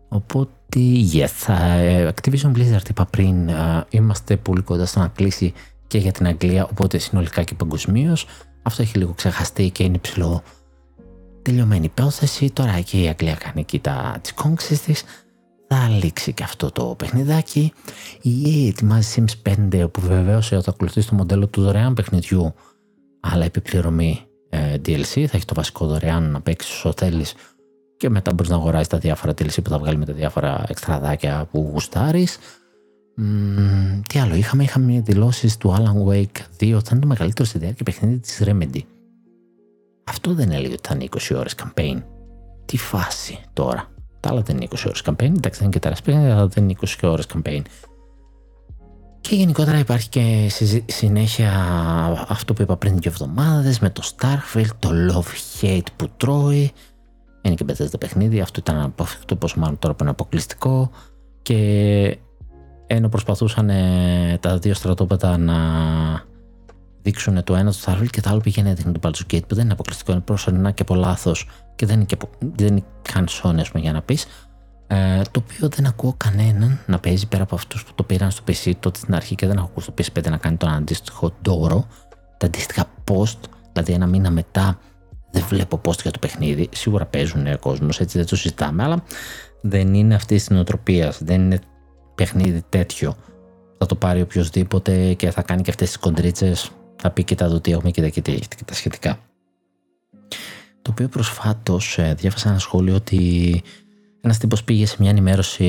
Οπότε, 0.08 0.80
yes, 1.12 1.26
θα, 1.26 1.54
ε, 1.72 2.12
Activision 2.14 2.52
Blizzard 2.56 2.88
είπα 2.88 3.06
πριν, 3.06 3.48
ε, 3.48 3.84
είμαστε 3.90 4.36
πολύ 4.36 4.62
κοντά 4.62 4.86
στο 4.86 5.00
να 5.00 5.08
κλείσει 5.08 5.52
και 5.86 5.98
για 5.98 6.12
την 6.12 6.26
Αγγλία, 6.26 6.64
οπότε 6.70 6.98
συνολικά 6.98 7.42
και 7.42 7.54
παγκοσμίως. 7.54 8.26
Αυτό 8.62 8.82
έχει 8.82 8.98
λίγο 8.98 9.12
ξεχαστεί 9.12 9.70
και 9.70 9.84
είναι 9.84 9.98
ψηλό 9.98 10.42
τελειωμένη 11.42 11.84
υπόθεση. 11.84 12.50
Τώρα 12.50 12.80
και 12.80 13.02
η 13.02 13.08
Αγγλία 13.08 13.34
κάνει 13.34 13.60
εκεί 13.60 13.78
τα, 13.78 14.18
τις 14.20 14.80
της 14.84 15.04
θα 15.68 15.88
λήξει 15.88 16.32
και 16.32 16.42
αυτό 16.42 16.70
το 16.70 16.94
παιχνιδάκι. 16.98 17.72
Η 18.22 18.42
EA 18.44 18.68
ετοιμάζει 18.68 19.24
Sims 19.26 19.54
5 19.70 19.90
που 19.90 20.00
βεβαίως 20.00 20.48
θα 20.48 20.62
ακολουθήσει 20.66 21.08
το 21.08 21.14
μοντέλο 21.14 21.46
του 21.46 21.62
δωρεάν 21.62 21.94
παιχνιδιού 21.94 22.54
αλλά 23.20 23.44
επιπληρωμή 23.44 24.20
ε, 24.20 24.31
DLC. 24.56 25.24
Θα 25.26 25.36
έχει 25.36 25.44
το 25.44 25.54
βασικό 25.54 25.86
δωρεάν 25.86 26.30
να 26.30 26.40
παίξεις 26.40 26.74
όσο 26.74 26.92
θέλεις 26.96 27.34
και 27.96 28.08
μετά 28.08 28.32
μπορείς 28.32 28.50
να 28.50 28.56
αγοράσεις 28.56 28.88
τα 28.88 28.98
διάφορα 28.98 29.32
DLC 29.32 29.62
που 29.64 29.70
θα 29.70 29.78
βγάλει 29.78 29.96
με 29.96 30.04
τα 30.04 30.12
διάφορα 30.12 30.64
εξτραδάκια 30.68 31.48
που 31.50 31.68
γουστάρεις. 31.72 32.38
τι 34.08 34.18
άλλο 34.18 34.34
είχαμε, 34.34 34.62
είχαμε 34.62 35.00
δηλώσεις 35.00 35.56
του 35.56 35.74
Alan 35.78 36.10
Wake 36.10 36.40
2 36.60 36.74
ότι 36.74 36.84
θα 36.84 36.90
είναι 36.90 37.00
το 37.00 37.06
μεγαλύτερο 37.06 37.48
στη 37.48 37.58
διάρκεια 37.58 37.84
παιχνίδι 37.84 38.18
της 38.18 38.42
Remedy. 38.44 38.80
Αυτό 40.04 40.34
δεν 40.34 40.50
έλεγε 40.50 40.72
ότι 40.72 40.88
θα 40.88 40.94
είναι 40.94 41.08
20 41.10 41.36
ώρες 41.36 41.54
campaign. 41.62 42.02
Τι 42.64 42.76
φάση 42.76 43.38
τώρα. 43.52 43.90
Τα 44.20 44.28
άλλα 44.30 44.40
δεν 44.40 44.56
είναι 44.56 44.68
20 44.70 44.76
ώρες 44.86 45.02
campaign. 45.04 45.36
Εντάξει, 45.36 45.58
δεν 45.58 45.62
είναι 45.62 45.70
και 45.70 45.78
τεράστια 45.78 46.32
αλλά 46.32 46.46
δεν 46.46 46.64
είναι 46.64 46.74
20 46.80 46.86
ώρες 47.02 47.26
campaign. 47.34 47.62
Και 49.22 49.34
γενικότερα 49.34 49.78
υπάρχει 49.78 50.08
και 50.08 50.50
συνέχεια 50.86 51.52
αυτό 52.28 52.52
που 52.52 52.62
είπα 52.62 52.76
πριν 52.76 52.96
δύο 52.98 53.10
εβδομάδες 53.10 53.78
με 53.78 53.90
το 53.90 54.02
Starfield, 54.16 54.70
το 54.78 54.90
love-hate 55.10 55.86
που 55.96 56.08
τρώει. 56.16 56.72
Είναι 57.42 57.54
και 57.54 57.64
μπεθέστα 57.64 57.98
παιχνίδι, 57.98 58.40
αυτό 58.40 58.60
ήταν 58.60 58.80
αποφύγτο 58.80 59.36
πόσο 59.36 59.58
μάλλον 59.58 59.78
τώρα 59.78 59.94
που 59.94 60.02
είναι 60.02 60.10
αποκλειστικό. 60.10 60.90
Και 61.42 62.18
ενώ 62.86 63.08
προσπαθούσαν 63.08 63.70
τα 64.40 64.58
δύο 64.58 64.74
στρατόπεδα 64.74 65.38
να 65.38 65.56
δείξουν 67.02 67.44
το 67.44 67.54
ένα 67.54 67.70
το 67.70 67.78
Starfield 67.84 68.10
και 68.10 68.20
το 68.20 68.30
άλλο 68.30 68.40
πήγαινε 68.40 68.68
να 68.68 68.74
δείχνει 68.74 68.92
το 68.92 69.00
Baldur's 69.02 69.34
Gate 69.34 69.46
που 69.46 69.54
δεν 69.54 69.64
είναι 69.64 69.72
αποκλειστικό, 69.72 70.12
είναι 70.12 70.20
προσωρινά 70.20 70.70
και 70.70 70.82
από 70.82 70.94
λάθος 70.94 71.48
και 71.76 71.86
δεν 71.86 71.96
είναι, 71.96 72.04
και, 72.04 72.16
δεν 72.56 72.66
είναι 72.66 72.84
καν 73.12 73.26
Sony 73.28 73.40
πούμε, 73.42 73.82
για 73.82 73.92
να 73.92 74.02
πεις. 74.02 74.26
Ε, 74.94 75.22
το 75.30 75.44
οποίο 75.44 75.68
δεν 75.68 75.86
ακούω 75.86 76.14
κανέναν 76.16 76.80
να 76.86 76.98
παίζει 76.98 77.28
πέρα 77.28 77.42
από 77.42 77.54
αυτούς 77.54 77.84
που 77.84 77.92
το 77.94 78.02
πήραν 78.02 78.30
στο 78.30 78.42
PC 78.46 78.72
τότε 78.80 78.98
στην 78.98 79.14
αρχή 79.14 79.34
και 79.34 79.46
δεν 79.46 79.56
έχω 79.56 79.66
ακούσει 79.70 79.92
το 79.92 79.94
PS5 79.98 80.30
να 80.30 80.36
κάνει 80.36 80.56
τον 80.56 80.68
αντίστοιχο 80.68 81.34
δώρο. 81.42 81.86
Τα 82.38 82.46
αντίστοιχα 82.46 82.86
post, 83.10 83.38
δηλαδή 83.72 83.92
ένα 83.92 84.06
μήνα 84.06 84.30
μετά 84.30 84.78
δεν 85.30 85.44
βλέπω 85.48 85.80
post 85.84 86.02
για 86.02 86.10
το 86.10 86.18
παιχνίδι. 86.18 86.68
Σίγουρα 86.72 87.06
παίζουν 87.06 87.58
κόσμος, 87.58 88.00
έτσι 88.00 88.18
δεν 88.18 88.26
το 88.26 88.36
συζητάμε, 88.36 88.82
αλλά 88.82 89.04
δεν 89.60 89.94
είναι 89.94 90.14
αυτή 90.14 90.36
τη 90.36 90.52
νοοτροπία. 90.54 91.14
Δεν 91.20 91.40
είναι 91.40 91.58
παιχνίδι 92.14 92.64
τέτοιο. 92.68 93.16
Θα 93.78 93.86
το 93.86 93.94
πάρει 93.94 94.20
οποιοδήποτε 94.20 95.14
και 95.14 95.30
θα 95.30 95.42
κάνει 95.42 95.62
και 95.62 95.70
αυτές 95.70 95.88
τις 95.88 95.98
κοντρίτσες 95.98 96.70
θα 96.96 97.10
πει 97.10 97.24
κοιτά 97.24 97.44
εδώ 97.44 97.60
τι 97.60 97.72
έχουμε 97.72 97.90
και 97.90 98.10
και 98.10 98.20
τι 98.20 98.32
έχετε 98.32 98.56
και 98.56 98.64
τα 98.64 98.74
σχετικά. 98.74 99.18
Το 100.82 100.90
οποίο 100.90 101.08
προσφάτως 101.08 101.98
ε, 101.98 102.14
διάβασα 102.18 102.48
ένα 102.48 102.58
σχόλιο 102.58 102.94
ότι 102.94 103.62
ένας 104.22 104.38
τύπος 104.38 104.64
πήγε 104.64 104.86
σε 104.86 104.96
μια 104.98 105.10
ενημέρωση 105.10 105.64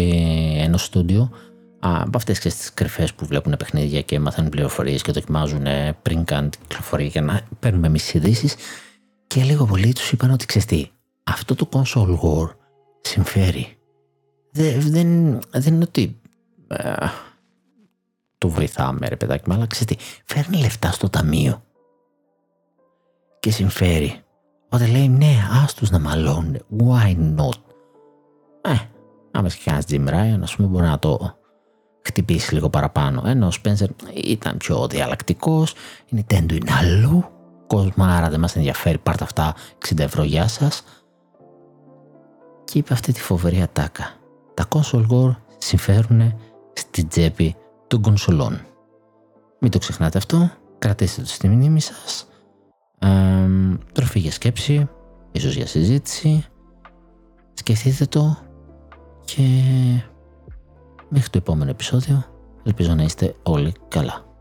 ενός 0.58 0.84
στούντιο 0.84 1.32
από 1.80 2.18
αυτές 2.18 2.40
τις 2.40 2.74
κρυφές 2.74 3.14
που 3.14 3.26
βλέπουν 3.26 3.56
παιχνίδια 3.58 4.02
και 4.02 4.20
μαθαίνουν 4.20 4.50
πληροφορίες 4.50 5.02
και 5.02 5.12
δοκιμάζουν 5.12 5.66
πριν 6.02 6.24
καν 6.24 6.50
την 6.50 6.60
κυκλοφορία 6.62 7.08
για 7.08 7.22
να 7.22 7.42
παίρνουμε 7.60 7.88
εμείς 7.88 8.14
ειδήσεις. 8.14 8.56
Και 9.28 9.44
λίγο 9.44 9.66
πολύ 9.66 9.94
τους 9.94 10.12
είπαν 10.12 10.32
ότι 10.32 10.46
ξέρεις 10.46 10.92
αυτό 11.24 11.56
το 11.56 11.70
console 11.72 12.20
war 12.20 12.50
συμφέρει. 13.02 13.78
Δεν, 14.52 14.82
δεν, 14.82 15.40
δεν 15.52 15.74
είναι 15.74 15.84
ότι 15.84 16.22
ε, 16.68 16.94
το 18.38 18.50
βοηθάμε 18.50 19.08
ρε 19.08 19.16
παιδάκι 19.16 19.50
μου, 19.50 19.56
αλλά 19.56 19.68
ξέρετε, 19.68 19.96
φέρνει 20.26 20.58
λεφτά 20.58 20.92
στο 20.92 21.10
ταμείο 21.10 21.64
και 23.40 23.52
συμφέρει. 23.52 24.22
Όταν 24.70 24.92
λέει 24.92 25.10
ναι, 25.10 25.36
άστους 25.64 25.90
να 25.90 26.00
μαλώνουν, 26.00 26.58
why 26.78 27.16
not; 27.38 27.73
Ε, 28.66 28.76
άμα 29.32 29.48
και 29.48 29.56
κανένας 29.64 29.86
Jim 29.90 30.08
Ryan, 30.08 30.40
ας 30.42 30.56
πούμε, 30.56 30.68
μπορεί 30.68 30.86
να 30.86 31.00
το 31.00 31.38
χτυπήσει 32.02 32.54
λίγο 32.54 32.70
παραπάνω. 32.70 33.24
Ενώ 33.26 33.48
ο 33.48 33.50
Spencer 33.64 33.88
ήταν 34.24 34.58
πιο 34.58 34.88
διαλλακτικός, 34.88 35.74
η 36.06 36.16
Nintendo 36.16 36.52
είναι 36.52 36.72
αλλού, 36.80 37.26
κόσμος 37.68 38.08
άρα 38.08 38.30
δεν 38.30 38.40
μας 38.40 38.56
ενδιαφέρει, 38.56 38.98
πάρτε 38.98 39.24
αυτά 39.24 39.56
60 39.90 40.00
ευρώ, 40.00 40.24
γεια 40.24 40.48
σας. 40.48 40.84
Και 42.64 42.78
είπε 42.78 42.94
αυτή 42.94 43.12
τη 43.12 43.22
φοβερή 43.22 43.62
ατάκα. 43.62 44.14
Τα 44.54 44.68
console 44.70 45.08
war 45.10 45.36
συμφέρουν 45.58 46.34
στην 46.74 47.08
τσέπη 47.08 47.56
των 47.88 48.02
κονσολών. 48.02 48.62
Μην 49.60 49.72
το 49.72 49.78
ξεχνάτε 49.78 50.18
αυτό, 50.18 50.52
κρατήστε 50.80 51.22
το 51.22 51.28
στη 51.28 51.48
μνήμη 51.48 51.82
σας, 51.82 52.28
ε, 53.00 53.10
τροφή 53.94 54.20
για 54.20 54.32
σκέψη, 54.32 54.90
ίσως 55.32 55.56
για 55.56 55.68
συζήτηση, 55.68 56.46
σκεφτείτε 57.54 58.06
το 58.06 58.38
και 59.26 59.42
μέχρι 61.10 61.30
το 61.30 61.38
επόμενο 61.38 61.70
επεισόδιο 61.70 62.26
ελπίζω 62.64 62.94
να 62.94 63.04
είστε 63.04 63.36
όλοι 63.44 63.74
καλά. 63.88 64.33